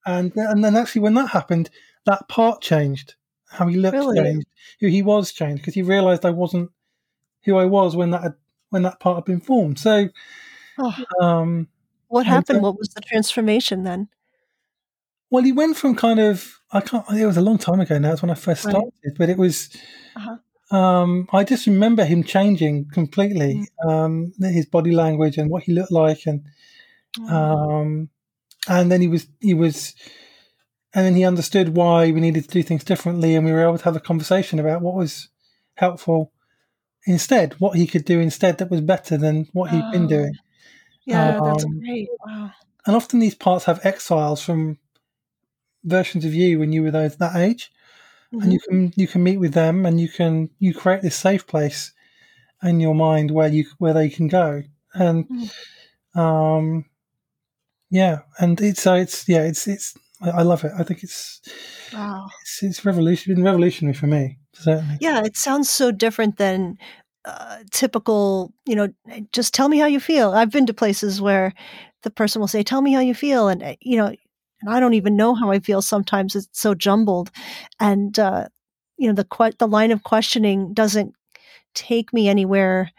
And 0.06 0.32
and 0.36 0.64
then 0.64 0.76
actually, 0.76 1.02
when 1.02 1.14
that 1.16 1.30
happened, 1.30 1.70
that 2.06 2.28
part 2.28 2.62
changed. 2.62 3.16
How 3.50 3.68
he 3.68 3.78
looked 3.78 3.94
Really? 3.98 4.18
changed. 4.20 4.48
Who 4.80 4.88
he 4.88 5.02
was 5.02 5.32
changed 5.32 5.62
because 5.62 5.74
he 5.76 5.82
realised 5.84 6.26
I 6.26 6.32
wasn't 6.32 6.72
who 7.46 7.58
I 7.58 7.66
was 7.66 7.96
when 7.96 8.10
that 8.12 8.24
had, 8.24 8.34
when 8.70 8.82
that 8.84 9.00
part 9.00 9.18
had 9.18 9.26
been 9.26 9.40
formed. 9.42 9.80
So, 9.80 10.10
Oh, 10.80 10.96
um, 11.22 11.68
what 12.08 12.26
happened? 12.26 12.58
so- 12.58 12.64
What 12.64 12.78
was 12.80 12.90
the 12.90 13.02
transformation 13.02 13.84
then? 13.84 14.10
well, 15.30 15.44
he 15.44 15.52
went 15.52 15.78
from 15.78 15.96
kind 15.96 16.20
of 16.20 16.60
I 16.72 16.82
can't. 16.82 17.08
It 17.12 17.26
was 17.26 17.38
a 17.38 17.42
long 17.42 17.58
time 17.60 17.80
ago 17.80 17.98
now. 18.00 18.12
It's 18.14 18.22
when 18.22 18.32
I 18.32 18.36
first 18.36 18.66
Right. 18.66 18.72
started, 18.72 19.18
but 19.18 19.30
it 19.30 19.38
was. 19.38 19.70
Uh-huh. 20.16 20.38
Um, 20.74 21.28
I 21.32 21.44
just 21.44 21.68
remember 21.68 22.04
him 22.04 22.24
changing 22.24 22.90
completely. 22.92 23.68
Mm. 23.84 23.90
Um, 23.90 24.34
his 24.42 24.66
body 24.66 24.92
language 24.92 25.38
and 25.38 25.50
what 25.50 25.64
he 25.64 25.74
looked 25.74 25.92
like, 25.92 26.26
and 26.26 26.46
Oh, 27.20 27.28
um, 27.36 28.10
and 28.68 28.92
then 28.92 29.00
he 29.02 29.08
was 29.08 29.28
he 29.40 29.54
was, 29.54 29.94
and 30.94 31.06
then 31.06 31.14
he 31.16 31.24
understood 31.26 31.76
why 31.76 32.12
we 32.12 32.20
needed 32.20 32.46
to 32.46 32.50
do 32.50 32.64
things 32.64 32.84
differently, 32.84 33.36
and 33.36 33.46
we 33.46 33.52
were 33.52 33.62
able 33.62 33.78
to 33.78 33.84
have 33.84 33.96
a 33.96 34.00
conversation 34.00 34.60
about 34.60 34.82
what 34.82 34.96
was 34.96 35.30
helpful 35.76 36.32
instead, 37.06 37.54
what 37.60 37.78
he 37.78 37.86
could 37.86 38.06
do 38.06 38.20
instead 38.20 38.58
that 38.58 38.72
was 38.72 38.82
better 38.82 39.18
than 39.18 39.48
what 39.54 39.70
he'd 39.70 39.92
been 39.92 40.06
Oh. 40.06 40.08
doing. 40.08 40.34
yeah, 41.06 41.40
that's 41.44 41.66
um, 41.66 41.80
great. 41.80 42.10
Wow. 42.26 42.52
And 42.86 42.96
often 42.96 43.20
these 43.20 43.36
parts 43.36 43.66
have 43.66 43.86
exiles 43.86 44.42
from 44.42 44.80
versions 45.84 46.26
of 46.26 46.34
you 46.34 46.60
when 46.60 46.72
you 46.74 46.82
were 46.82 46.92
those 46.92 47.18
that 47.18 47.36
age, 47.36 47.72
and 48.42 48.54
you 48.54 48.60
can 48.60 48.94
you 48.96 49.08
can 49.08 49.24
meet 49.24 49.38
with 49.38 49.54
them, 49.54 49.86
and 49.86 50.00
you 50.00 50.10
can 50.10 50.50
you 50.60 50.74
create 50.74 51.02
this 51.02 51.16
safe 51.16 51.46
place 51.48 51.94
in 52.62 52.80
your 52.80 52.96
mind 52.96 53.32
where 53.32 53.50
you 53.50 53.66
where 53.78 53.94
they 53.94 54.10
can 54.10 54.28
go, 54.28 54.64
and 54.94 55.28
um, 56.16 56.86
yeah, 57.90 58.20
and 58.40 58.60
it's 58.62 58.82
so 58.82 58.96
it's 58.96 59.28
yeah 59.28 59.44
it's 59.44 59.68
it's 59.68 59.96
I, 60.22 60.30
I 60.30 60.42
love 60.42 60.64
it. 60.64 60.72
I 60.78 60.84
think 60.84 61.04
it's 61.04 61.42
Wow. 61.94 62.28
it's, 62.42 62.64
it's 62.64 62.86
revolution 62.86 63.36
been 63.36 63.44
revolutionary 63.44 63.94
for 63.94 64.08
me 64.08 64.40
certainly. 64.54 64.98
Yeah, 65.00 65.24
it 65.24 65.38
sounds 65.38 65.70
so 65.70 65.92
different 65.92 66.38
than 66.38 66.78
uh, 67.26 67.60
typical, 67.72 68.54
you 68.66 68.76
know, 68.76 68.90
just 69.32 69.54
tell 69.54 69.70
me 69.70 69.78
how 69.78 69.86
you 69.86 70.00
feel. 70.00 70.32
I've 70.32 70.52
been 70.52 70.66
to 70.66 70.74
places 70.74 71.22
where 71.22 71.54
the 72.02 72.10
person 72.10 72.40
will 72.40 72.48
say, 72.48 72.64
tell 72.64 72.82
me 72.82 72.94
how 72.94 73.00
you 73.00 73.14
feel. 73.14 73.48
And, 73.48 73.64
uh, 73.64 73.76
you 73.82 73.98
know, 73.98 74.14
and 74.64 74.74
I 74.74 74.80
don't 74.80 74.94
even 74.94 75.16
know 75.16 75.36
how 75.36 75.52
I 75.52 75.60
feel 75.60 75.82
sometimes. 75.82 76.36
It's 76.36 76.48
so 76.52 76.74
jumbled. 76.74 77.32
And, 77.80 78.18
uh, 78.18 78.48
you 78.98 79.08
know, 79.08 79.14
the, 79.14 79.26
que- 79.26 79.58
the 79.60 79.68
line 79.68 79.92
of 79.92 80.04
questioning 80.04 80.74
doesn't 80.74 81.14
take 81.76 82.14
me 82.14 82.30
anywhere 82.30 82.92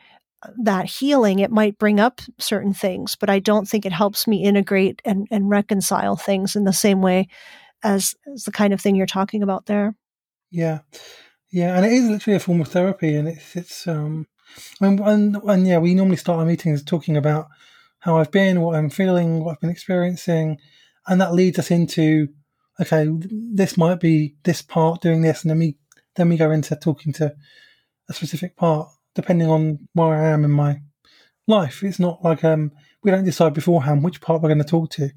uh, 0.42 0.50
that 0.62 0.84
healing. 0.86 1.38
It 1.38 1.50
might 1.50 1.78
bring 1.78 2.00
up 2.00 2.20
certain 2.38 2.74
things, 2.74 3.16
but 3.16 3.30
I 3.30 3.38
don't 3.38 3.66
think 3.66 3.86
it 3.86 3.92
helps 3.92 4.26
me 4.26 4.44
integrate 4.44 5.00
and, 5.04 5.26
and 5.30 5.48
reconcile 5.48 6.16
things 6.16 6.54
in 6.54 6.64
the 6.64 6.72
same 6.72 7.00
way 7.00 7.28
as, 7.82 8.14
as 8.32 8.44
the 8.44 8.52
kind 8.52 8.72
of 8.72 8.80
thing 8.80 8.94
you're 8.94 9.06
talking 9.06 9.42
about 9.42 9.66
there. 9.66 9.94
Yeah, 10.50 10.80
yeah, 11.50 11.76
and 11.76 11.86
it 11.86 11.92
is 11.92 12.08
literally 12.08 12.36
a 12.36 12.40
form 12.40 12.60
of 12.60 12.68
therapy, 12.68 13.16
and 13.16 13.28
it's 13.28 13.56
it's 13.56 13.88
um, 13.88 14.26
and 14.80 15.00
and, 15.00 15.36
and 15.36 15.66
yeah, 15.66 15.78
we 15.78 15.94
normally 15.94 16.16
start 16.16 16.38
our 16.38 16.44
meetings 16.44 16.82
talking 16.82 17.16
about 17.16 17.48
how 18.00 18.18
I've 18.18 18.30
been, 18.30 18.60
what 18.60 18.76
I'm 18.76 18.90
feeling, 18.90 19.42
what 19.42 19.52
I've 19.52 19.60
been 19.60 19.70
experiencing, 19.70 20.58
and 21.06 21.20
that 21.20 21.34
leads 21.34 21.58
us 21.58 21.70
into 21.70 22.28
okay, 22.80 23.08
this 23.52 23.76
might 23.76 24.00
be 24.00 24.34
this 24.42 24.60
part 24.62 25.00
doing 25.00 25.22
this, 25.22 25.42
and 25.42 25.50
then 25.50 25.58
we 25.58 25.76
then 26.16 26.28
we 26.28 26.36
go 26.36 26.50
into 26.50 26.74
talking 26.76 27.12
to 27.14 27.34
a 28.08 28.12
specific 28.12 28.56
part 28.56 28.88
depending 29.14 29.48
on 29.48 29.88
where 29.94 30.14
I 30.14 30.30
am 30.30 30.44
in 30.44 30.50
my 30.50 30.80
life. 31.46 31.82
It's 31.82 31.98
not 32.00 32.22
like 32.24 32.42
um 32.44 32.72
we 33.02 33.10
don't 33.10 33.24
decide 33.24 33.52
beforehand 33.54 34.02
which 34.02 34.20
part 34.20 34.40
we're 34.42 34.48
going 34.48 34.58
to 34.58 34.64
talk 34.64 34.90
to. 34.90 35.10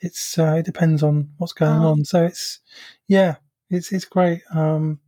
It's 0.00 0.38
uh, 0.38 0.56
it 0.58 0.64
depends 0.64 1.02
on 1.02 1.30
what's 1.38 1.52
going 1.52 1.82
Oh. 1.82 1.88
on. 1.92 2.04
So 2.04 2.24
it's 2.24 2.60
yeah, 3.06 3.36
it's 3.70 3.92
it's 3.92 4.04
great. 4.04 4.42
Um, 4.52 5.00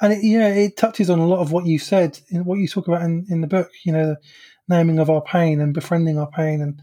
and 0.00 0.12
it, 0.12 0.22
yeah, 0.22 0.48
it 0.48 0.76
touches 0.76 1.10
on 1.10 1.18
a 1.18 1.26
lot 1.26 1.40
of 1.40 1.50
what 1.52 1.66
you 1.66 1.78
said, 1.78 2.18
in 2.30 2.44
what 2.44 2.58
you 2.58 2.68
talk 2.68 2.86
about 2.88 3.02
in, 3.02 3.26
in 3.30 3.40
the 3.40 3.46
book. 3.46 3.70
You 3.84 3.92
know, 3.92 4.06
the 4.06 4.16
naming 4.68 4.98
of 4.98 5.08
our 5.10 5.22
pain 5.22 5.60
and 5.60 5.72
befriending 5.74 6.18
our 6.18 6.30
pain, 6.30 6.60
and 6.62 6.80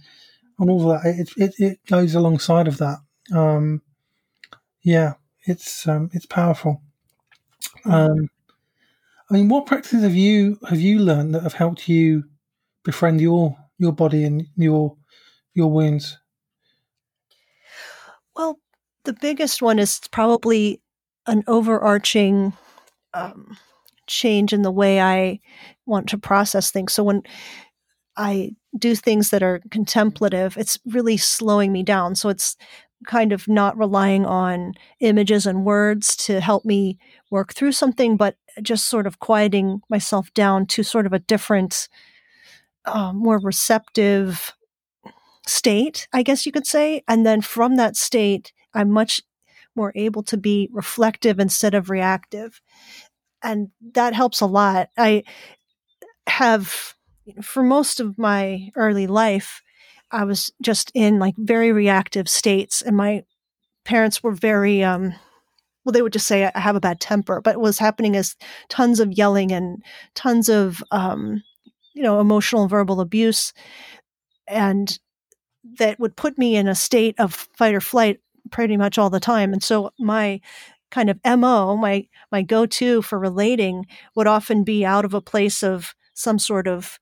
and 0.59 0.69
all 0.69 0.87
that. 0.89 1.01
It 1.05 1.29
it, 1.37 1.55
it 1.57 1.85
goes 1.85 2.15
alongside 2.15 2.67
of 2.67 2.77
that. 2.77 2.99
Um, 3.33 3.81
yeah, 4.83 5.13
it's 5.43 5.87
um, 5.87 6.09
it's 6.13 6.25
powerful. 6.25 6.81
Um, 7.85 8.29
I 9.29 9.33
mean, 9.33 9.49
what 9.49 9.65
practices 9.65 10.03
have 10.03 10.15
you 10.15 10.59
have 10.69 10.79
you 10.79 10.99
learned 10.99 11.33
that 11.35 11.43
have 11.43 11.53
helped 11.53 11.89
you 11.89 12.25
befriend 12.83 13.21
your 13.21 13.57
your 13.77 13.91
body 13.91 14.23
and 14.23 14.45
your 14.55 14.97
your 15.53 15.71
wounds? 15.71 16.17
Well, 18.35 18.59
the 19.03 19.13
biggest 19.13 19.61
one 19.61 19.79
is 19.79 19.99
probably 20.11 20.81
an 21.25 21.43
overarching 21.47 22.53
um, 23.13 23.57
change 24.07 24.53
in 24.53 24.61
the 24.61 24.71
way 24.71 25.01
I 25.01 25.39
want 25.85 26.09
to 26.09 26.17
process 26.17 26.69
things. 26.69 26.93
So 26.93 27.03
when 27.03 27.23
I 28.17 28.51
do 28.77 28.95
things 28.95 29.29
that 29.29 29.43
are 29.43 29.61
contemplative, 29.71 30.57
it's 30.57 30.79
really 30.85 31.17
slowing 31.17 31.71
me 31.71 31.83
down. 31.83 32.15
So 32.15 32.29
it's 32.29 32.55
kind 33.07 33.31
of 33.31 33.47
not 33.47 33.77
relying 33.77 34.25
on 34.25 34.73
images 34.99 35.45
and 35.45 35.65
words 35.65 36.15
to 36.15 36.39
help 36.39 36.65
me 36.65 36.97
work 37.29 37.53
through 37.53 37.73
something, 37.73 38.17
but 38.17 38.37
just 38.61 38.87
sort 38.87 39.05
of 39.05 39.19
quieting 39.19 39.81
myself 39.89 40.33
down 40.33 40.65
to 40.67 40.83
sort 40.83 41.05
of 41.05 41.13
a 41.13 41.19
different, 41.19 41.87
uh, 42.85 43.11
more 43.13 43.39
receptive 43.39 44.53
state, 45.45 46.07
I 46.13 46.23
guess 46.23 46.45
you 46.45 46.51
could 46.51 46.65
say. 46.65 47.03
And 47.07 47.25
then 47.25 47.41
from 47.41 47.75
that 47.75 47.95
state, 47.95 48.53
I'm 48.73 48.89
much 48.91 49.21
more 49.75 49.91
able 49.95 50.23
to 50.23 50.37
be 50.37 50.69
reflective 50.71 51.39
instead 51.39 51.73
of 51.73 51.89
reactive. 51.89 52.61
And 53.43 53.69
that 53.93 54.13
helps 54.13 54.41
a 54.41 54.45
lot. 54.45 54.89
I 54.97 55.23
have, 56.27 56.95
for 57.41 57.63
most 57.63 57.99
of 57.99 58.17
my 58.17 58.69
early 58.75 59.07
life, 59.07 59.61
I 60.11 60.23
was 60.23 60.51
just 60.61 60.91
in 60.93 61.19
like 61.19 61.35
very 61.37 61.71
reactive 61.71 62.29
states. 62.29 62.81
And 62.81 62.95
my 62.95 63.23
parents 63.83 64.23
were 64.23 64.31
very, 64.31 64.83
um, 64.83 65.13
well, 65.83 65.93
they 65.93 66.01
would 66.01 66.13
just 66.13 66.27
say 66.27 66.49
I 66.53 66.59
have 66.59 66.75
a 66.75 66.81
bad 66.81 66.99
temper, 66.99 67.41
but 67.41 67.57
what 67.57 67.63
was 67.63 67.79
happening 67.79 68.15
is 68.15 68.35
tons 68.69 68.99
of 68.99 69.13
yelling 69.13 69.51
and 69.51 69.83
tons 70.15 70.49
of, 70.49 70.83
um, 70.91 71.43
you 71.93 72.03
know, 72.03 72.19
emotional 72.19 72.63
and 72.63 72.69
verbal 72.69 73.01
abuse. 73.01 73.53
And 74.47 74.97
that 75.79 75.99
would 75.99 76.15
put 76.15 76.37
me 76.37 76.55
in 76.55 76.67
a 76.67 76.75
state 76.75 77.15
of 77.19 77.33
fight 77.55 77.73
or 77.75 77.81
flight 77.81 78.19
pretty 78.51 78.77
much 78.77 78.97
all 78.97 79.09
the 79.09 79.19
time. 79.19 79.53
And 79.53 79.63
so 79.63 79.91
my 79.99 80.39
kind 80.91 81.09
of 81.09 81.19
MO, 81.25 81.75
my 81.75 82.07
my 82.31 82.41
go-to 82.41 83.01
for 83.01 83.19
relating 83.19 83.85
would 84.15 84.27
often 84.27 84.63
be 84.63 84.85
out 84.85 85.05
of 85.05 85.13
a 85.13 85.21
place 85.21 85.63
of 85.63 85.95
some 86.13 86.39
sort 86.39 86.67
of 86.67 86.99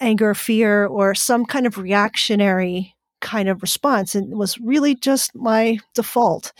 anger, 0.00 0.34
fear, 0.34 0.86
or 0.86 1.14
some 1.14 1.44
kind 1.44 1.66
of 1.66 1.78
reactionary 1.78 2.94
kind 3.20 3.48
of 3.48 3.62
response. 3.62 4.14
And 4.14 4.32
it 4.32 4.36
was 4.36 4.58
really 4.58 4.94
just 4.94 5.34
my 5.34 5.78
default. 5.94 6.52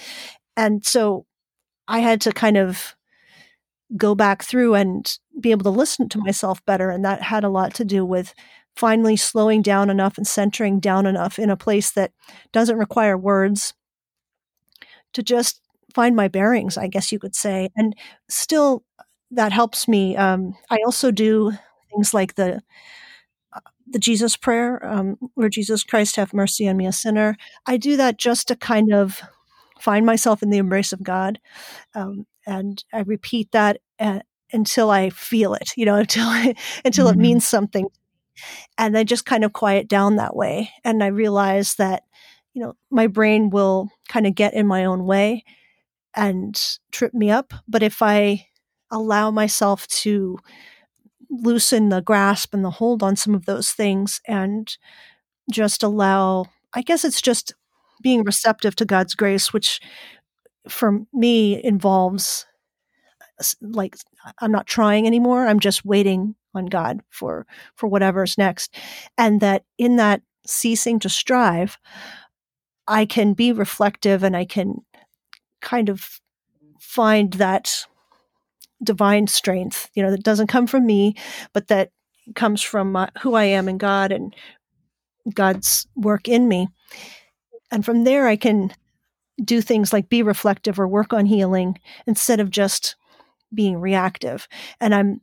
And 0.56 0.84
so 0.84 1.26
I 1.88 2.00
had 2.00 2.20
to 2.22 2.32
kind 2.32 2.56
of 2.56 2.94
go 3.96 4.14
back 4.14 4.42
through 4.42 4.74
and 4.74 5.18
be 5.40 5.50
able 5.50 5.64
to 5.64 5.70
listen 5.70 6.08
to 6.10 6.18
myself 6.18 6.64
better. 6.64 6.90
And 6.90 7.04
that 7.04 7.22
had 7.22 7.44
a 7.44 7.48
lot 7.48 7.74
to 7.74 7.84
do 7.84 8.04
with 8.04 8.34
finally 8.74 9.16
slowing 9.16 9.60
down 9.60 9.90
enough 9.90 10.16
and 10.16 10.26
centering 10.26 10.80
down 10.80 11.04
enough 11.04 11.38
in 11.38 11.50
a 11.50 11.56
place 11.56 11.90
that 11.92 12.12
doesn't 12.52 12.78
require 12.78 13.18
words 13.18 13.74
to 15.12 15.22
just 15.22 15.60
find 15.94 16.16
my 16.16 16.28
bearings, 16.28 16.78
I 16.78 16.86
guess 16.86 17.12
you 17.12 17.18
could 17.18 17.34
say. 17.34 17.68
And 17.76 17.94
still, 18.28 18.82
that 19.30 19.52
helps 19.52 19.86
me. 19.86 20.16
Um, 20.16 20.54
I 20.70 20.78
also 20.86 21.10
do 21.10 21.52
things 21.90 22.14
like 22.14 22.34
the 22.36 22.62
the 23.93 23.99
Jesus 23.99 24.36
prayer, 24.36 24.84
um, 24.86 25.16
Lord 25.36 25.53
Jesus 25.53 25.84
Christ, 25.84 26.16
have 26.16 26.34
mercy 26.34 26.68
on 26.68 26.76
me, 26.76 26.86
a 26.86 26.93
sinner. 26.93 27.36
I 27.66 27.76
do 27.76 27.97
that 27.97 28.18
just 28.18 28.49
to 28.49 28.57
kind 28.57 28.93
of 28.93 29.20
find 29.80 30.07
myself 30.07 30.43
in 30.43 30.51
the 30.51 30.59
embrace 30.59 30.93
of 30.93 31.03
God, 31.03 31.38
um, 31.95 32.26
and 32.47 32.82
I 32.93 33.01
repeat 33.01 33.53
that 33.53 33.80
uh, 34.01 34.20
until 34.53 34.90
I 34.90 35.11
feel 35.11 35.55
it. 35.55 35.70
You 35.76 35.86
know, 35.86 35.97
until 36.07 36.26
I, 36.26 36.55
until 36.84 37.09
it 37.09 37.16
Mhm. 37.16 37.20
means 37.22 37.47
something, 37.47 37.88
and 38.78 38.97
I 38.97 39.05
just 39.05 39.26
kind 39.26 39.45
of 39.45 39.53
quiet 39.53 39.88
down 39.88 40.16
that 40.16 40.36
way. 40.36 40.70
And 40.84 41.03
I 41.03 41.09
realize 41.09 41.74
that 41.76 42.05
you 42.55 42.62
know 42.62 42.74
my 42.90 43.07
brain 43.07 43.51
will 43.51 43.90
kind 44.09 44.26
of 44.26 44.34
get 44.34 44.55
in 44.55 44.66
my 44.66 44.84
own 44.84 45.05
way 45.07 45.45
and 46.14 46.61
trip 46.90 47.14
me 47.14 47.30
up, 47.30 47.55
but 47.68 47.82
if 47.82 48.03
I 48.03 48.47
allow 48.90 49.30
myself 49.30 49.86
to 49.88 50.38
loosen 51.33 51.89
the 51.89 52.03
grasp 52.03 52.55
and 52.55 52.64
the 52.64 52.70
hold 52.70 53.03
on 53.03 53.16
some 53.16 53.35
of 53.35 53.47
those 53.47 53.72
things 53.72 54.20
and 54.26 54.76
just 55.51 55.83
allow 55.83 56.45
i 56.74 56.83
guess 56.83 57.05
it's 57.05 57.22
just 57.22 57.55
being 58.03 58.22
receptive 58.22 58.76
to 58.76 58.85
god's 58.85 59.14
grace 59.14 59.53
which 59.53 59.80
for 60.68 61.01
me 61.12 61.62
involves 61.64 62.47
uh, 63.41 63.45
like 63.61 63.97
i'm 64.41 64.53
not 64.53 64.66
trying 64.66 65.07
anymore 65.07 65.47
i'm 65.47 65.61
just 65.61 65.85
waiting 65.85 66.35
on 66.55 66.66
god 66.66 67.01
for 67.11 67.47
for 67.74 67.89
whatever's 67.89 68.37
next. 68.37 68.74
And 69.16 69.41
that 69.41 69.64
in 69.78 69.97
that 69.97 70.22
ceasing 70.47 70.99
to 71.01 71.09
strive 71.09 71.78
I 72.89 73.07
can 73.07 73.33
be 73.35 73.53
reflective 73.53 74.22
and 74.22 74.37
I 74.37 74.45
can 74.45 74.85
kind 75.61 75.89
of 75.89 76.20
find 76.80 77.33
that 77.35 77.87
divine 78.83 79.26
strength, 79.26 79.91
you 79.95 80.03
know, 80.03 80.11
that 80.11 80.22
doesn't 80.22 80.49
come 80.49 80.66
from 80.66 80.87
me, 80.87 81.14
but 81.53 81.68
that 81.68 81.91
comes 82.35 82.62
from 82.62 82.93
my, 82.93 83.09
who 83.22 83.35
I 83.35 83.45
am 83.45 83.68
in 83.68 83.78
God 83.78 84.12
and 84.12 84.35
God's 85.35 85.87
work 85.97 86.28
in 86.28 86.49
me. 86.49 86.68
And 87.70 87.85
from 87.85 88.05
there, 88.05 88.26
I 88.26 88.37
can 88.37 88.72
do 89.43 89.61
things 89.61 89.93
like 89.93 90.09
be 90.09 90.22
reflective 90.22 90.78
or 90.78 90.87
work 90.87 91.12
on 91.12 91.26
healing 91.26 91.78
instead 92.07 92.41
of 92.41 92.51
just 92.51 92.97
being 93.55 93.78
reactive. 93.78 94.49
And 94.80 94.95
I'm 94.95 95.20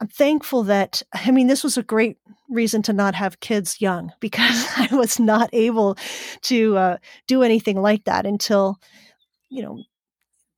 I'm 0.00 0.08
thankful 0.08 0.64
that 0.64 1.02
I 1.12 1.30
mean 1.30 1.46
this 1.46 1.64
was 1.64 1.78
a 1.78 1.82
great 1.82 2.18
reason 2.48 2.82
to 2.82 2.92
not 2.92 3.14
have 3.14 3.40
kids 3.40 3.80
young 3.80 4.12
because 4.20 4.66
I 4.76 4.88
was 4.92 5.18
not 5.18 5.48
able 5.52 5.96
to 6.42 6.76
uh, 6.76 6.96
do 7.26 7.42
anything 7.42 7.80
like 7.80 8.04
that 8.04 8.26
until 8.26 8.78
you 9.48 9.62
know 9.62 9.82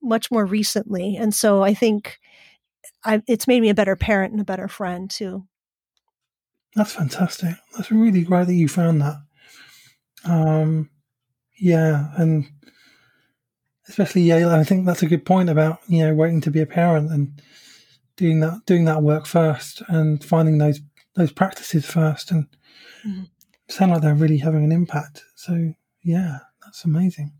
much 0.05 0.31
more 0.31 0.45
recently. 0.45 1.17
And 1.17 1.33
so 1.33 1.63
I 1.63 1.73
think 1.73 2.19
I, 3.03 3.21
it's 3.27 3.47
made 3.47 3.61
me 3.61 3.69
a 3.69 3.75
better 3.75 3.95
parent 3.95 4.31
and 4.31 4.41
a 4.41 4.45
better 4.45 4.67
friend 4.67 5.09
too. 5.09 5.47
That's 6.75 6.93
fantastic. 6.93 7.55
That's 7.75 7.91
really 7.91 8.23
great 8.23 8.47
that 8.47 8.53
you 8.53 8.67
found 8.67 9.01
that. 9.01 9.15
Um, 10.25 10.89
yeah, 11.57 12.11
and 12.17 12.45
especially 13.87 14.23
yeah, 14.23 14.53
I 14.53 14.63
think 14.63 14.85
that's 14.85 15.03
a 15.03 15.07
good 15.07 15.25
point 15.25 15.49
about 15.49 15.79
you 15.87 16.05
know 16.05 16.13
waiting 16.13 16.41
to 16.41 16.51
be 16.51 16.61
a 16.61 16.65
parent 16.65 17.11
and 17.11 17.41
doing 18.17 18.41
that 18.41 18.65
doing 18.65 18.85
that 18.85 19.03
work 19.03 19.25
first 19.25 19.81
and 19.87 20.23
finding 20.23 20.57
those 20.57 20.81
those 21.15 21.31
practices 21.31 21.85
first 21.85 22.31
and 22.31 22.47
mm-hmm. 23.07 23.23
sound 23.69 23.91
like 23.91 24.01
they're 24.01 24.15
really 24.15 24.37
having 24.37 24.65
an 24.65 24.71
impact. 24.71 25.23
So 25.35 25.73
yeah, 26.03 26.39
that's 26.63 26.83
amazing. 26.83 27.31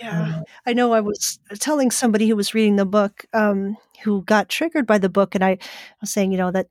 Yeah, 0.00 0.36
um, 0.38 0.44
I 0.66 0.72
know. 0.72 0.92
I 0.92 1.00
was 1.00 1.38
telling 1.58 1.90
somebody 1.90 2.28
who 2.28 2.36
was 2.36 2.54
reading 2.54 2.76
the 2.76 2.86
book 2.86 3.26
um, 3.34 3.76
who 4.02 4.22
got 4.24 4.48
triggered 4.48 4.86
by 4.86 4.98
the 4.98 5.10
book, 5.10 5.34
and 5.34 5.44
I 5.44 5.58
was 6.00 6.10
saying, 6.10 6.32
you 6.32 6.38
know, 6.38 6.50
that 6.52 6.68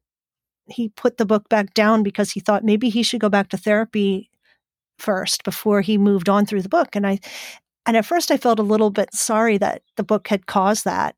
he 0.67 0.89
put 0.89 1.17
the 1.17 1.25
book 1.25 1.49
back 1.49 1.73
down 1.73 2.03
because 2.03 2.31
he 2.31 2.39
thought 2.39 2.63
maybe 2.63 2.89
he 2.89 3.03
should 3.03 3.21
go 3.21 3.29
back 3.29 3.49
to 3.49 3.57
therapy 3.57 4.29
first 4.99 5.43
before 5.43 5.81
he 5.81 5.97
moved 5.97 6.29
on 6.29 6.45
through 6.45 6.61
the 6.63 6.69
book. 6.69 6.95
And 6.95 7.07
I, 7.07 7.19
and 7.85 7.97
at 7.97 8.05
first 8.05 8.31
I 8.31 8.37
felt 8.37 8.59
a 8.59 8.63
little 8.63 8.91
bit 8.91 9.13
sorry 9.13 9.57
that 9.59 9.83
the 9.97 10.03
book 10.03 10.27
had 10.27 10.47
caused 10.47 10.85
that 10.85 11.15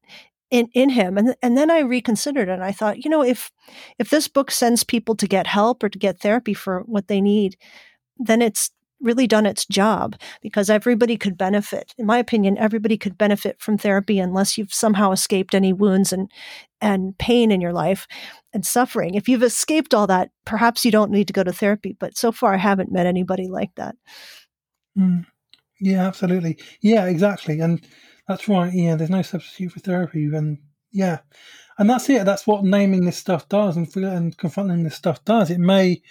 in, 0.52 0.70
in 0.74 0.90
him. 0.90 1.18
And, 1.18 1.36
and 1.42 1.58
then 1.58 1.72
I 1.72 1.80
reconsidered 1.80 2.50
and 2.50 2.64
I 2.64 2.72
thought, 2.72 3.04
you 3.04 3.10
know, 3.10 3.24
if, 3.24 3.52
if 4.00 4.10
this 4.10 4.28
book 4.28 4.52
sends 4.52 4.84
people 4.84 5.16
to 5.18 5.28
get 5.28 5.48
help 5.48 5.84
or 5.84 5.90
to 5.90 6.00
get 6.00 6.22
therapy 6.22 6.54
for 6.54 6.82
what 6.82 7.08
they 7.08 7.22
need, 7.22 7.58
then 8.18 8.42
it's 8.42 8.72
really 9.02 9.28
done 9.28 9.46
its 9.46 9.66
job 9.66 10.16
because 10.42 10.70
everybody 10.70 11.18
could 11.18 11.38
benefit. 11.38 11.94
In 11.98 12.06
my 12.06 12.18
opinion, 12.18 12.58
everybody 12.58 12.98
could 12.98 13.18
benefit 13.18 13.60
from 13.60 13.78
therapy 13.78 14.20
unless 14.20 14.58
you've 14.58 14.74
somehow 14.74 15.12
escaped 15.12 15.56
any 15.56 15.74
wounds 15.74 16.14
and 16.14 16.32
and 16.80 17.18
pain 17.18 17.52
in 17.52 17.62
your 17.62 17.74
life 17.74 18.08
and 18.54 18.66
suffering. 18.66 19.14
If 19.14 19.30
you've 19.30 19.44
escaped 19.44 19.94
all 19.94 20.08
that, 20.08 20.32
perhaps 20.46 20.84
you 20.84 20.92
don't 20.92 21.12
need 21.12 21.28
to 21.28 21.34
go 21.34 21.44
to 21.44 21.54
therapy. 21.54 21.96
But 22.00 22.18
so 22.18 22.32
far, 22.32 22.54
I 22.56 22.58
haven't 22.58 22.92
met 22.92 23.06
anybody 23.06 23.48
like 23.48 23.76
that. 23.76 23.96
Mm. 24.98 25.26
Yeah, 25.80 26.08
absolutely. 26.08 26.58
Yeah, 26.82 27.06
exactly. 27.06 27.60
And 27.60 27.82
that's 28.28 28.48
right. 28.48 28.74
Yeah, 28.74 28.96
there's 28.96 29.10
no 29.10 29.22
substitute 29.22 29.74
for 29.74 29.80
therapy. 29.80 30.26
And 30.26 30.58
yeah, 30.92 31.20
and 31.78 31.90
that's 31.90 32.10
it. 32.10 32.26
That's 32.26 32.46
what 32.46 32.64
naming 32.64 33.06
this 33.06 33.18
stuff 33.18 33.48
does 33.50 33.78
and, 33.78 33.96
and 33.96 34.38
confronting 34.38 34.84
this 34.84 34.96
stuff 34.96 35.24
does. 35.26 35.50
It 35.50 35.60
may 35.60 36.02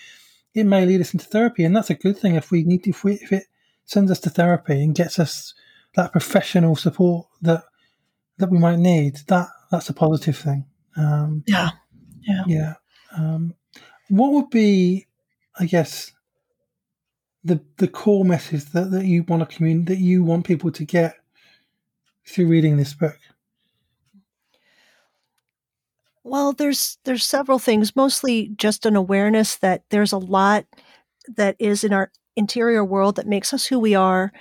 it 0.55 0.65
may 0.65 0.85
lead 0.85 1.01
us 1.01 1.13
into 1.13 1.27
therapy, 1.27 1.65
and 1.65 1.75
that's 1.75 1.91
a 1.91 1.95
good 1.95 2.19
thing 2.19 2.35
if 2.35 2.51
we 2.51 2.65
need 2.65 2.87
if 2.87 3.05
we 3.05 3.15
if 3.15 3.33
it 3.33 3.45
sends 3.85 4.11
us 4.11 4.21
to 4.21 4.31
therapy 4.31 4.83
and 4.83 4.95
gets 4.95 5.19
us 5.19 5.55
that 5.95 6.13
professional 6.13 6.77
support 6.77 7.27
that 7.43 7.65
that 8.39 8.51
we 8.51 8.59
might 8.59 8.79
need. 8.79 9.17
That 9.29 9.49
that's 9.71 9.89
a 9.89 9.95
positive 9.95 10.37
thing. 10.37 10.67
Um, 10.97 11.45
yeah, 11.47 11.71
yeah, 12.23 12.43
yeah. 12.47 12.75
Um, 13.17 13.55
what 14.09 14.33
would 14.33 14.51
be, 14.51 15.07
I 15.59 15.67
guess, 15.67 16.13
the 17.45 17.61
the 17.77 17.89
core 17.89 18.25
message 18.25 18.67
that, 18.67 18.91
that 18.91 19.05
you 19.05 19.23
want 19.25 19.49
to 19.49 19.57
communicate 19.57 19.99
that 19.99 20.03
you 20.03 20.25
want 20.25 20.47
people 20.47 20.73
to 20.73 20.85
get 20.85 21.15
through 22.27 22.49
reading 22.49 22.77
this 22.77 22.95
book? 22.95 23.19
Well, 26.25 26.53
there's 26.53 26.99
there's 27.05 27.25
several 27.25 27.59
things, 27.59 27.97
mostly 27.97 28.49
just 28.57 28.85
an 28.87 28.97
awareness 28.97 29.57
that 29.59 29.85
there's 29.91 30.13
a 30.13 30.19
lot 30.19 30.67
that 31.37 31.57
is 31.59 31.85
in 31.85 31.93
our 31.93 32.11
interior 32.37 32.85
world 32.85 33.17
that 33.17 33.27
makes 33.27 33.53
us 33.53 33.67
who 33.67 33.79
we 33.79 33.95
are 33.95 34.33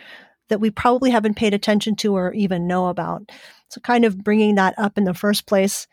that 0.50 0.62
we 0.62 0.72
probably 0.72 1.12
haven't 1.12 1.36
paid 1.38 1.54
attention 1.54 1.96
to 1.96 2.16
or 2.16 2.34
even 2.34 2.68
know 2.68 2.88
about. 2.88 3.32
So 3.70 3.82
kind 3.82 4.06
of 4.06 4.24
bringing 4.24 4.56
that 4.56 4.76
up 4.78 4.98
in 4.98 5.06
the 5.06 5.14
first 5.16 5.48
place 5.48 5.88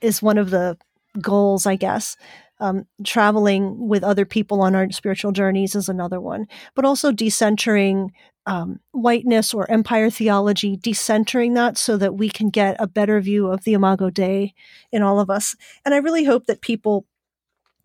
is 0.00 0.22
one 0.22 0.38
of 0.38 0.50
the 0.50 0.78
goals, 1.20 1.66
I 1.66 1.76
guess. 1.76 2.16
Um, 2.60 2.86
traveling 3.04 3.88
with 3.88 4.04
other 4.04 4.24
people 4.24 4.62
on 4.62 4.76
our 4.76 4.88
spiritual 4.92 5.32
journeys 5.32 5.74
is 5.74 5.88
another 5.88 6.20
one, 6.20 6.46
but 6.76 6.84
also 6.84 7.10
decentering 7.10 8.10
um, 8.46 8.80
whiteness 8.92 9.52
or 9.52 9.70
empire 9.70 10.08
theology, 10.08 10.76
decentering 10.76 11.54
that 11.56 11.76
so 11.76 11.96
that 11.96 12.14
we 12.14 12.28
can 12.28 12.50
get 12.50 12.76
a 12.78 12.86
better 12.86 13.20
view 13.20 13.48
of 13.48 13.64
the 13.64 13.72
Imago 13.72 14.08
Dei 14.08 14.54
in 14.92 15.02
all 15.02 15.18
of 15.18 15.30
us. 15.30 15.56
And 15.84 15.94
I 15.94 15.98
really 15.98 16.24
hope 16.24 16.46
that 16.46 16.60
people 16.60 17.06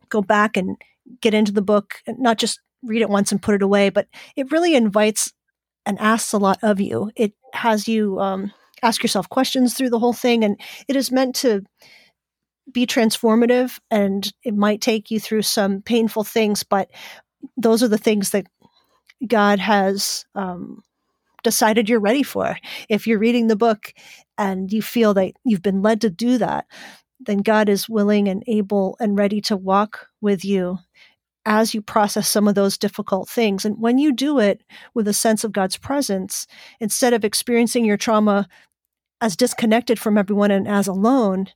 go 0.09 0.22
back 0.22 0.57
and 0.57 0.78
get 1.22 1.34
into 1.34 1.51
the 1.51 1.61
book, 1.61 1.95
not 2.07 2.38
just 2.38 2.59
read 2.84 3.01
it 3.01 3.09
once 3.09 3.32
and 3.32 3.41
put 3.41 3.55
it 3.55 3.61
away, 3.61 3.89
but 3.89 4.07
it 4.36 4.51
really 4.51 4.76
invites 4.76 5.34
and 5.86 5.99
asks 5.99 6.34
a 6.34 6.38
lot 6.38 6.59
of 6.61 6.80
you. 6.80 7.11
It 7.15 7.34
has 7.53 7.88
you 7.88 8.20
um, 8.20 8.51
ask 8.84 9.01
yourself 9.01 9.30
questions 9.30 9.74
through 9.74 9.89
the 9.89 9.99
whole 9.99 10.13
thing, 10.13 10.43
and 10.43 10.59
it 10.88 10.95
is 10.95 11.11
meant 11.11 11.36
to 11.38 11.63
be 12.72 12.86
transformative 12.86 13.80
and 13.89 14.32
it 14.43 14.55
might 14.55 14.82
take 14.82 15.11
you 15.11 15.20
through 15.20 15.41
some 15.43 15.82
painful 15.82 16.24
things, 16.24 16.63
but 16.63 16.89
those 17.57 17.84
are 17.84 17.88
the 17.88 17.97
things 17.97 18.32
that 18.32 18.47
God 19.28 19.59
has 19.59 20.26
um, 20.36 20.84
decided 21.43 21.89
you're 21.89 21.99
ready 21.99 22.24
for. 22.24 22.57
If 22.88 23.07
you're 23.07 23.20
reading 23.20 23.47
the 23.47 23.55
book 23.55 23.93
and 24.38 24.72
you 24.72 24.82
feel 24.82 25.13
that 25.15 25.34
you've 25.43 25.61
been 25.61 25.82
led 25.82 26.01
to 26.01 26.09
do 26.09 26.38
that, 26.38 26.65
then 27.20 27.39
God 27.39 27.70
is 27.70 27.89
willing 27.89 28.28
and 28.28 28.43
able 28.47 28.95
and 28.99 29.17
ready 29.17 29.41
to 29.41 29.57
walk 29.57 30.07
with 30.22 30.45
you 30.45 30.80
as 31.45 31.74
you 31.74 31.82
process 31.82 32.30
some 32.30 32.47
of 32.47 32.55
those 32.55 32.78
difficult 32.78 33.30
things. 33.30 33.65
And 33.65 33.80
when 33.80 33.97
you 33.97 34.13
do 34.13 34.39
it 34.39 34.63
with 34.93 35.07
a 35.07 35.13
sense 35.13 35.43
of 35.43 35.51
God's 35.51 35.78
presence, 35.78 36.47
instead 36.80 37.13
of 37.13 37.26
experiencing 37.26 37.86
your 37.86 37.97
trauma 37.97 38.47
as 39.22 39.36
disconnected 39.36 39.99
from 39.99 40.17
everyone 40.17 40.51
and 40.51 40.67
as 40.67 40.88
alone, 40.88 41.47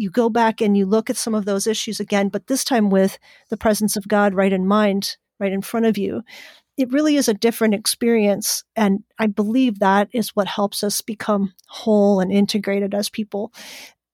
you 0.00 0.10
go 0.10 0.28
back 0.28 0.60
and 0.60 0.76
you 0.76 0.86
look 0.86 1.10
at 1.10 1.16
some 1.16 1.34
of 1.34 1.44
those 1.44 1.66
issues 1.66 2.00
again, 2.00 2.28
but 2.28 2.46
this 2.46 2.64
time 2.64 2.90
with 2.90 3.18
the 3.48 3.56
presence 3.56 3.96
of 3.96 4.08
God 4.08 4.34
right 4.34 4.52
in 4.52 4.66
mind, 4.66 5.16
right 5.38 5.52
in 5.52 5.62
front 5.62 5.86
of 5.86 5.98
you 5.98 6.22
it 6.80 6.92
really 6.92 7.16
is 7.16 7.28
a 7.28 7.34
different 7.34 7.74
experience. 7.74 8.64
And 8.74 9.04
I 9.18 9.26
believe 9.26 9.78
that 9.78 10.08
is 10.12 10.30
what 10.30 10.46
helps 10.46 10.82
us 10.82 11.02
become 11.02 11.52
whole 11.68 12.20
and 12.20 12.32
integrated 12.32 12.94
as 12.94 13.10
people. 13.10 13.52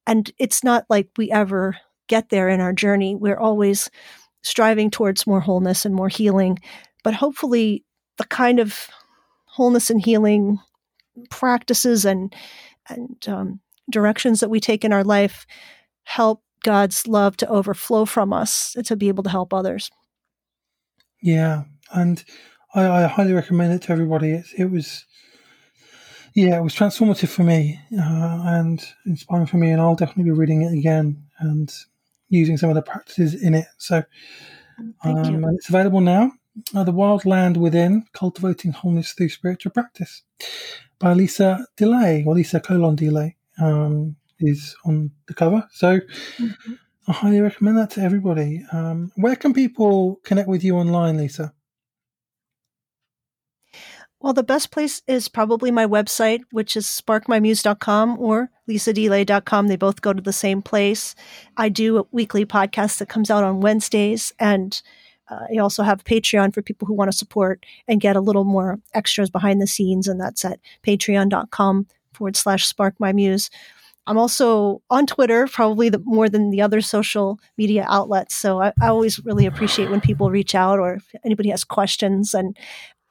And 0.05 0.29
it's 0.37 0.65
not 0.65 0.85
like 0.91 1.09
we 1.17 1.31
ever 1.31 1.77
get 2.09 2.31
there 2.31 2.49
in 2.49 2.61
our 2.61 2.73
journey. 2.73 3.15
We're 3.15 3.39
always 3.39 3.89
striving 4.43 4.91
towards 4.91 5.29
more 5.29 5.41
wholeness 5.41 5.85
and 5.85 5.95
more 5.95 6.09
healing. 6.09 6.59
But 7.05 7.15
hopefully, 7.15 7.85
the 8.19 8.25
kind 8.25 8.59
of 8.59 8.89
wholeness 9.45 9.89
and 9.89 10.05
healing 10.05 10.59
practices 11.31 12.05
and 12.05 12.35
and 12.89 13.17
um, 13.29 13.61
directions 13.91 14.41
that 14.41 14.51
we 14.51 14.59
take 14.59 14.85
in 14.85 14.93
our 14.93 15.05
life 15.05 15.47
help 16.07 16.43
God's 16.63 17.07
love 17.07 17.37
to 17.37 17.49
overflow 17.49 18.05
from 18.05 18.33
us 18.33 18.75
to 18.85 18.97
be 18.97 19.09
able 19.09 19.25
to 19.25 19.31
help 19.31 19.53
others. 19.53 19.91
Yeah, 21.21 21.65
and 21.93 22.25
I, 22.75 22.87
I 22.87 23.07
highly 23.07 23.33
recommend 23.33 23.73
it 23.73 23.83
to 23.83 23.93
everybody. 23.93 24.31
It, 24.31 24.47
it 24.57 24.71
was, 24.71 25.05
yeah, 26.35 26.59
it 26.59 26.63
was 26.63 26.75
transformative 26.75 27.29
for 27.29 27.43
me 27.43 27.81
uh, 27.93 28.43
and 28.45 28.85
inspiring 29.05 29.47
for 29.47 29.57
me, 29.57 29.71
and 29.71 29.81
I'll 29.81 29.97
definitely 29.97 30.31
be 30.31 30.39
reading 30.39 30.63
it 30.63 30.73
again 30.73 31.25
and 31.41 31.73
using 32.29 32.57
some 32.57 32.71
of 32.71 32.77
the 32.77 32.83
practices 32.83 33.35
in 33.35 33.55
it. 33.55 33.67
So, 33.79 34.05
um, 35.03 35.45
it's 35.57 35.69
available 35.69 36.01
now. 36.01 36.33
Uh, 36.75 36.85
the 36.85 36.93
Wild 36.93 37.25
Land 37.25 37.57
Within: 37.57 38.07
Cultivating 38.13 38.73
Wholeness 38.73 39.13
Through 39.13 39.31
Spiritual 39.31 39.73
Practice 39.73 40.23
by 40.99 41.13
Lisa 41.15 41.67
DeLay 41.77 42.25
or 42.27 42.35
Lisa 42.35 42.61
Colon 42.61 42.97
DeLay 42.97 43.37
um, 43.59 44.17
is 44.41 44.77
on 44.85 45.11
the 45.29 45.35
cover. 45.35 45.67
So. 45.73 46.01
Mm-hmm. 46.39 46.73
I 47.09 47.13
highly 47.13 47.41
recommend 47.41 47.79
that 47.79 47.91
to 47.91 48.01
everybody. 48.01 48.65
Um, 48.73 49.13
where 49.15 49.37
can 49.37 49.55
people 49.55 50.19
connect 50.25 50.49
with 50.49 50.65
you 50.65 50.75
online, 50.77 51.17
Lisa? 51.19 51.55
Well, 54.19 54.33
the 54.33 54.43
best 54.43 54.73
place 54.73 55.03
is 55.07 55.29
probably 55.29 55.71
my 55.71 55.87
website, 55.87 56.41
which 56.51 56.75
is 56.77 56.87
sparkmymuse.com 56.87 58.19
or 58.19 58.51
lisadelay.com. 58.69 59.69
They 59.69 59.77
both 59.77 60.01
go 60.03 60.13
to 60.13 60.21
the 60.21 60.33
same 60.33 60.63
place. 60.63 61.15
I 61.57 61.69
do 61.69 61.99
a 61.99 62.07
weekly 62.11 62.45
podcast 62.45 62.99
that 62.99 63.09
comes 63.09 63.31
out 63.31 63.45
on 63.45 63.61
Wednesdays, 63.61 64.33
and 64.41 64.83
Uh, 65.29 65.47
I 65.53 65.59
also 65.59 65.83
have 65.83 66.05
Patreon 66.05 66.55
for 66.55 66.63
people 66.63 66.87
who 66.87 66.95
want 66.95 67.11
to 67.11 67.17
support 67.17 67.67
and 67.89 68.01
get 68.01 68.17
a 68.17 68.21
little 68.21 68.45
more 68.45 68.79
extras 68.95 69.29
behind 69.29 69.61
the 69.61 69.67
scenes, 69.67 70.07
and 70.07 70.21
that's 70.21 70.45
at 70.45 70.61
patreon.com 70.85 71.87
forward 72.13 72.37
slash 72.37 72.65
spark 72.67 72.95
my 72.99 73.13
muse. 73.13 73.51
I'm 74.07 74.19
also 74.19 74.83
on 74.91 75.07
Twitter, 75.07 75.49
probably 75.49 75.89
the, 75.89 76.01
more 76.05 76.29
than 76.29 76.51
the 76.51 76.63
other 76.63 76.81
social 76.81 77.41
media 77.59 77.85
outlets. 77.89 78.35
So 78.35 78.63
I, 78.63 78.73
I, 78.81 78.89
always 78.89 79.19
really 79.25 79.47
appreciate 79.47 79.91
when 79.91 80.01
people 80.01 80.31
reach 80.31 80.55
out 80.55 80.79
or 80.79 80.95
if 80.95 81.15
anybody 81.25 81.51
has 81.51 81.65
questions. 81.65 82.33
And 82.33 82.57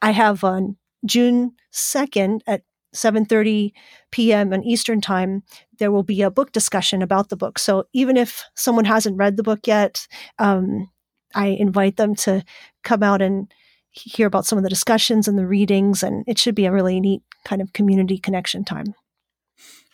I 0.01 0.11
have 0.11 0.43
on 0.43 0.77
June 1.05 1.53
2nd 1.73 2.41
at 2.47 2.63
7:30 2.95 3.73
p.m. 4.11 4.53
on 4.53 4.63
Eastern 4.63 5.01
Time, 5.01 5.43
there 5.79 5.91
will 5.91 6.03
be 6.03 6.21
a 6.21 6.31
book 6.31 6.53
discussion 6.53 7.01
about 7.01 7.29
the 7.29 7.35
book. 7.35 7.59
So 7.59 7.85
even 7.93 8.15
if 8.15 8.43
someone 8.55 8.85
hasn't 8.85 9.17
read 9.17 9.35
the 9.35 9.43
book 9.43 9.67
yet, 9.67 10.07
um, 10.39 10.89
I 11.33 11.47
invite 11.47 11.97
them 11.97 12.15
to 12.15 12.43
come 12.83 13.03
out 13.03 13.21
and 13.21 13.51
hear 13.91 14.27
about 14.27 14.45
some 14.45 14.57
of 14.57 14.63
the 14.63 14.69
discussions 14.69 15.27
and 15.27 15.37
the 15.37 15.47
readings, 15.47 16.03
and 16.03 16.23
it 16.27 16.39
should 16.39 16.55
be 16.55 16.65
a 16.65 16.71
really 16.71 16.99
neat 16.99 17.21
kind 17.43 17.61
of 17.61 17.73
community 17.73 18.17
connection 18.17 18.63
time. 18.63 18.95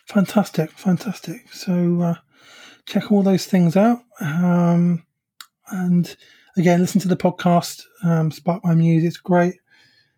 Fantastic, 0.06 0.70
fantastic. 0.72 1.52
So 1.52 2.00
uh, 2.02 2.14
check 2.86 3.10
all 3.10 3.22
those 3.22 3.46
things 3.46 3.76
out, 3.76 4.00
um, 4.20 5.04
and 5.70 6.14
again, 6.56 6.80
listen 6.80 7.00
to 7.02 7.08
the 7.08 7.16
podcast. 7.16 7.82
Um, 8.02 8.30
Spark 8.30 8.64
My 8.64 8.74
Muse, 8.74 9.04
it's 9.04 9.16
great. 9.16 9.54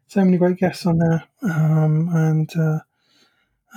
So 0.08 0.24
many 0.24 0.36
great 0.36 0.58
guests 0.58 0.86
on 0.86 0.98
there, 0.98 1.24
um, 1.42 2.08
and 2.12 2.50
uh, 2.56 2.78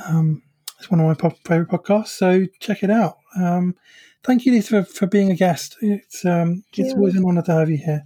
um, 0.05 0.43
it's 0.77 0.89
one 0.89 0.99
of 0.99 1.05
my 1.05 1.13
pop- 1.13 1.45
favorite 1.45 1.69
podcasts. 1.69 2.09
So 2.09 2.45
check 2.59 2.83
it 2.83 2.89
out. 2.89 3.17
Um, 3.37 3.75
thank 4.23 4.45
you, 4.45 4.51
Lisa, 4.51 4.83
for, 4.83 4.91
for 4.91 5.07
being 5.07 5.31
a 5.31 5.35
guest. 5.35 5.77
It's 5.81 6.25
um, 6.25 6.63
it's 6.73 6.93
always 6.93 7.15
an 7.15 7.25
honor 7.25 7.41
to 7.43 7.53
have 7.53 7.69
you 7.69 7.77
here. 7.77 8.05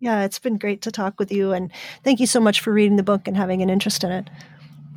Yeah, 0.00 0.24
it's 0.24 0.38
been 0.38 0.58
great 0.58 0.82
to 0.82 0.92
talk 0.92 1.18
with 1.18 1.32
you, 1.32 1.52
and 1.52 1.72
thank 2.04 2.20
you 2.20 2.26
so 2.26 2.40
much 2.40 2.60
for 2.60 2.72
reading 2.72 2.96
the 2.96 3.02
book 3.02 3.26
and 3.26 3.36
having 3.36 3.62
an 3.62 3.70
interest 3.70 4.04
in 4.04 4.12
it. 4.12 4.30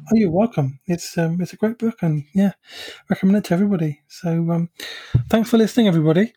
Oh, 0.09 0.15
you're 0.15 0.31
welcome. 0.31 0.79
It's 0.87 1.17
um, 1.17 1.39
it's 1.41 1.53
a 1.53 1.57
great 1.57 1.77
book, 1.77 1.97
and 2.01 2.23
yeah, 2.33 2.53
recommend 3.09 3.37
it 3.37 3.43
to 3.45 3.53
everybody. 3.53 4.01
So, 4.07 4.29
um, 4.51 4.69
thanks 5.29 5.49
for 5.49 5.57
listening, 5.57 5.87
everybody. 5.87 6.33